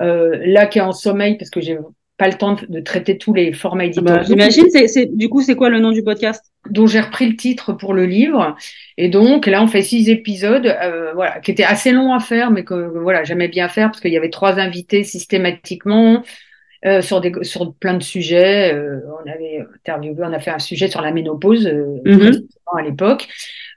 euh, 0.00 0.38
là 0.44 0.66
qui 0.66 0.78
est 0.78 0.82
en 0.82 0.92
sommeil 0.92 1.36
parce 1.36 1.50
que 1.50 1.60
j'ai 1.60 1.78
pas 2.20 2.28
le 2.28 2.34
temps 2.34 2.56
de, 2.68 2.80
traiter 2.80 3.16
tous 3.16 3.32
les 3.32 3.52
formats 3.52 3.84
bah, 3.84 3.86
éditoriaux. 3.86 4.24
J'imagine, 4.24 4.66
c'est, 4.70 5.06
du 5.06 5.28
coup, 5.28 5.40
c'est 5.42 5.56
quoi 5.56 5.70
le 5.70 5.80
nom 5.80 5.90
du 5.90 6.02
podcast? 6.02 6.44
Dont 6.68 6.86
j'ai 6.86 7.00
repris 7.00 7.28
le 7.28 7.36
titre 7.36 7.72
pour 7.72 7.94
le 7.94 8.04
livre. 8.04 8.56
Et 8.98 9.08
donc, 9.08 9.46
là, 9.46 9.62
on 9.62 9.66
fait 9.66 9.82
six 9.82 10.10
épisodes, 10.10 10.66
euh, 10.66 11.12
voilà, 11.14 11.40
qui 11.40 11.50
étaient 11.50 11.64
assez 11.64 11.92
longs 11.92 12.12
à 12.12 12.20
faire, 12.20 12.50
mais 12.50 12.62
que 12.62 12.74
voilà, 12.74 13.24
j'aimais 13.24 13.48
bien 13.48 13.68
faire 13.68 13.88
parce 13.88 14.00
qu'il 14.00 14.12
y 14.12 14.18
avait 14.18 14.30
trois 14.30 14.58
invités 14.58 15.02
systématiquement. 15.02 16.22
Euh, 16.86 17.02
sur 17.02 17.20
des 17.20 17.30
sur 17.42 17.74
plein 17.74 17.92
de 17.92 18.02
sujets. 18.02 18.72
Euh, 18.72 19.00
on 19.22 19.30
avait 19.30 19.66
interviewé, 19.74 20.16
on 20.20 20.32
a 20.32 20.38
fait 20.38 20.50
un 20.50 20.58
sujet 20.58 20.88
sur 20.88 21.02
la 21.02 21.12
ménopause 21.12 21.66
euh, 21.66 22.00
mm-hmm. 22.06 22.46
à 22.74 22.82
l'époque, 22.82 23.28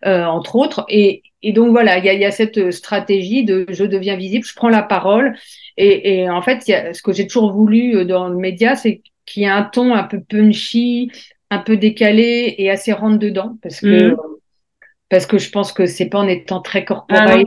euh, 0.05 0.25
entre 0.25 0.55
autres. 0.55 0.85
Et, 0.89 1.23
et 1.41 1.53
donc 1.53 1.71
voilà, 1.71 1.97
il 1.97 2.05
y 2.05 2.09
a, 2.09 2.13
y 2.13 2.25
a, 2.25 2.31
cette 2.31 2.71
stratégie 2.71 3.43
de 3.43 3.65
je 3.69 3.83
deviens 3.83 4.15
visible, 4.15 4.45
je 4.45 4.55
prends 4.55 4.69
la 4.69 4.83
parole. 4.83 5.35
Et, 5.77 6.19
et 6.19 6.29
en 6.29 6.41
fait, 6.41 6.67
y 6.67 6.73
a, 6.73 6.93
ce 6.93 7.01
que 7.01 7.13
j'ai 7.13 7.27
toujours 7.27 7.51
voulu 7.51 7.97
euh, 7.97 8.05
dans 8.05 8.27
le 8.27 8.37
média, 8.37 8.75
c'est 8.75 9.01
qu'il 9.25 9.43
y 9.43 9.45
ait 9.45 9.49
un 9.49 9.63
ton 9.63 9.93
un 9.93 10.03
peu 10.03 10.21
punchy, 10.21 11.11
un 11.49 11.59
peu 11.59 11.77
décalé 11.77 12.55
et 12.57 12.69
assez 12.69 12.91
rentre 12.91 13.19
dedans, 13.19 13.57
parce 13.61 13.79
que 13.79 14.11
mm-hmm. 14.11 14.17
parce 15.09 15.25
que 15.25 15.37
je 15.37 15.49
pense 15.49 15.71
que 15.71 15.85
c'est 15.85 16.09
pas 16.09 16.19
en 16.19 16.27
étant 16.27 16.61
très 16.61 16.83
corporel 16.83 17.45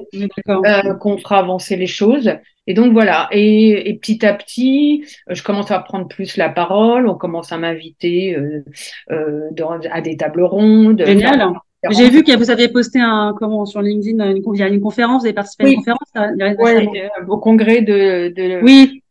ah 0.49 0.61
euh, 0.67 0.95
qu'on 0.95 1.19
fera 1.19 1.39
avancer 1.39 1.77
les 1.77 1.87
choses. 1.87 2.33
Et 2.69 2.75
donc 2.75 2.93
voilà, 2.93 3.29
et, 3.31 3.89
et, 3.89 3.95
petit 3.95 4.27
à 4.27 4.35
petit, 4.35 5.05
je 5.29 5.41
commence 5.43 5.71
à 5.71 5.79
prendre 5.79 6.09
plus 6.09 6.37
la 6.37 6.49
parole, 6.49 7.09
on 7.09 7.15
commence 7.15 7.53
à 7.53 7.59
m'inviter 7.59 8.35
euh, 8.35 8.65
euh, 9.13 9.51
à 9.91 10.01
des 10.01 10.17
tables 10.17 10.43
rondes. 10.43 11.05
Génial. 11.07 11.53
J'ai 11.91 12.11
vu 12.11 12.25
que 12.25 12.37
vous 12.37 12.51
aviez 12.51 12.69
posté 12.69 13.01
un 13.01 13.35
comment 13.39 13.65
sur 13.67 13.81
LinkedIn 13.81 14.25
une, 14.31 14.43
il 14.55 14.59
y 14.59 14.63
a 14.63 14.69
une 14.69 14.81
conférence, 14.81 15.23
vous 15.23 15.27
avez 15.27 15.35
participé 15.35 15.65
à 15.65 15.69
une 15.69 15.77
conférence 15.77 16.09
Oui, 16.59 17.01
au 17.29 17.39
congrès 17.39 17.83
de, 17.83 18.29
de 18.29 18.61
oui. 18.63 19.03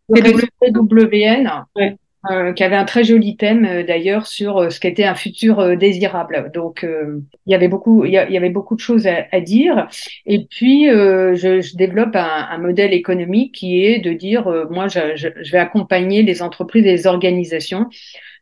Ouais. 1.75 1.97
Euh, 2.31 2.53
qui 2.53 2.63
avait 2.63 2.75
un 2.75 2.85
très 2.85 3.03
joli 3.03 3.38
thème 3.38 3.65
euh, 3.65 3.83
d'ailleurs 3.83 4.25
sur 4.25 4.57
euh, 4.57 4.69
ce 4.69 4.79
qu'était 4.79 5.03
un 5.03 5.15
futur 5.15 5.59
euh, 5.59 5.75
désirable. 5.75 6.49
Donc 6.53 6.83
il 6.83 7.51
y 7.51 7.55
avait 7.55 7.67
beaucoup, 7.67 8.05
il 8.05 8.11
y, 8.11 8.17
avait 8.17 8.49
beaucoup 8.49 8.75
de 8.75 8.79
choses 8.79 9.07
à, 9.07 9.39
dire. 9.41 9.88
Et 10.25 10.45
puis 10.45 10.88
je, 10.88 11.61
je, 11.61 11.75
développe 11.75 12.15
un, 12.15 12.47
un, 12.49 12.57
modèle 12.57 12.93
économique 12.93 13.53
qui 13.53 13.83
est 13.83 13.99
de 13.99 14.13
dire, 14.13 14.45
moi, 14.69 14.88
je, 14.88 15.15
je, 15.15 15.51
vais 15.51 15.57
accompagner 15.57 16.23
les 16.23 16.41
entreprises 16.41 16.85
et 16.85 16.91
les 16.91 17.07
organisations 17.07 17.88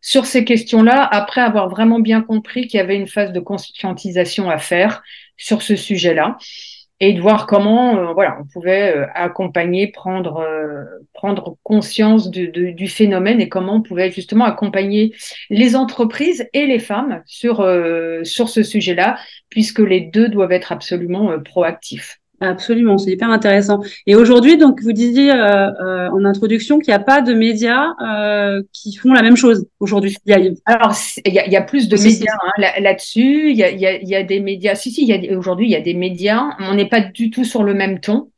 sur 0.01 0.25
ces 0.25 0.45
questions-là 0.45 1.07
après 1.11 1.41
avoir 1.41 1.69
vraiment 1.69 1.99
bien 1.99 2.21
compris 2.21 2.67
qu'il 2.67 2.77
y 2.77 2.81
avait 2.81 2.95
une 2.95 3.07
phase 3.07 3.33
de 3.33 3.39
conscientisation 3.39 4.49
à 4.49 4.57
faire 4.57 5.03
sur 5.37 5.61
ce 5.61 5.75
sujet-là 5.75 6.37
et 6.99 7.13
de 7.13 7.21
voir 7.21 7.47
comment 7.47 7.97
euh, 7.97 8.13
voilà 8.13 8.37
on 8.39 8.45
pouvait 8.45 8.95
euh, 8.95 9.05
accompagner 9.13 9.87
prendre 9.87 10.37
euh, 10.37 10.85
prendre 11.13 11.57
conscience 11.63 12.29
de, 12.29 12.45
du 12.71 12.87
phénomène 12.87 13.41
et 13.41 13.49
comment 13.49 13.75
on 13.75 13.81
pouvait 13.81 14.11
justement 14.11 14.45
accompagner 14.45 15.13
les 15.49 15.75
entreprises 15.75 16.47
et 16.53 16.65
les 16.65 16.79
femmes 16.79 17.21
sur 17.25 17.57
sur 18.23 18.49
ce 18.49 18.63
sujet-là 18.63 19.17
puisque 19.49 19.79
les 19.79 20.01
deux 20.01 20.29
doivent 20.29 20.51
être 20.51 20.71
absolument 20.71 21.39
proactifs. 21.39 22.19
Absolument, 22.43 22.97
c'est 22.97 23.11
hyper 23.11 23.29
intéressant. 23.29 23.81
Et 24.05 24.15
aujourd'hui, 24.15 24.57
donc, 24.57 24.81
vous 24.81 24.91
disiez 24.91 25.31
euh, 25.31 25.71
euh, 25.71 26.09
en 26.09 26.25
introduction 26.25 26.79
qu'il 26.79 26.91
n'y 26.91 26.95
a 26.95 26.99
pas 26.99 27.21
de 27.21 27.33
médias 27.33 27.93
euh, 28.01 28.61
qui 28.73 28.95
font 28.95 29.13
la 29.13 29.21
même 29.21 29.37
chose 29.37 29.65
aujourd'hui. 29.79 30.17
Alors, 30.65 30.93
il 31.25 31.33
y 31.33 31.39
a, 31.39 31.45
il 31.45 31.51
y 31.51 31.55
a 31.55 31.61
plus 31.61 31.87
de 31.87 31.97
médias 31.97 32.33
hein, 32.33 32.71
là-dessus. 32.79 33.49
il, 33.49 33.55
y 33.55 33.63
a, 33.63 33.71
il, 33.71 33.79
y 33.79 33.87
a, 33.87 33.95
il 33.95 34.07
y 34.07 34.15
a 34.15 34.23
des 34.23 34.39
médias. 34.39 34.75
Si, 34.75 34.91
si, 34.91 35.11
aujourd'hui, 35.35 35.67
il 35.67 35.71
y 35.71 35.75
a 35.75 35.81
des 35.81 35.93
médias. 35.93 36.49
On 36.59 36.75
n'est 36.75 36.89
pas 36.89 37.01
du 37.01 37.29
tout 37.29 37.45
sur 37.45 37.63
le 37.63 37.73
même 37.73 37.99
ton. 37.99 38.29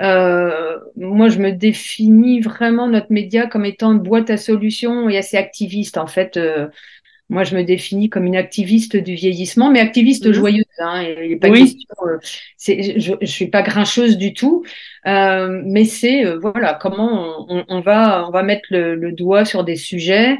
Moi, 0.00 1.28
je 1.28 1.38
me 1.38 1.50
définis 1.50 2.40
vraiment 2.40 2.88
notre 2.88 3.12
média 3.12 3.46
comme 3.46 3.64
étant 3.64 3.92
une 3.92 4.00
boîte 4.00 4.30
à 4.30 4.36
solutions 4.38 5.08
et 5.10 5.18
assez 5.18 5.36
activiste. 5.36 5.98
En 5.98 6.06
fait, 6.06 6.38
moi, 7.28 7.44
je 7.44 7.56
me 7.56 7.64
définis 7.64 8.10
comme 8.10 8.26
une 8.26 8.36
activiste 8.36 8.96
du 8.96 9.14
vieillissement, 9.14 9.70
mais 9.70 9.80
activiste 9.80 10.26
mhm. 10.26 10.32
joyeuse. 10.32 10.64
Hein, 10.78 11.02
et 11.02 11.36
pas 11.36 11.48
oui. 11.48 11.60
question, 11.60 11.94
euh, 12.06 12.18
je, 12.98 13.14
je 13.20 13.26
suis 13.26 13.48
pas 13.48 13.62
grincheuse 13.62 14.18
du 14.18 14.34
tout, 14.34 14.64
euh, 15.06 15.62
mais 15.64 15.84
c'est 15.84 16.26
euh, 16.26 16.38
voilà 16.38 16.74
comment 16.74 17.46
on, 17.48 17.64
on, 17.68 17.80
va 17.80 18.26
on 18.26 18.30
va 18.30 18.42
mettre 18.42 18.66
le, 18.70 18.94
le 18.94 19.12
doigt 19.12 19.44
sur 19.44 19.64
des 19.64 19.76
sujets 19.76 20.38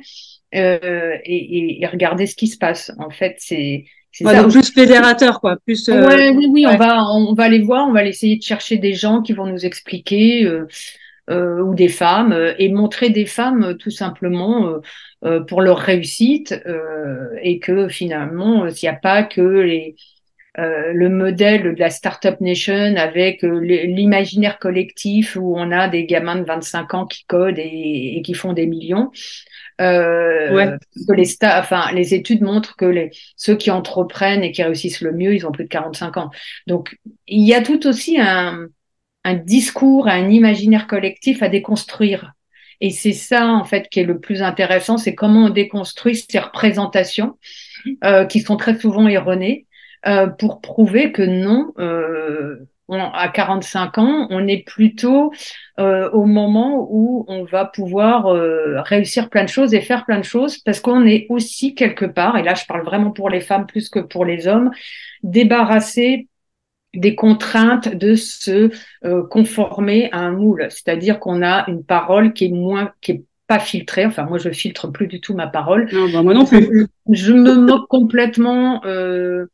euh, 0.55 1.17
et, 1.25 1.83
et, 1.83 1.87
regarder 1.87 2.27
ce 2.27 2.35
qui 2.35 2.49
se 2.49 2.59
passe. 2.59 2.93
En 2.99 3.11
fait, 3.11 3.37
c'est 3.39 3.85
c'est 4.11 4.27
ouais, 4.27 4.43
plus 4.43 4.71
fédérateur 4.71 5.41
quoi, 5.41 5.57
plus. 5.65 5.89
Ouais, 5.89 6.31
oui, 6.31 6.47
oui, 6.51 6.67
on 6.67 6.77
va 6.77 7.05
on 7.05 7.33
va 7.33 7.49
les 7.49 7.61
voir, 7.61 7.89
on 7.89 7.93
va 7.93 8.05
essayer 8.05 8.37
de 8.37 8.43
chercher 8.43 8.77
des 8.77 8.93
gens 8.93 9.23
qui 9.23 9.33
vont 9.33 9.47
nous 9.47 9.65
expliquer. 9.65 10.47
Euh, 11.31 11.61
ou 11.61 11.77
des 11.77 11.87
femmes 11.87 12.37
et 12.59 12.69
montrer 12.69 13.11
des 13.11 13.27
femmes 13.27 13.77
tout 13.79 13.93
simplement 13.93 14.81
euh, 15.25 15.39
pour 15.39 15.63
leur 15.63 15.79
réussite 15.79 16.61
euh, 16.67 17.29
et 17.41 17.61
que 17.61 17.87
finalement, 17.89 18.69
s'il 18.71 18.89
n'y 18.89 18.97
a 18.97 18.99
pas 18.99 19.23
que 19.23 19.41
les, 19.41 19.95
euh, 20.59 20.93
le 20.93 21.09
modèle 21.09 21.63
de 21.63 21.79
la 21.79 21.91
Startup 21.91 22.41
Nation 22.41 22.97
avec 22.97 23.43
l'imaginaire 23.43 24.59
collectif 24.59 25.37
où 25.37 25.55
on 25.57 25.71
a 25.71 25.87
des 25.87 26.07
gamins 26.07 26.35
de 26.35 26.45
25 26.45 26.95
ans 26.95 27.07
qui 27.07 27.25
codent 27.27 27.61
et, 27.61 28.17
et 28.17 28.23
qui 28.23 28.35
font 28.35 28.53
des 28.53 28.67
millions. 28.67 29.13
Euh, 29.81 30.53
ouais. 30.53 30.77
que 31.09 31.13
les, 31.15 31.37
enfin, 31.45 31.93
les 31.93 32.15
études 32.15 32.43
montrent 32.43 32.77
que 32.77 32.85
les, 32.85 33.11
ceux 33.37 33.57
qui 33.57 33.71
entreprennent 33.71 34.43
et 34.43 34.51
qui 34.51 34.63
réussissent 34.63 35.01
le 35.01 35.13
mieux, 35.13 35.35
ils 35.35 35.47
ont 35.47 35.53
plus 35.53 35.65
de 35.65 35.69
45 35.69 36.17
ans. 36.17 36.31
Donc, 36.67 36.97
il 37.29 37.47
y 37.47 37.55
a 37.55 37.63
tout 37.63 37.87
aussi 37.87 38.21
un, 38.21 38.67
un 39.25 39.35
discours, 39.35 40.09
un 40.09 40.29
imaginaire 40.31 40.87
collectif 40.87 41.43
à 41.43 41.49
déconstruire. 41.49 42.33
Et 42.81 42.91
c'est 42.91 43.13
ça, 43.13 43.47
en 43.47 43.65
fait, 43.65 43.89
qui 43.89 44.01
est 44.01 44.05
le 44.05 44.19
plus 44.19 44.43
intéressant, 44.43 44.99
c'est 44.99 45.15
comment 45.15 45.45
on 45.47 45.51
déconstruit 45.51 46.17
ces 46.17 46.39
représentations 46.41 47.39
euh, 48.05 48.25
qui 48.25 48.41
sont 48.41 48.57
très 48.57 48.79
souvent 48.79 49.07
erronées 49.07 49.67
euh, 50.07 50.27
pour 50.27 50.61
prouver 50.61 51.13
que 51.13 51.23
non, 51.23 51.73
euh, 51.79 52.57
on, 52.89 53.01
à 53.01 53.29
45 53.29 53.99
ans, 53.99 54.27
on 54.31 54.47
est 54.49 54.65
plutôt 54.65 55.33
euh, 55.79 56.11
au 56.11 56.25
moment 56.25 56.87
où 56.91 57.25
on 57.29 57.45
va 57.45 57.65
pouvoir 57.65 58.27
euh, 58.27 58.81
réussir 58.83 59.31
plein 59.31 59.45
de 59.45 59.49
choses 59.49 59.75
et 59.75 59.81
faire 59.81 60.05
plein 60.05 60.19
de 60.19 60.25
choses 60.25 60.59
parce 60.59 60.81
qu'on 60.81 61.07
est 61.07 61.27
aussi 61.29 61.75
quelque 61.75 62.05
part, 62.05 62.37
et 62.37 62.43
là 62.43 62.55
je 62.55 62.65
parle 62.67 62.85
vraiment 62.85 63.11
pour 63.11 63.31
les 63.31 63.41
femmes 63.41 63.67
plus 63.67 63.89
que 63.89 64.01
pour 64.01 64.25
les 64.25 64.47
hommes, 64.47 64.71
débarrassé 65.23 66.29
des 66.95 67.15
contraintes 67.15 67.95
de 67.95 68.15
se 68.15 68.71
euh, 69.05 69.23
conformer 69.27 70.11
à 70.13 70.21
un 70.21 70.33
moule, 70.33 70.67
c'est-à-dire 70.71 71.19
qu'on 71.19 71.43
a 71.43 71.65
une 71.69 71.85
parole 71.85 72.33
qui 72.33 72.47
est 72.47 72.51
moins, 72.51 72.93
qui 73.01 73.13
est 73.13 73.25
pas 73.47 73.59
filtrée. 73.59 74.07
Enfin, 74.07 74.25
moi, 74.25 74.39
je 74.39 74.51
filtre 74.51 74.89
plus 74.89 75.07
du 75.07 75.21
tout 75.21 75.35
ma 75.35 75.47
parole. 75.47 75.89
Non, 75.93 76.11
bah, 76.13 76.23
moi 76.23 76.35
non 76.35 76.45
plus. 76.45 76.87
Je, 77.11 77.33
me 77.33 77.55
moque 77.55 77.89
complètement 77.89 78.85
euh, 78.85 79.47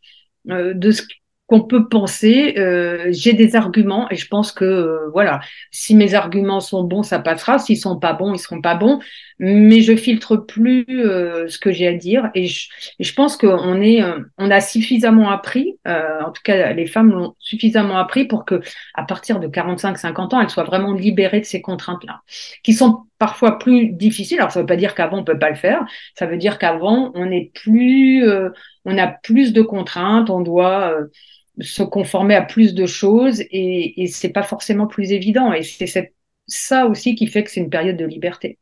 euh, 0.51 0.75
de 0.75 0.91
ce 0.91 1.03
qu'on 1.49 1.63
peut 1.63 1.89
penser. 1.89 2.55
Euh, 2.59 3.07
j'ai 3.09 3.33
des 3.33 3.57
arguments 3.57 4.09
et 4.11 4.17
je 4.17 4.29
pense 4.29 4.53
que 4.53 4.65
euh, 4.65 5.09
voilà, 5.13 5.41
si 5.71 5.97
mes 5.97 6.15
arguments 6.15 6.61
sont 6.61 6.85
bons, 6.85 7.03
ça 7.03 7.19
passera. 7.19 7.59
S'ils 7.59 7.79
sont 7.79 7.99
pas 7.99 8.13
bons, 8.13 8.35
ils 8.35 8.39
seront 8.39 8.61
pas 8.61 8.75
bons. 8.75 9.01
Mais 9.39 9.81
je 9.81 9.97
filtre 9.97 10.37
plus 10.37 10.85
euh, 10.91 11.49
ce 11.49 11.59
que 11.59 11.73
j'ai 11.73 11.87
à 11.89 11.95
dire 11.95 12.29
et 12.35 12.47
je, 12.47 12.69
je 13.01 13.13
pense 13.15 13.37
qu'on 13.37 13.81
est, 13.81 14.03
on 14.37 14.51
a 14.51 14.61
suffisamment 14.61 15.31
appris. 15.31 15.79
en 15.87 16.31
tout 16.33 16.43
cas, 16.45 16.73
les 16.73 16.87
femmes 16.87 17.11
l'ont 17.13 17.35
suffisamment 17.39 17.99
appris 17.99 18.27
pour 18.27 18.45
que, 18.45 18.61
à 18.95 19.05
partir 19.05 19.41
de 19.41 19.49
45-50 19.49 20.35
ans, 20.35 20.41
elles 20.41 20.51
soient 20.51 20.65
vraiment 20.65 20.93
libérées 20.93 21.41
de 21.41 21.47
ces 21.47 21.63
contraintes-là, 21.63 22.21
qui 22.63 22.75
sont 22.75 23.05
parfois 23.19 23.59
plus 23.59 23.89
difficiles. 23.91 24.39
Alors 24.41 24.51
ça 24.51 24.61
veut 24.61 24.67
pas 24.67 24.77
dire 24.77 24.95
qu'avant 24.95 25.19
on 25.19 25.25
peut 25.25 25.39
pas 25.39 25.51
le 25.51 25.57
faire. 25.57 25.87
Ça 26.15 26.27
veut 26.27 26.37
dire 26.37 26.59
qu'avant 26.59 27.13
on 27.15 27.31
est 27.31 27.53
plus, 27.55 28.29
on 28.85 28.99
a 28.99 29.07
plus 29.07 29.53
de 29.53 29.63
contraintes, 29.63 30.31
on 30.31 30.41
doit 30.41 30.93
se 31.61 31.83
conformer 31.83 32.35
à 32.35 32.43
plus 32.43 32.75
de 32.75 32.87
choses 32.87 33.41
et, 33.51 34.03
et 34.03 34.07
c'est 34.07 34.31
pas 34.31 34.43
forcément 34.43 34.87
plus 34.87 35.13
évident. 35.13 35.53
Et 35.53 35.63
c'est 35.63 36.13
ça 36.47 36.87
aussi 36.87 37.15
qui 37.15 37.27
fait 37.27 37.45
que 37.45 37.51
c'est 37.51 37.61
une 37.61 37.71
période 37.71 37.97
de 37.97 38.07
liberté. 38.07 38.59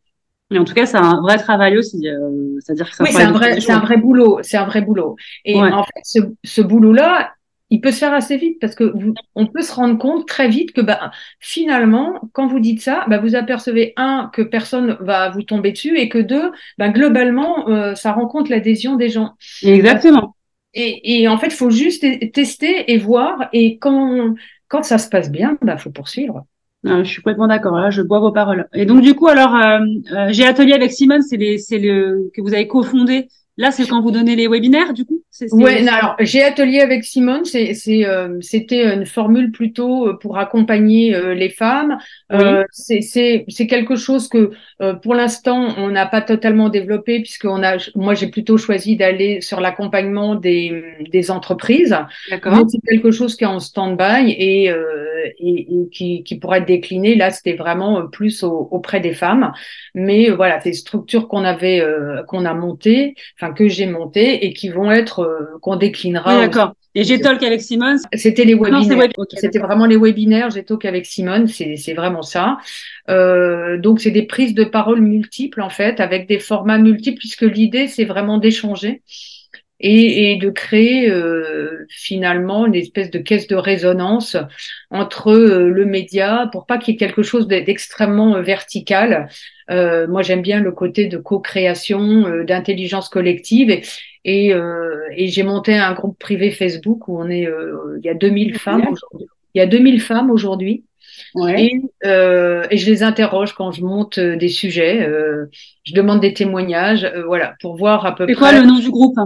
Mais 0.50 0.58
en 0.58 0.64
tout 0.64 0.74
cas, 0.74 0.86
c'est 0.86 0.96
un 0.96 1.20
vrai 1.20 1.38
travail 1.38 1.76
aussi. 1.76 2.08
Euh, 2.08 2.58
C'est-à-dire 2.60 2.90
que 2.90 3.02
oui, 3.02 3.10
c'est 3.12 3.22
un 3.22 3.32
vrai, 3.32 3.60
c'est 3.60 3.72
un 3.72 3.80
vrai 3.80 3.96
boulot. 3.96 4.38
C'est 4.42 4.56
un 4.56 4.66
vrai 4.66 4.80
boulot. 4.80 5.16
Et 5.44 5.60
en 5.60 5.82
fait, 5.82 6.00
ce, 6.04 6.20
ce 6.44 6.62
boulot-là, 6.62 7.32
il 7.70 7.80
peut 7.80 7.90
se 7.90 7.98
faire 7.98 8.14
assez 8.14 8.36
vite 8.36 8.58
parce 8.60 8.76
que 8.76 8.84
vous, 8.84 9.12
on 9.34 9.48
peut 9.48 9.62
se 9.62 9.74
rendre 9.74 9.98
compte 9.98 10.28
très 10.28 10.48
vite 10.48 10.72
que 10.72 10.80
bah, 10.80 11.10
finalement, 11.40 12.20
quand 12.32 12.46
vous 12.46 12.60
dites 12.60 12.80
ça, 12.80 13.04
bah, 13.08 13.18
vous 13.18 13.34
apercevez 13.34 13.92
un 13.96 14.30
que 14.32 14.42
personne 14.42 14.96
va 15.00 15.30
vous 15.30 15.42
tomber 15.42 15.72
dessus 15.72 15.98
et 15.98 16.08
que 16.08 16.18
deux, 16.18 16.52
bah, 16.78 16.90
globalement, 16.90 17.68
euh, 17.68 17.96
ça 17.96 18.12
rencontre 18.12 18.50
l'adhésion 18.52 18.94
des 18.94 19.08
gens. 19.08 19.34
Exactement. 19.64 20.36
Et, 20.76 21.22
et 21.22 21.28
en 21.28 21.38
fait, 21.38 21.46
il 21.46 21.54
faut 21.54 21.70
juste 21.70 22.04
tester 22.32 22.92
et 22.92 22.98
voir. 22.98 23.48
Et 23.52 23.78
quand, 23.78 24.34
quand 24.68 24.82
ça 24.84 24.98
se 24.98 25.08
passe 25.08 25.30
bien, 25.30 25.56
il 25.62 25.66
bah, 25.66 25.78
faut 25.78 25.90
poursuivre. 25.90 26.46
je 26.84 27.02
suis 27.02 27.22
complètement 27.22 27.48
d'accord. 27.48 27.76
Là, 27.76 27.90
je 27.90 28.02
bois 28.02 28.20
vos 28.20 28.30
paroles. 28.30 28.68
Et 28.74 28.84
donc, 28.84 29.00
du 29.00 29.14
coup, 29.14 29.26
alors, 29.26 29.54
euh, 29.56 29.80
euh, 30.12 30.28
j'ai 30.30 30.44
atelier 30.44 30.74
avec 30.74 30.92
Simone, 30.92 31.22
c'est 31.22 31.38
le 31.38 32.30
que 32.34 32.42
vous 32.42 32.52
avez 32.52 32.68
cofondé 32.68 33.28
Là, 33.56 33.70
c'est 33.70 33.86
quand 33.86 34.02
vous 34.02 34.10
donnez 34.10 34.36
les 34.36 34.48
webinaires, 34.48 34.92
du 34.92 35.04
coup? 35.04 35.22
Oui, 35.52 35.86
alors 35.88 36.16
j'ai 36.20 36.42
atelier 36.42 36.80
avec 36.80 37.04
Simone, 37.04 37.44
c'est, 37.44 37.74
euh, 38.06 38.38
c'était 38.40 38.94
une 38.94 39.06
formule 39.06 39.50
plutôt 39.50 40.08
euh, 40.08 40.18
pour 40.18 40.38
accompagner 40.38 41.14
euh, 41.14 41.34
les 41.34 41.50
femmes. 41.50 41.98
c'est, 42.70 43.00
c'est, 43.02 43.66
quelque 43.66 43.96
chose 43.96 44.28
que 44.28 44.52
pour 45.02 45.14
l'instant 45.14 45.74
on 45.76 45.88
n'a 45.88 46.06
pas 46.06 46.20
totalement 46.20 46.68
développé 46.68 47.20
puisqu'on 47.20 47.62
a, 47.62 47.76
moi 47.94 48.14
j'ai 48.14 48.28
plutôt 48.28 48.56
choisi 48.56 48.96
d'aller 48.96 49.40
sur 49.40 49.60
l'accompagnement 49.60 50.34
des, 50.34 50.82
des 51.10 51.30
entreprises. 51.30 51.96
D'accord. 52.30 52.64
c'est 52.68 52.78
quelque 52.86 53.10
chose 53.10 53.36
qui 53.36 53.44
est 53.44 53.48
en 53.48 53.60
stand-by 53.60 54.30
et, 54.30 54.72
et, 55.40 55.66
qui, 55.92 56.22
qui 56.22 56.38
pourrait 56.38 56.58
être 56.58 56.66
décliné. 56.66 57.16
Là, 57.16 57.30
c'était 57.30 57.54
vraiment 57.54 58.06
plus 58.06 58.44
auprès 58.44 59.00
des 59.00 59.14
femmes. 59.14 59.52
Mais 59.94 60.30
voilà, 60.30 60.60
c'est 60.60 60.72
structures 60.72 61.28
qu'on 61.28 61.44
avait, 61.44 61.84
qu'on 62.28 62.44
a 62.44 62.54
montées 62.54 63.14
que 63.52 63.68
j'ai 63.68 63.86
monté 63.86 64.46
et 64.46 64.52
qui 64.52 64.68
vont 64.68 64.90
être 64.90 65.20
euh, 65.20 65.58
qu'on 65.60 65.76
déclinera. 65.76 66.38
D'accord. 66.38 66.72
Et 66.94 67.04
j'ai 67.04 67.20
talk 67.20 67.42
avec 67.42 67.60
Simone? 67.60 67.98
C'était 68.14 68.44
les 68.44 68.54
webinaires. 68.54 69.10
C'était 69.36 69.58
vraiment 69.58 69.84
les 69.84 69.98
webinaires. 69.98 70.50
J'ai 70.50 70.64
talk 70.64 70.84
avec 70.86 71.04
Simone. 71.04 71.46
C'est 71.46 71.92
vraiment 71.92 72.22
ça. 72.22 72.56
Euh, 73.10 73.76
donc 73.76 74.00
c'est 74.00 74.10
des 74.10 74.22
prises 74.22 74.54
de 74.54 74.64
parole 74.64 75.02
multiples 75.02 75.60
en 75.60 75.68
fait, 75.68 76.00
avec 76.00 76.26
des 76.26 76.38
formats 76.38 76.78
multiples, 76.78 77.18
puisque 77.18 77.42
l'idée 77.42 77.86
c'est 77.86 78.06
vraiment 78.06 78.38
d'échanger. 78.38 79.02
Et, 79.78 80.32
et, 80.32 80.36
de 80.36 80.48
créer 80.48 81.10
euh, 81.10 81.86
finalement 81.90 82.64
une 82.64 82.74
espèce 82.74 83.10
de 83.10 83.18
caisse 83.18 83.46
de 83.46 83.56
résonance 83.56 84.36
entre 84.90 85.32
euh, 85.32 85.68
le 85.68 85.84
média 85.84 86.48
pour 86.50 86.64
pas 86.64 86.78
qu'il 86.78 86.94
y 86.94 86.96
ait 86.96 86.98
quelque 86.98 87.22
chose 87.22 87.46
d'extrêmement 87.46 88.40
vertical 88.40 89.28
euh, 89.70 90.06
moi, 90.06 90.22
j'aime 90.22 90.42
bien 90.42 90.60
le 90.60 90.72
côté 90.72 91.06
de 91.06 91.18
co-création, 91.18 92.26
euh, 92.26 92.44
d'intelligence 92.44 93.08
collective. 93.08 93.70
Et, 93.70 93.82
et, 94.24 94.54
euh, 94.54 95.00
et 95.16 95.28
j'ai 95.28 95.42
monté 95.42 95.76
un 95.76 95.92
groupe 95.92 96.18
privé 96.18 96.50
Facebook 96.50 97.08
où 97.08 97.20
on 97.20 97.28
est, 97.28 97.48
il 97.98 98.04
y 98.04 98.08
a 98.08 98.14
2000 98.14 98.58
femmes 98.58 98.86
aujourd'hui. 98.88 99.28
Il 99.54 99.58
y 99.58 99.62
a 99.62 99.66
2000 99.66 100.00
femmes 100.00 100.30
aujourd'hui. 100.30 100.84
Ouais. 101.34 101.62
Et, 101.62 101.80
et, 102.04 102.76
je 102.76 102.90
les 102.90 103.02
interroge 103.02 103.54
quand 103.54 103.72
je 103.72 103.82
monte 103.82 104.20
des 104.20 104.48
sujets. 104.48 105.08
je 105.84 105.94
demande 105.94 106.20
des 106.20 106.34
témoignages, 106.34 107.10
voilà, 107.26 107.54
pour 107.60 107.76
voir 107.76 108.04
à 108.04 108.14
peu 108.14 108.24
près. 108.24 108.34
C'est 108.34 108.38
quoi 108.38 108.52
le 108.52 108.66
nom 108.66 108.78
du 108.78 108.90
groupe 108.90 109.16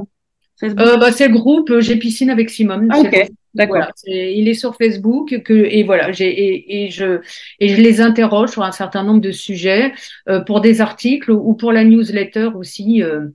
hein 0.62 0.74
euh, 0.78 0.96
bah, 0.96 1.12
c'est 1.12 1.28
le 1.28 1.34
groupe 1.34 1.80
J'ai 1.80 1.96
piscine 1.96 2.30
avec 2.30 2.50
Simone. 2.50 2.88
Ah, 2.90 2.98
ok, 2.98 3.30
d'accord. 3.54 3.86
il 4.06 4.48
est 4.48 4.54
sur 4.54 4.76
Facebook 4.76 5.42
que, 5.42 5.52
et 5.52 5.82
voilà, 5.82 6.12
j'ai 6.12 6.28
et, 6.28 6.84
et, 6.84 6.90
je 6.90 7.20
et 7.58 7.68
je 7.68 7.80
les 7.80 8.00
interroge 8.00 8.50
sur 8.50 8.62
un 8.62 8.72
certain 8.72 9.02
nombre 9.02 9.20
de 9.20 9.32
sujets 9.32 9.92
euh, 10.28 10.40
pour 10.40 10.60
des 10.60 10.80
articles 10.80 11.30
ou 11.30 11.54
pour 11.54 11.72
la 11.72 11.84
newsletter 11.84 12.50
aussi 12.54 13.02
euh, 13.02 13.26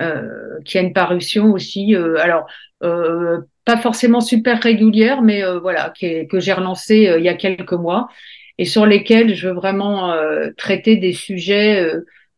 euh 0.00 0.58
qui 0.64 0.78
a 0.78 0.82
une 0.82 0.92
parution 0.92 1.52
aussi. 1.52 1.94
Euh, 1.94 2.16
alors 2.18 2.46
euh, 2.82 3.40
pas 3.64 3.78
forcément 3.78 4.20
super 4.20 4.62
régulière, 4.62 5.22
mais 5.22 5.42
voilà, 5.62 5.90
qui 5.96 6.26
que 6.26 6.38
j'ai 6.38 6.52
relancé 6.52 7.14
il 7.18 7.24
y 7.24 7.30
a 7.30 7.34
quelques 7.34 7.72
mois 7.72 8.08
et 8.58 8.66
sur 8.66 8.84
lesquels 8.84 9.34
je 9.34 9.48
veux 9.48 9.54
vraiment 9.54 10.14
traiter 10.58 10.96
des 10.96 11.14
sujets 11.14 11.90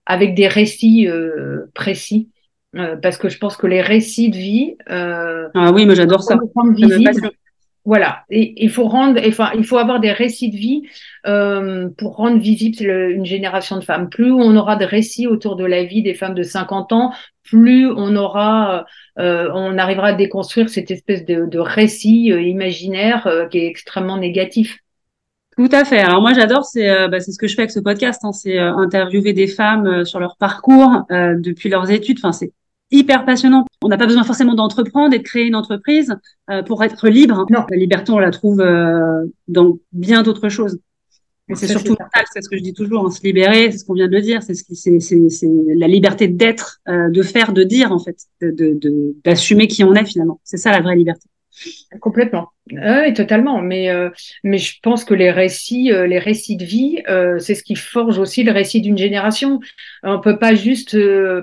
avec 0.07 0.35
des 0.35 0.47
récits 0.47 1.09
précis. 1.75 2.29
Euh, 2.75 2.97
parce 2.97 3.17
que 3.17 3.29
je 3.29 3.39
pense 3.39 3.57
que 3.57 3.67
les 3.67 3.81
récits 3.81 4.31
de 4.31 4.37
vie. 4.37 4.77
Euh, 4.91 5.49
ah 5.55 5.73
oui, 5.73 5.87
mais 5.87 5.95
j'adore 5.95 6.23
ça. 6.23 6.37
Voilà, 7.87 8.25
et 8.31 8.65
il 8.65 8.69
faut 8.69 8.89
rendre, 8.89 9.21
enfin, 9.25 9.53
il 9.57 9.65
faut 9.65 9.79
avoir 9.79 10.01
des 10.01 10.11
récits 10.11 10.51
de 10.51 10.57
vie 10.57 10.83
euh, 11.29 11.89
pour 11.97 12.17
rendre 12.17 12.39
visible 12.41 12.83
une 12.83 13.25
génération 13.25 13.79
de 13.79 13.85
femmes. 13.85 14.09
Plus 14.09 14.33
on 14.33 14.57
aura 14.57 14.75
de 14.75 14.85
récits 14.85 15.29
autour 15.29 15.55
de 15.55 15.65
la 15.65 15.85
vie 15.85 16.03
des 16.03 16.15
femmes 16.15 16.35
de 16.35 16.43
50 16.43 16.91
ans, 16.91 17.13
plus 17.45 17.89
on 17.89 18.17
aura, 18.17 18.87
euh, 19.21 19.49
on 19.55 19.79
arrivera 19.79 20.09
à 20.09 20.13
déconstruire 20.15 20.69
cette 20.69 20.91
espèce 20.91 21.25
de, 21.25 21.47
de 21.47 21.59
récit 21.61 22.33
euh, 22.33 22.43
imaginaire 22.43 23.47
qui 23.53 23.59
est 23.59 23.69
extrêmement 23.69 24.17
négatif. 24.17 24.81
Tout 25.57 25.69
à 25.73 25.85
fait. 25.85 25.99
Alors 25.99 26.21
moi 26.21 26.33
j'adore, 26.35 26.65
c'est 26.65 26.89
euh, 26.89 27.09
bah, 27.09 27.21
c'est 27.21 27.33
ce 27.33 27.39
que 27.39 27.47
je 27.47 27.55
fais 27.55 27.63
avec 27.63 27.71
ce 27.71 27.81
podcast, 27.81 28.21
hein, 28.25 28.33
c'est 28.33 28.59
interviewer 28.59 29.33
des 29.33 29.47
femmes 29.47 30.05
sur 30.05 30.21
leur 30.21 30.37
parcours 30.37 31.05
depuis 31.11 31.69
leurs 31.69 31.91
études. 31.91 32.19
Enfin 32.19 32.33
c'est 32.33 32.53
hyper 32.91 33.25
passionnant. 33.25 33.67
On 33.83 33.89
n'a 33.89 33.97
pas 33.97 34.07
besoin 34.07 34.25
forcément 34.25 34.55
d'entreprendre 34.55 35.15
et 35.15 35.19
de 35.19 35.23
créer 35.23 35.47
une 35.47 35.55
entreprise 35.55 36.15
euh, 36.51 36.63
pour 36.63 36.83
être 36.85 37.09
libre. 37.09 37.47
Non. 37.51 37.65
La 37.69 37.77
liberté, 37.77 38.13
on 38.13 38.19
la 38.19 38.31
trouve 38.31 38.61
euh, 38.61 39.25
dans 39.49 39.79
bien 39.93 40.23
d'autres 40.23 40.49
choses. 40.49 40.79
c'est 41.55 41.69
surtout 41.69 41.91
mental, 41.91 42.25
c'est 42.33 42.43
ce 42.43 42.49
que 42.49 42.57
je 42.57 42.63
dis 42.63 42.75
toujours, 42.75 43.07
hein, 43.07 43.11
se 43.11 43.23
libérer, 43.23 43.71
c'est 43.71 43.79
ce 43.79 43.85
qu'on 43.85 43.95
vient 43.95 44.09
de 44.09 44.13
le 44.13 44.21
dire, 44.21 44.43
c'est 44.43 44.55
c'est 44.55 45.01
c'est 45.01 45.51
la 45.77 45.87
liberté 45.87 46.29
d'être, 46.29 46.81
euh, 46.89 47.09
de 47.09 47.23
faire, 47.23 47.53
de 47.53 47.63
dire 47.63 47.93
en 47.93 47.99
fait, 47.99 48.17
de 48.41 49.15
d'assumer 49.25 49.69
qui 49.69 49.85
on 49.85 49.95
est 49.95 50.05
finalement. 50.05 50.41
C'est 50.45 50.57
ça 50.57 50.73
la 50.73 50.81
vraie 50.81 50.97
liberté. 50.97 51.29
Complètement. 52.01 52.49
Oui, 52.73 53.15
totalement. 53.15 53.63
Mais 53.63 53.91
euh, 53.91 54.11
mais 54.43 54.59
je 54.59 54.81
pense 54.83 55.05
que 55.05 55.15
les 55.15 55.31
récits, 55.31 55.93
euh, 55.93 56.07
les 56.07 56.19
récits 56.19 56.57
de 56.57 56.65
vie, 56.65 57.03
euh, 57.09 57.39
c'est 57.39 57.55
ce 57.55 57.63
qui 57.63 57.77
forge 57.77 58.19
aussi 58.19 58.43
le 58.43 58.51
récit 58.51 58.81
d'une 58.81 58.99
génération. 58.99 59.61
On 60.03 60.21
peut 60.21 60.39
pas 60.39 60.55
juste 60.55 60.97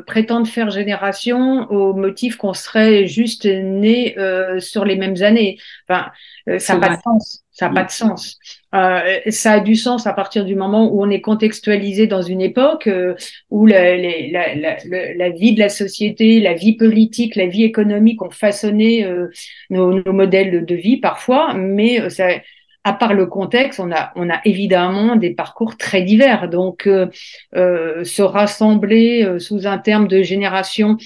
prétendre 0.05 0.47
faire 0.47 0.69
génération 0.69 1.69
au 1.71 1.93
motif 1.93 2.35
qu'on 2.35 2.53
serait 2.53 3.07
juste 3.07 3.45
né 3.45 4.15
sur 4.59 4.85
les 4.85 4.95
mêmes 4.95 5.21
années. 5.21 5.57
Enfin, 5.87 6.11
ça 6.59 6.75
n'a 6.77 6.87
pas 6.87 6.95
de 6.95 7.01
sens. 7.01 7.43
Ça 7.53 7.67
n'a 7.67 7.75
pas 7.75 7.83
de 7.83 7.91
sens. 7.91 8.39
Euh, 8.73 9.19
ça 9.29 9.53
a 9.53 9.59
du 9.59 9.75
sens 9.75 10.07
à 10.07 10.13
partir 10.13 10.43
du 10.43 10.55
moment 10.55 10.91
où 10.91 11.03
on 11.03 11.09
est 11.11 11.21
contextualisé 11.21 12.07
dans 12.07 12.23
une 12.23 12.41
époque 12.41 12.87
euh, 12.87 13.13
où 13.51 13.67
la, 13.67 13.95
la, 13.95 14.55
la, 14.55 14.77
la, 15.13 15.29
vie 15.29 15.53
de 15.53 15.59
la 15.59 15.69
société, 15.69 16.39
la 16.39 16.55
vie 16.55 16.73
politique, 16.75 17.35
la 17.35 17.45
vie 17.45 17.63
économique 17.63 18.23
ont 18.23 18.31
façonné 18.31 19.05
euh, 19.05 19.27
nos, 19.69 20.01
nos, 20.01 20.13
modèles 20.13 20.65
de 20.65 20.75
vie 20.75 20.97
parfois, 21.13 21.53
mais 21.53 22.01
euh, 22.01 22.37
à 22.83 22.93
part 22.93 23.13
le 23.13 23.25
contexte, 23.25 23.79
on 23.79 23.91
a, 23.91 24.11
on 24.15 24.29
a 24.29 24.41
évidemment 24.45 25.15
des 25.15 25.33
parcours 25.33 25.77
très 25.77 26.01
divers. 26.01 26.49
Donc, 26.49 26.89
se 27.53 28.21
rassembler 28.21 29.37
sous 29.39 29.67
un 29.67 29.77
terme 29.77 30.07
de 30.07 30.21
génération 30.21 30.97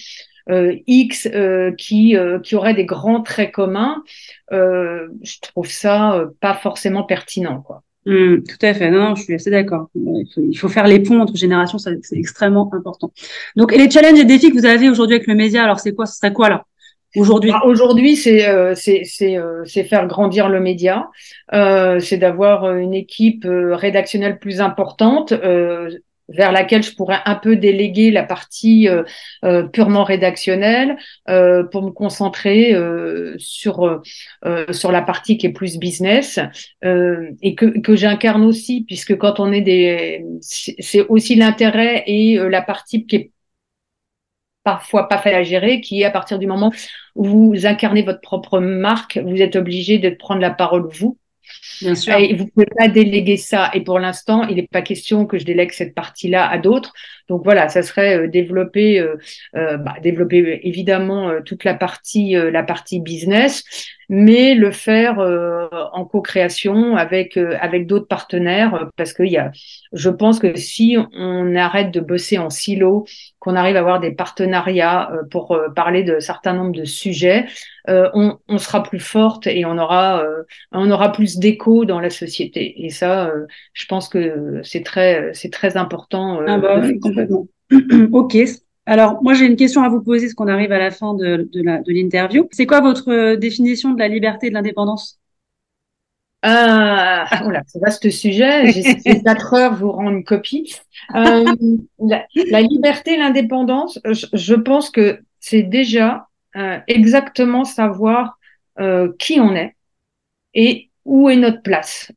euh, 0.50 0.78
X 0.88 1.28
euh, 1.34 1.74
qui, 1.78 2.16
euh, 2.16 2.40
qui 2.40 2.56
aurait 2.56 2.74
des 2.74 2.86
grands 2.86 3.22
traits 3.22 3.52
communs, 3.52 4.02
je 4.50 5.40
trouve 5.42 5.70
ça 5.70 6.24
pas 6.40 6.54
forcément 6.54 7.04
pertinent. 7.04 7.62
Quoi. 7.62 7.84
Mmh, 8.06 8.44
tout 8.44 8.66
à 8.66 8.74
fait. 8.74 8.90
Non, 8.90 9.16
je 9.16 9.24
suis 9.24 9.34
assez 9.34 9.52
d'accord. 9.52 9.90
Il 9.96 10.58
faut, 10.58 10.70
faire 10.70 10.88
les 10.88 11.02
ponts 11.02 11.20
entre 11.20 11.36
générations, 11.36 11.78
c'est 11.78 12.00
extrêmement 12.14 12.70
important. 12.74 13.12
Donc, 13.58 13.76
les 13.76 13.90
challenges 13.90 14.20
et 14.20 14.26
défis 14.26 14.50
que 14.50 14.58
vous 14.58 14.66
avez 14.66 14.90
aujourd'hui 14.90 15.18
avec 15.18 15.28
le 15.28 15.36
média, 15.36 15.64
alors 15.64 15.82
c'est 15.82 15.94
quoi 15.94 16.06
Ce 16.06 16.16
serait 16.16 16.32
quoi 16.32 16.50
là? 16.50 16.66
Aujourd'hui. 17.18 17.52
Bah, 17.52 17.62
Aujourd'hui, 17.66 18.16
c'est 18.16 18.48
euh, 18.48 18.74
c'est 18.76 19.84
faire 19.84 20.08
grandir 20.08 20.50
le 20.50 20.60
média, 20.60 21.10
euh, 21.54 22.00
c'est 22.00 22.18
d'avoir 22.18 22.76
une 22.76 22.94
équipe 22.94 23.46
rédactionnelle 23.48 24.40
plus 24.40 24.62
importante, 24.62 25.34
vers 26.30 26.52
laquelle 26.52 26.84
je 26.84 26.94
pourrais 26.94 27.20
un 27.26 27.36
peu 27.36 27.56
déléguer 27.56 28.12
la 28.12 28.24
partie 28.24 28.88
euh, 28.88 29.04
euh, 29.46 29.64
purement 29.64 30.04
rédactionnelle 30.04 30.98
euh, 31.30 31.64
pour 31.64 31.84
me 31.84 31.92
concentrer 31.92 32.76
sur 33.38 34.02
sur 34.72 34.92
la 34.92 35.02
partie 35.02 35.38
qui 35.38 35.48
est 35.48 35.52
plus 35.52 35.78
business 35.78 36.40
et 36.84 37.56
que 37.56 37.80
que 37.80 37.96
j'incarne 37.96 38.44
aussi 38.44 38.84
puisque 38.86 39.18
quand 39.18 39.40
on 39.40 39.52
est 39.52 39.62
des 39.62 40.26
c'est 40.42 41.06
aussi 41.08 41.36
l'intérêt 41.36 42.04
et 42.08 42.38
la 42.38 42.62
partie 42.62 43.06
qui 43.06 43.16
est 43.16 43.32
parfois 44.64 45.08
pas 45.08 45.18
fait 45.18 45.34
à 45.34 45.44
gérer, 45.44 45.80
qui 45.80 46.02
est 46.02 46.06
à 46.06 46.12
partir 46.12 46.40
du 46.40 46.46
moment 46.46 46.74
vous 47.18 47.66
incarnez 47.66 48.04
votre 48.04 48.22
propre 48.22 48.60
marque, 48.60 49.18
vous 49.18 49.42
êtes 49.42 49.56
obligé 49.56 49.98
de 49.98 50.10
prendre 50.10 50.42
la 50.42 50.52
parole 50.52 50.88
vous 50.90 51.18
Bien 51.82 51.96
sûr. 51.96 52.16
Et 52.16 52.34
vous 52.34 52.48
pouvez 52.48 52.68
pas 52.78 52.88
déléguer 52.88 53.38
ça. 53.38 53.72
Et 53.74 53.82
pour 53.82 54.00
l'instant, 54.00 54.44
il 54.44 54.56
n'est 54.56 54.68
pas 54.68 54.82
question 54.82 55.26
que 55.26 55.38
je 55.38 55.46
délègue 55.46 55.72
cette 55.72 55.96
partie-là 55.96 56.48
à 56.48 56.58
d'autres. 56.58 56.94
Donc 57.28 57.44
voilà, 57.44 57.68
ça 57.70 57.82
serait 57.82 58.18
euh, 58.18 58.28
développer, 58.28 59.00
euh, 59.00 59.16
euh, 59.56 59.78
bah, 59.78 59.96
développer 60.02 60.62
évidemment 60.64 61.32
toute 61.46 61.64
la 61.64 61.74
partie, 61.74 62.34
la 62.34 62.64
partie 62.64 63.00
business, 63.00 63.64
mais 64.10 64.56
le 64.56 64.72
faire 64.72 65.20
en 65.20 66.06
co-création 66.06 66.96
avec 66.96 67.36
avec 67.38 67.88
d'autres 67.88 68.08
partenaires, 68.08 68.90
parce 68.96 69.12
qu'il 69.12 69.28
y 69.28 69.38
a, 69.38 69.52
je 69.92 70.10
pense 70.10 70.40
que 70.40 70.56
si 70.56 70.98
on 71.14 71.56
arrête 71.56 71.92
de 71.92 72.00
bosser 72.00 72.38
en 72.38 72.50
silo, 72.50 73.06
qu'on 73.40 73.56
arrive 73.56 73.76
à 73.76 73.80
avoir 73.80 74.00
des 74.00 74.12
partenariats 74.12 75.12
pour 75.30 75.60
parler 75.76 76.04
de 76.04 76.20
certains 76.20 76.54
nombres 76.54 76.76
de 76.78 76.86
sujets, 76.86 77.46
on, 77.88 78.38
on, 78.48 78.58
sera 78.58 78.84
plus 78.84 79.00
forte 79.00 79.48
et 79.48 79.66
on 79.66 79.78
aura 79.78 80.24
on 80.72 80.90
aura 80.90 81.12
plus 81.12 81.38
d'écho 81.38 81.84
dans 81.84 82.00
la 82.00 82.10
société. 82.10 82.86
Et 82.86 82.90
ça, 82.90 83.32
je 83.74 83.86
pense 83.88 84.08
que 84.08 84.62
c'est 84.64 84.84
très 84.84 85.32
c'est 85.34 85.52
très 85.52 85.76
important. 85.76 86.40
Ah 86.48 86.58
bah 86.58 86.82
ok. 88.12 88.38
Alors, 88.86 89.22
moi, 89.22 89.34
j'ai 89.34 89.46
une 89.46 89.58
question 89.58 89.84
à 89.84 89.90
vous 89.90 90.02
poser, 90.02 90.28
parce 90.28 90.34
qu'on 90.34 90.48
arrive 90.48 90.72
à 90.72 90.80
la 90.80 90.92
fin 90.92 91.14
de, 91.14 91.50
de 91.54 91.92
l'interview. 91.92 92.48
C'est 92.52 92.66
quoi 92.66 92.80
votre 92.80 93.12
euh, 93.12 93.36
définition 93.36 93.94
de 93.94 94.00
la 94.00 94.08
liberté 94.08 94.48
et 94.48 94.50
de 94.50 94.56
l'indépendance? 94.56 95.20
Euh, 96.46 97.26
c'est 97.66 97.80
vaste 97.82 98.10
sujet. 98.10 98.72
J'ai 98.72 99.22
quatre 99.22 99.54
heures, 99.54 99.76
vous 99.76 99.92
rends 99.92 100.12
une 100.12 100.24
copie. 100.24 100.76
Euh, 101.16 101.46
la, 102.00 102.62
liberté 102.62 103.16
et 103.16 103.18
l'indépendance, 103.18 104.00
je, 104.06 104.56
pense 104.56 104.90
que 104.90 105.20
c'est 105.40 105.64
déjà 105.64 106.28
euh, 106.56 106.80
exactement 106.88 107.66
savoir 107.66 108.38
euh, 108.80 109.12
qui 109.18 109.40
on 109.40 109.56
est 109.56 109.76
et 110.54 110.90
où 111.06 111.30
est 111.30 111.36
notre 111.36 111.62
place. 111.62 112.12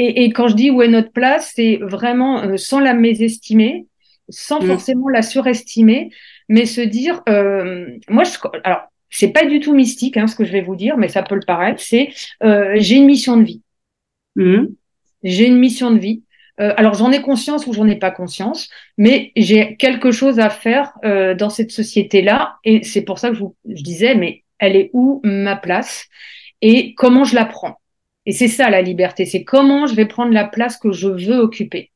Euh, 0.00 0.04
et, 0.04 0.24
et, 0.24 0.32
quand 0.32 0.48
je 0.48 0.54
dis 0.54 0.70
où 0.70 0.82
est 0.82 0.88
notre 0.88 1.12
place, 1.12 1.52
c'est 1.54 1.78
vraiment 1.82 2.56
sans 2.56 2.80
la 2.80 2.94
mésestimer, 2.94 3.86
sans 4.30 4.60
mm. 4.60 4.66
forcément 4.66 5.08
la 5.08 5.22
surestimer, 5.22 6.10
mais 6.48 6.66
se 6.66 6.80
dire, 6.80 7.22
euh, 7.28 7.86
moi, 8.08 8.24
je, 8.24 8.32
alors, 8.64 8.82
c'est 9.10 9.32
pas 9.32 9.44
du 9.44 9.60
tout 9.60 9.74
mystique, 9.74 10.16
hein, 10.16 10.26
ce 10.26 10.36
que 10.36 10.44
je 10.44 10.52
vais 10.52 10.62
vous 10.62 10.76
dire, 10.76 10.96
mais 10.96 11.08
ça 11.08 11.22
peut 11.22 11.34
le 11.34 11.44
paraître, 11.46 11.80
c'est, 11.80 12.10
euh, 12.42 12.74
j'ai 12.76 12.96
une 12.96 13.06
mission 13.06 13.36
de 13.36 13.44
vie. 13.44 13.62
Mm. 14.36 14.66
J'ai 15.22 15.46
une 15.46 15.58
mission 15.58 15.90
de 15.90 15.98
vie. 15.98 16.22
Euh, 16.60 16.72
alors, 16.76 16.94
j'en 16.94 17.10
ai 17.10 17.22
conscience 17.22 17.66
ou 17.66 17.72
j'en 17.72 17.86
ai 17.86 17.96
pas 17.96 18.10
conscience, 18.10 18.68
mais 18.98 19.32
j'ai 19.36 19.76
quelque 19.76 20.12
chose 20.12 20.38
à 20.38 20.50
faire 20.50 20.92
euh, 21.04 21.34
dans 21.34 21.50
cette 21.50 21.70
société-là, 21.70 22.56
et 22.64 22.82
c'est 22.84 23.02
pour 23.02 23.18
ça 23.18 23.30
que 23.30 23.34
je, 23.34 23.40
vous, 23.40 23.56
je 23.68 23.82
disais, 23.82 24.14
mais 24.14 24.44
elle 24.58 24.76
est 24.76 24.90
où 24.92 25.20
ma 25.24 25.56
place 25.56 26.06
et 26.60 26.94
comment 26.94 27.24
je 27.24 27.34
la 27.34 27.46
prends? 27.46 27.79
Et 28.26 28.32
c'est 28.32 28.48
ça 28.48 28.70
la 28.70 28.82
liberté, 28.82 29.24
c'est 29.24 29.44
comment 29.44 29.86
je 29.86 29.94
vais 29.94 30.06
prendre 30.06 30.32
la 30.32 30.44
place 30.44 30.76
que 30.76 30.92
je 30.92 31.08
veux 31.08 31.38
occuper. 31.38 31.90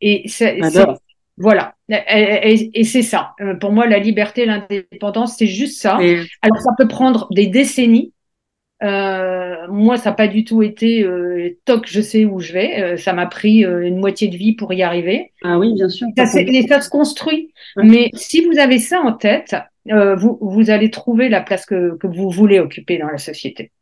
Et 0.00 0.22
c'est 0.28 0.60
voilà. 1.38 1.74
Et, 1.90 2.84
c'est 2.84 3.02
ça. 3.02 3.34
Euh, 3.42 3.54
pour 3.54 3.70
moi, 3.70 3.86
la 3.86 3.98
liberté, 3.98 4.46
l'indépendance, 4.46 5.36
c'est 5.36 5.46
juste 5.46 5.80
ça. 5.80 5.96
Alors, 5.96 6.60
ça 6.60 6.70
peut 6.78 6.88
prendre 6.88 7.28
des 7.30 7.46
décennies. 7.46 8.14
Euh, 8.82 9.66
moi, 9.68 9.96
ça 9.96 10.10
n'a 10.10 10.16
pas 10.16 10.28
du 10.28 10.44
tout 10.44 10.62
été 10.62 11.02
euh, 11.02 11.58
toc, 11.64 11.86
je 11.86 12.00
sais 12.00 12.24
où 12.24 12.40
je 12.40 12.52
vais. 12.52 12.82
Euh, 12.82 12.96
ça 12.96 13.12
m'a 13.12 13.26
pris 13.26 13.64
une 13.64 13.98
moitié 13.98 14.28
de 14.28 14.36
vie 14.36 14.54
pour 14.54 14.72
y 14.72 14.82
arriver. 14.82 15.32
Ah 15.42 15.58
oui, 15.58 15.74
bien 15.74 15.88
sûr. 15.88 16.08
Ça, 16.16 16.40
et 16.40 16.66
ça 16.66 16.80
se 16.80 16.88
construit. 16.88 17.52
Mais 17.76 18.10
si 18.14 18.44
vous 18.44 18.58
avez 18.58 18.78
ça 18.78 19.00
en 19.00 19.12
tête, 19.12 19.56
vous, 19.86 20.38
vous 20.40 20.70
allez 20.70 20.90
trouver 20.90 21.28
la 21.28 21.40
place 21.40 21.66
que, 21.66 21.96
que 21.96 22.06
vous 22.06 22.30
voulez 22.30 22.60
occuper 22.60 22.98
dans 22.98 23.08
la 23.08 23.18
société. 23.18 23.72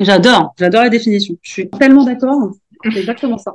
J'adore, 0.00 0.54
j'adore 0.58 0.82
la 0.82 0.88
définition. 0.88 1.36
Je 1.42 1.50
suis 1.50 1.70
tellement 1.70 2.04
d'accord. 2.04 2.52
C'est 2.82 3.00
exactement 3.00 3.38
ça. 3.38 3.54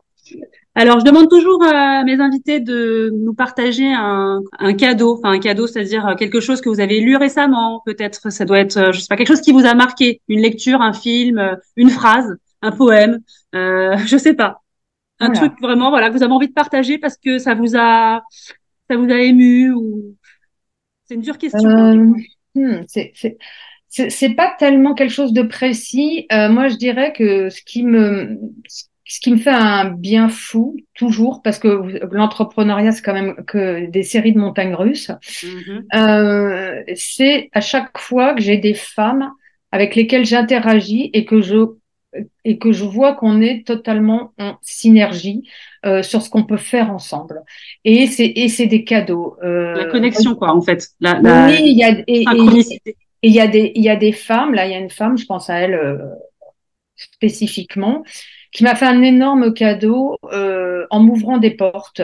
Alors, 0.76 1.00
je 1.00 1.06
demande 1.06 1.30
toujours 1.30 1.64
à 1.64 2.04
mes 2.04 2.20
invités 2.20 2.60
de 2.60 3.10
nous 3.14 3.34
partager 3.34 3.92
un, 3.94 4.42
cadeau, 4.78 5.18
enfin 5.18 5.32
un 5.32 5.40
cadeau, 5.40 5.68
c'est-à-dire 5.68 6.16
quelque 6.20 6.40
chose 6.40 6.62
que 6.62 6.70
vous 6.70 6.82
avez 6.82 7.00
lu 7.00 7.16
récemment, 7.16 7.82
peut-être 7.86 8.32
ça 8.32 8.44
doit 8.46 8.60
être, 8.60 8.92
je 8.92 9.00
sais 9.00 9.08
pas, 9.08 9.16
quelque 9.16 9.30
chose 9.30 9.42
qui 9.42 9.54
vous 9.54 9.66
a 9.66 9.74
marqué, 9.74 10.22
une 10.28 10.42
lecture, 10.42 10.82
un 10.82 10.94
film, 10.94 11.58
une 11.78 11.90
phrase, 11.90 12.36
un 12.62 12.72
poème, 12.72 13.20
euh, 13.56 13.96
je 14.06 14.18
sais 14.18 14.34
pas, 14.34 14.64
un 15.20 15.32
truc 15.32 15.54
vraiment, 15.62 15.90
voilà, 15.90 16.10
que 16.10 16.18
vous 16.18 16.24
avez 16.24 16.34
envie 16.34 16.50
de 16.50 16.54
partager 16.54 16.98
parce 16.98 17.18
que 17.18 17.38
ça 17.38 17.56
vous 17.56 17.78
a, 17.78 18.22
ça 18.90 18.98
vous 18.98 19.10
a 19.10 19.20
ému 19.22 19.72
ou 19.72 20.16
c'est 21.06 21.16
une 21.16 21.22
dure 21.22 21.38
question. 21.38 21.70
Euh, 21.70 22.14
hmm, 22.56 22.84
c'est 22.88 23.14
c'est 23.96 24.36
pas 24.36 24.54
tellement 24.60 24.94
quelque 24.94 25.14
chose 25.14 25.34
de 25.34 25.42
précis. 25.42 26.28
Euh, 26.32 26.50
moi, 26.50 26.68
je 26.68 26.76
dirais 26.76 27.14
que 27.14 27.50
ce 27.50 27.62
qui 27.66 27.84
me 27.84 28.38
ce 29.08 29.20
qui 29.20 29.32
me 29.32 29.38
fait 29.38 29.52
un 29.52 29.92
bien 29.92 30.30
fou 30.30 30.76
toujours 30.96 31.44
parce 31.44 31.60
que 31.60 32.00
l'entrepreneuriat 32.12 32.92
c'est 32.92 33.04
quand 33.04 33.14
même 33.14 33.36
que 33.46 33.86
des 33.86 34.02
séries 34.02 34.34
de 34.34 34.40
montagnes 34.40 34.74
russes. 34.74 35.12
Mm-hmm. 35.44 35.84
euh, 35.96 36.84
c'est 36.96 37.50
à 37.54 37.62
chaque 37.62 37.98
fois 38.00 38.34
que 38.34 38.42
j'ai 38.42 38.58
des 38.58 38.74
femmes 38.74 39.32
avec 39.72 39.96
lesquelles 39.96 40.26
j'interagis 40.26 41.12
et 41.14 41.24
que 41.24 41.42
je 41.42 41.76
et 42.46 42.58
que 42.58 42.72
je 42.72 42.84
vois 42.84 43.14
qu'on 43.14 43.42
est 43.42 43.68
totalement 43.68 44.34
en 44.40 44.56
synergie 44.62 45.44
euh, 45.86 46.02
sur 46.02 46.22
ce 46.22 46.30
qu'on 46.30 46.44
peut 46.44 46.58
faire 46.58 46.90
ensemble. 46.90 47.44
Et 47.84 48.08
c'est 48.08 48.32
et 48.36 48.48
c'est 48.48 48.68
des 48.68 48.84
cadeaux. 48.84 49.38
Euh, 49.44 49.76
la 49.76 49.86
connexion 49.86 50.34
quoi 50.34 50.52
en 50.52 50.62
fait. 50.62 50.90
La, 51.00 51.20
la 51.22 51.48
oui 51.48 51.60
il 51.60 51.78
y 51.78 51.84
a 51.84 51.92
et, 52.08 52.24
et, 52.24 52.96
il 53.26 53.34
y 53.34 53.40
a 53.40 53.48
des 53.48 53.72
il 53.76 53.84
y 53.84 53.90
a 53.90 53.96
des 53.96 54.12
femmes 54.12 54.54
là 54.54 54.68
il 54.68 54.72
y 54.72 54.76
a 54.76 54.80
une 54.80 54.92
femme 54.92 55.18
je 55.18 55.26
pense 55.26 55.50
à 55.50 55.56
elle 55.56 55.74
euh, 55.74 55.98
spécifiquement 56.96 58.04
qui 58.52 58.64
m'a 58.64 58.76
fait 58.76 58.86
un 58.86 59.02
énorme 59.02 59.54
cadeau 59.54 60.18
euh, 60.32 60.86
en 60.90 61.02
m'ouvrant 61.02 61.38
des 61.38 61.52
portes. 61.52 62.02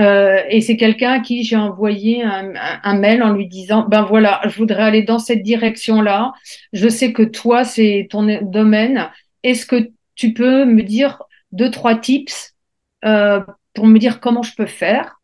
Euh, 0.00 0.42
et 0.48 0.62
c'est 0.62 0.78
quelqu'un 0.78 1.12
à 1.12 1.20
qui 1.20 1.44
j'ai 1.44 1.56
envoyé 1.56 2.22
un, 2.22 2.94
mail 2.94 3.22
en 3.22 3.32
lui 3.32 3.46
disant 3.46 3.86
ben 3.86 4.02
voilà 4.02 4.40
je 4.46 4.56
voudrais 4.56 4.82
aller 4.82 5.02
dans 5.02 5.20
cette 5.20 5.42
direction 5.42 6.00
là 6.00 6.32
je 6.72 6.88
sais 6.88 7.12
que 7.12 7.22
toi 7.22 7.64
c'est 7.64 8.08
ton 8.10 8.24
domaine. 8.42 9.10
Est-ce 9.42 9.66
que 9.66 9.90
tu 10.14 10.32
peux 10.32 10.64
me 10.64 10.82
dire 10.82 11.22
deux 11.52 11.70
trois 11.70 11.96
tips 11.96 12.54
pour 13.02 13.86
me 13.86 13.98
dire 13.98 14.20
comment 14.20 14.42
je 14.42 14.54
peux 14.54 14.66
faire? 14.66 15.20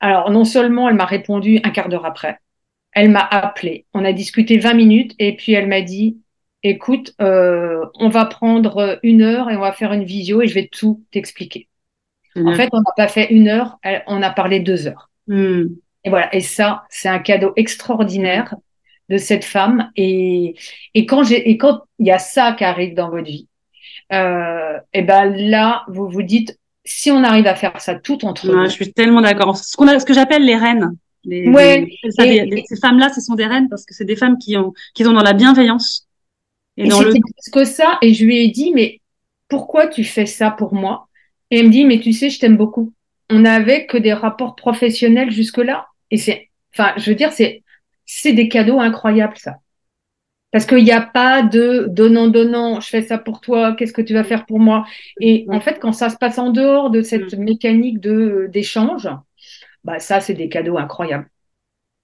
Alors 0.00 0.30
non 0.30 0.44
seulement 0.44 0.88
elle 0.88 0.96
m'a 0.96 1.06
répondu 1.06 1.60
un 1.64 1.70
quart 1.70 1.88
d'heure 1.88 2.06
après 2.06 2.38
elle 2.92 3.10
m'a 3.10 3.26
appelé 3.30 3.86
on 3.94 4.04
a 4.04 4.12
discuté 4.12 4.58
20 4.58 4.74
minutes 4.74 5.14
et 5.18 5.36
puis 5.36 5.52
elle 5.52 5.68
m'a 5.68 5.82
dit 5.82 6.18
écoute, 6.62 7.14
euh, 7.20 7.84
on 7.94 8.08
va 8.08 8.26
prendre 8.26 8.98
une 9.02 9.22
heure 9.22 9.50
et 9.50 9.56
on 9.56 9.60
va 9.60 9.72
faire 9.72 9.92
une 9.92 10.04
visio 10.04 10.42
et 10.42 10.48
je 10.48 10.54
vais 10.54 10.68
tout 10.70 11.02
t'expliquer. 11.10 11.68
En 12.36 12.54
fait, 12.54 12.68
on 12.72 12.78
n'a 12.78 12.92
pas 12.96 13.08
fait 13.08 13.32
une 13.32 13.48
heure, 13.48 13.78
on 14.06 14.22
a 14.22 14.30
parlé 14.30 14.60
deux 14.60 14.86
heures. 14.86 15.10
Hmm. 15.26 15.64
Et 16.04 16.10
voilà. 16.10 16.32
Et 16.32 16.40
ça, 16.40 16.84
c'est 16.88 17.08
un 17.08 17.18
cadeau 17.18 17.52
extraordinaire 17.56 18.54
de 19.08 19.16
cette 19.16 19.44
femme. 19.44 19.90
Et, 19.96 20.54
et 20.94 21.04
quand 21.04 21.24
j'ai, 21.24 21.50
et 21.50 21.58
quand 21.58 21.80
il 21.98 22.06
y 22.06 22.12
a 22.12 22.20
ça 22.20 22.52
qui 22.52 22.62
arrive 22.62 22.94
dans 22.94 23.10
votre 23.10 23.26
vie, 23.26 23.48
euh, 24.12 24.78
et 24.92 25.02
ben 25.02 25.34
là, 25.34 25.82
vous 25.88 26.08
vous 26.08 26.22
dites, 26.22 26.60
si 26.84 27.10
on 27.10 27.24
arrive 27.24 27.48
à 27.48 27.56
faire 27.56 27.80
ça 27.80 27.96
tout 27.96 28.24
entre 28.24 28.46
nous. 28.46 28.64
Je 28.66 28.70
suis 28.70 28.92
tellement 28.92 29.20
d'accord. 29.20 29.56
Ce 29.56 29.76
qu'on 29.76 29.88
a, 29.88 29.98
ce 29.98 30.04
que 30.04 30.14
j'appelle 30.14 30.44
les 30.44 30.56
reines. 30.56 30.92
Ouais, 31.28 31.86
ces 32.10 32.76
femmes-là, 32.80 33.10
ce 33.14 33.20
sont 33.20 33.34
des 33.34 33.46
reines 33.46 33.68
parce 33.68 33.84
que 33.84 33.94
c'est 33.94 34.04
des 34.04 34.16
femmes 34.16 34.38
qui 34.38 34.56
ont, 34.56 34.72
qui 34.94 35.04
sont 35.04 35.12
dans 35.12 35.22
la 35.22 35.32
bienveillance 35.32 36.08
et, 36.78 36.90
c'était 36.90 37.20
plus 37.20 37.50
que 37.52 37.64
ça. 37.64 37.98
Et 38.02 38.14
je 38.14 38.24
lui 38.24 38.38
ai 38.38 38.48
dit, 38.48 38.72
mais 38.72 39.00
pourquoi 39.48 39.88
tu 39.88 40.04
fais 40.04 40.26
ça 40.26 40.50
pour 40.50 40.74
moi? 40.74 41.08
Et 41.50 41.58
elle 41.58 41.66
me 41.66 41.72
dit, 41.72 41.84
mais 41.84 41.98
tu 41.98 42.12
sais, 42.12 42.30
je 42.30 42.38
t'aime 42.38 42.56
beaucoup. 42.56 42.92
On 43.30 43.40
n'avait 43.40 43.86
que 43.86 43.98
des 43.98 44.12
rapports 44.12 44.54
professionnels 44.54 45.30
jusque-là. 45.30 45.88
Et 46.10 46.16
c'est, 46.16 46.50
enfin, 46.72 46.92
je 46.96 47.10
veux 47.10 47.16
dire, 47.16 47.32
c'est, 47.32 47.62
c'est 48.06 48.32
des 48.32 48.48
cadeaux 48.48 48.80
incroyables, 48.80 49.36
ça. 49.36 49.56
Parce 50.50 50.64
qu'il 50.64 50.84
n'y 50.84 50.92
a 50.92 51.02
pas 51.02 51.42
de 51.42 51.88
donnant, 51.90 52.28
donnant, 52.28 52.80
je 52.80 52.88
fais 52.88 53.02
ça 53.02 53.18
pour 53.18 53.40
toi, 53.40 53.74
qu'est-ce 53.74 53.92
que 53.92 54.00
tu 54.00 54.14
vas 54.14 54.24
faire 54.24 54.46
pour 54.46 54.60
moi? 54.60 54.86
Et 55.20 55.44
en 55.48 55.60
fait, 55.60 55.78
quand 55.78 55.92
ça 55.92 56.08
se 56.08 56.16
passe 56.16 56.38
en 56.38 56.50
dehors 56.50 56.90
de 56.90 57.02
cette 57.02 57.34
mm. 57.34 57.42
mécanique 57.42 58.00
de 58.00 58.48
d'échange, 58.50 59.08
bah 59.84 59.98
ça, 59.98 60.20
c'est 60.20 60.34
des 60.34 60.48
cadeaux 60.48 60.78
incroyables. 60.78 61.28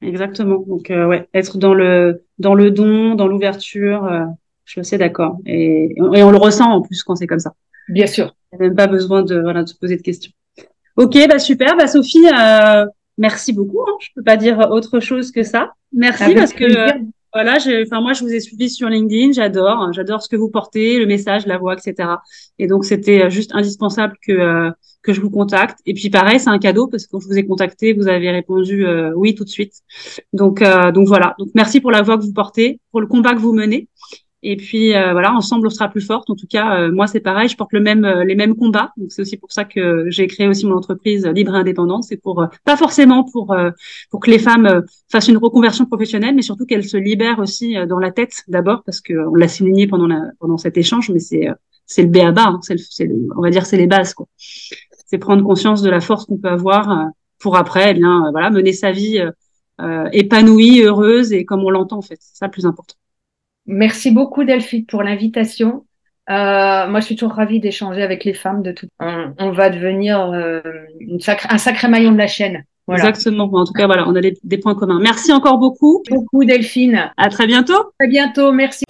Exactement. 0.03 0.59
Donc, 0.67 0.91
euh, 0.91 1.07
ouais, 1.07 1.29
être 1.35 1.59
dans 1.59 1.75
le 1.75 2.25
dans 2.39 2.55
le 2.55 2.71
don, 2.71 3.15
dans 3.15 3.27
l'ouverture, 3.27 4.05
euh, 4.05 4.25
je 4.65 4.73
suis 4.73 4.81
assez 4.81 4.99
d'accord. 4.99 5.39
Et, 5.47 5.95
et, 5.97 6.23
on 6.23 6.31
le 6.31 6.37
ressent 6.37 6.71
en 6.71 6.83
plus 6.83 7.03
quand 7.03 7.17
c'est 7.17 7.27
comme 7.27 7.39
ça. 7.39 7.55
Bien 7.89 8.07
sûr. 8.07 8.35
Il 8.53 8.59
n'y 8.59 8.65
a 8.65 8.69
même 8.69 8.77
pas 8.77 8.87
besoin 8.87 9.23
de, 9.23 9.41
voilà, 9.41 9.63
de 9.63 9.69
se 9.69 9.77
poser 9.77 9.97
de 9.97 10.03
questions. 10.03 10.33
Ok, 10.97 11.17
bah 11.29 11.39
super. 11.39 11.77
Bah 11.77 11.87
Sophie, 11.87 12.27
euh, 12.27 12.87
merci 13.19 13.53
beaucoup. 13.53 13.81
Hein. 13.83 13.97
Je 14.01 14.09
peux 14.15 14.23
pas 14.23 14.37
dire 14.37 14.59
autre 14.71 15.01
chose 15.01 15.33
que 15.33 15.43
ça. 15.43 15.73
Merci 15.93 16.35
parce 16.35 16.53
que 16.53 16.67
voilà, 17.33 17.57
enfin 17.83 18.01
moi 18.01 18.13
je 18.13 18.23
vous 18.23 18.33
ai 18.33 18.39
suivi 18.39 18.71
sur 18.71 18.89
LinkedIn, 18.89 19.33
j'adore, 19.33 19.81
hein. 19.81 19.91
j'adore 19.93 20.23
ce 20.23 20.29
que 20.29 20.37
vous 20.37 20.51
portez, 20.51 21.01
le 21.01 21.07
message, 21.07 21.47
la 21.47 21.59
voix, 21.59 21.75
etc. 21.75 22.09
Et 22.61 22.69
donc 22.69 22.85
c'était 22.85 23.29
juste 23.29 23.51
indispensable 23.55 24.15
que 24.25 24.71
que 25.05 25.13
je 25.13 25.21
vous 25.21 25.31
contacte. 25.31 25.79
Et 25.87 25.95
puis 25.95 26.11
pareil, 26.11 26.41
c'est 26.41 26.51
un 26.51 26.59
cadeau 26.59 26.89
parce 26.89 27.07
que 27.07 27.13
quand 27.13 27.21
je 27.21 27.29
vous 27.29 27.39
ai 27.39 27.45
contacté, 27.47 27.93
vous 27.93 28.09
avez 28.09 28.31
répondu 28.31 28.85
oui 29.15 29.35
tout 29.35 29.45
de 29.45 29.49
suite. 29.49 29.75
Donc 30.33 30.63
donc 30.95 31.07
voilà. 31.07 31.35
Donc 31.39 31.49
merci 31.55 31.81
pour 31.81 31.93
la 31.93 32.03
voix 32.03 32.19
que 32.19 32.23
vous 32.23 32.33
portez, 32.33 32.81
pour 32.91 33.01
le 33.01 33.07
combat 33.07 33.35
que 33.35 33.41
vous 33.41 33.53
menez. 33.53 33.89
Et 34.47 34.57
puis 34.57 34.95
euh, 34.95 35.13
voilà, 35.13 35.33
ensemble 35.33 35.67
on 35.67 35.71
sera 35.71 35.89
plus 35.89 36.03
forte. 36.03 36.29
En 36.29 36.37
tout 36.37 36.47
cas, 36.47 36.79
euh, 36.79 36.93
moi 36.93 37.07
c'est 37.07 37.21
pareil, 37.21 37.49
je 37.49 37.57
porte 37.57 37.73
le 37.73 37.81
même 37.81 38.05
euh, 38.05 38.25
les 38.25 38.35
mêmes 38.35 38.55
combats. 38.55 38.93
Donc 38.99 39.11
c'est 39.11 39.23
aussi 39.23 39.39
pour 39.39 39.51
ça 39.51 39.65
que 39.65 40.05
j'ai 40.11 40.27
créé 40.27 40.47
aussi 40.47 40.67
mon 40.67 40.77
entreprise 40.77 41.27
libre 41.27 41.55
et 41.55 41.59
indépendante. 41.59 42.05
C'est 42.05 42.19
pour 42.19 42.47
pas 42.65 42.77
forcément 42.77 43.25
pour 43.25 43.57
pour 44.11 44.21
que 44.21 44.31
les 44.31 44.39
femmes 44.39 44.85
fassent 45.11 45.29
une 45.29 45.39
reconversion 45.39 45.87
professionnelle, 45.87 46.35
mais 46.35 46.43
surtout 46.43 46.67
qu'elles 46.67 46.85
se 46.85 46.99
libèrent 46.99 47.39
aussi 47.39 47.75
dans 47.89 47.99
la 47.99 48.11
tête 48.13 48.45
d'abord 48.47 48.83
parce 48.85 49.01
que 49.01 49.15
on 49.15 49.35
l'a 49.35 49.49
souligné 49.49 49.87
pendant 49.87 50.07
la, 50.07 50.21
pendant 50.39 50.59
cet 50.59 50.77
échange, 50.77 51.11
mais 51.11 51.21
c'est 51.21 51.49
c'est 51.87 52.03
le 52.03 52.09
B 52.09 52.19
à 52.19 52.33
bas. 52.33 52.49
Hein, 52.49 52.61
c'est 52.63 53.09
on 53.37 53.41
va 53.41 53.49
dire 53.49 53.65
c'est 53.65 53.79
les 53.79 53.87
bases 53.87 54.13
quoi. 54.13 54.27
C'est 55.05 55.19
prendre 55.19 55.45
conscience 55.45 55.83
de 55.83 55.91
la 55.91 56.01
force 56.01 56.25
qu'on 56.27 56.39
peut 56.39 56.49
avoir 56.49 57.09
pour 57.41 57.57
après, 57.57 57.91
eh 57.91 57.95
bien 57.95 58.31
voilà, 58.33 58.51
mener 58.51 58.73
sa 58.73 58.91
vie 58.93 59.23
épanouie, 60.13 60.83
heureuse 60.83 61.33
et 61.33 61.45
comme 61.45 61.65
on 61.65 61.71
l'entend 61.71 61.99
en 61.99 62.03
fait. 62.03 62.17
C'est 62.21 62.37
ça 62.37 62.47
le 62.47 62.51
plus 62.51 62.67
important. 62.67 62.95
Merci 63.67 64.11
beaucoup 64.11 64.45
Delphine 64.45 64.87
pour 64.87 65.03
l'invitation. 65.03 65.85
Euh, 66.31 66.89
moi, 66.89 67.01
je 67.01 67.07
suis 67.07 67.17
toujours 67.17 67.35
ravie 67.35 67.61
d'échanger 67.61 68.03
avec 68.03 68.25
les 68.25 68.35
femmes 68.35 68.63
de 68.63 68.73
tout. 68.73 68.87
On, 69.01 69.53
va 69.53 69.71
devenir 69.71 70.31
euh, 70.31 70.61
une 71.01 71.19
un 71.49 71.59
sacré 71.59 71.89
maillon 71.89 72.13
de 72.13 72.19
la 72.19 72.27
chaîne. 72.27 72.65
Exactement. 72.91 73.51
En 73.53 73.65
tout 73.65 73.73
cas, 73.73 73.87
voilà, 73.87 74.07
on 74.09 74.15
a 74.15 74.21
des, 74.21 74.59
points 74.59 74.75
communs. 74.75 75.01
Merci 75.01 75.33
encore 75.33 75.59
beaucoup. 75.59 76.03
Beaucoup 76.11 76.45
Delphine. 76.45 77.11
À 77.17 77.29
très 77.29 77.47
bientôt. 77.47 77.93
À 78.01 78.07
bientôt. 78.07 78.53
Merci. 78.53 78.85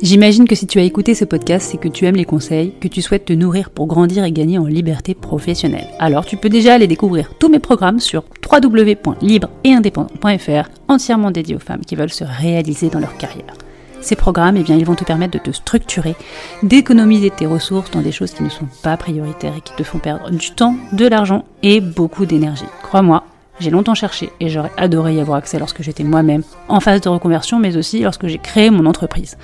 J'imagine 0.00 0.46
que 0.46 0.54
si 0.54 0.68
tu 0.68 0.78
as 0.78 0.84
écouté 0.84 1.16
ce 1.16 1.24
podcast, 1.24 1.70
c'est 1.70 1.78
que 1.78 1.88
tu 1.88 2.04
aimes 2.04 2.14
les 2.14 2.24
conseils, 2.24 2.72
que 2.80 2.86
tu 2.86 3.02
souhaites 3.02 3.24
te 3.24 3.32
nourrir 3.32 3.70
pour 3.70 3.88
grandir 3.88 4.22
et 4.22 4.30
gagner 4.30 4.56
en 4.56 4.66
liberté 4.66 5.14
professionnelle. 5.14 5.88
Alors 5.98 6.24
tu 6.24 6.36
peux 6.36 6.48
déjà 6.48 6.74
aller 6.74 6.86
découvrir 6.86 7.34
tous 7.36 7.48
mes 7.48 7.58
programmes 7.58 7.98
sur 7.98 8.22
www.libre-et-indépendant.fr, 8.48 10.68
entièrement 10.86 11.32
dédiés 11.32 11.56
aux 11.56 11.60
femmes 11.60 11.84
qui 11.84 11.96
veulent 11.96 12.12
se 12.12 12.22
réaliser 12.22 12.90
dans 12.90 13.00
leur 13.00 13.16
carrière. 13.16 13.56
Ces 14.00 14.14
programmes, 14.14 14.56
eh 14.56 14.62
bien, 14.62 14.76
ils 14.76 14.86
vont 14.86 14.94
te 14.94 15.02
permettre 15.02 15.32
de 15.32 15.42
te 15.42 15.50
structurer, 15.50 16.14
d'économiser 16.62 17.30
tes 17.30 17.46
ressources 17.46 17.90
dans 17.90 18.00
des 18.00 18.12
choses 18.12 18.30
qui 18.30 18.44
ne 18.44 18.50
sont 18.50 18.68
pas 18.84 18.96
prioritaires 18.96 19.56
et 19.58 19.60
qui 19.60 19.74
te 19.74 19.82
font 19.82 19.98
perdre 19.98 20.30
du 20.30 20.52
temps, 20.52 20.76
de 20.92 21.08
l'argent 21.08 21.44
et 21.64 21.80
beaucoup 21.80 22.24
d'énergie. 22.24 22.62
Crois-moi, 22.84 23.24
j'ai 23.60 23.70
longtemps 23.70 23.94
cherché 23.94 24.30
et 24.40 24.48
j'aurais 24.48 24.72
adoré 24.76 25.14
y 25.14 25.20
avoir 25.20 25.38
accès 25.38 25.58
lorsque 25.58 25.82
j'étais 25.82 26.04
moi-même 26.04 26.42
en 26.68 26.80
phase 26.80 27.00
de 27.00 27.08
reconversion, 27.08 27.58
mais 27.58 27.76
aussi 27.76 28.00
lorsque 28.00 28.26
j'ai 28.26 28.38
créé 28.38 28.70
mon 28.70 28.86
entreprise. 28.86 29.36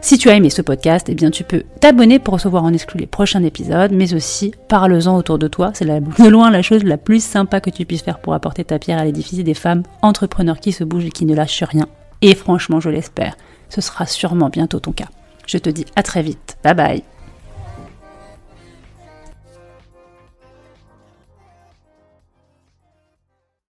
Si 0.00 0.18
tu 0.18 0.28
as 0.28 0.34
aimé 0.34 0.50
ce 0.50 0.62
podcast, 0.62 1.08
eh 1.08 1.14
bien 1.14 1.30
tu 1.30 1.42
peux 1.42 1.64
t'abonner 1.80 2.18
pour 2.18 2.34
recevoir 2.34 2.64
en 2.64 2.72
exclu 2.72 3.00
les 3.00 3.06
prochains 3.06 3.42
épisodes, 3.42 3.92
mais 3.92 4.14
aussi 4.14 4.52
parle-en 4.68 5.16
autour 5.16 5.38
de 5.38 5.48
toi. 5.48 5.72
C'est 5.74 5.86
de 6.18 6.28
loin 6.28 6.50
la 6.50 6.62
chose 6.62 6.84
la 6.84 6.96
plus 6.96 7.24
sympa 7.24 7.60
que 7.60 7.70
tu 7.70 7.84
puisses 7.84 8.02
faire 8.02 8.18
pour 8.18 8.34
apporter 8.34 8.64
ta 8.64 8.78
pierre 8.78 8.98
à 8.98 9.04
l'édifice 9.04 9.42
des 9.42 9.54
femmes 9.54 9.82
entrepreneurs 10.02 10.60
qui 10.60 10.72
se 10.72 10.84
bougent 10.84 11.06
et 11.06 11.10
qui 11.10 11.24
ne 11.24 11.34
lâchent 11.34 11.64
rien. 11.64 11.86
Et 12.22 12.34
franchement, 12.34 12.80
je 12.80 12.90
l'espère 12.90 13.34
ce 13.68 13.80
sera 13.80 14.06
sûrement 14.06 14.48
bientôt 14.48 14.80
ton 14.80 14.92
cas. 14.92 15.08
Je 15.46 15.58
te 15.58 15.70
dis 15.70 15.86
à 15.96 16.02
très 16.02 16.22
vite. 16.22 16.58
Bye 16.62 16.74
bye. 16.74 17.15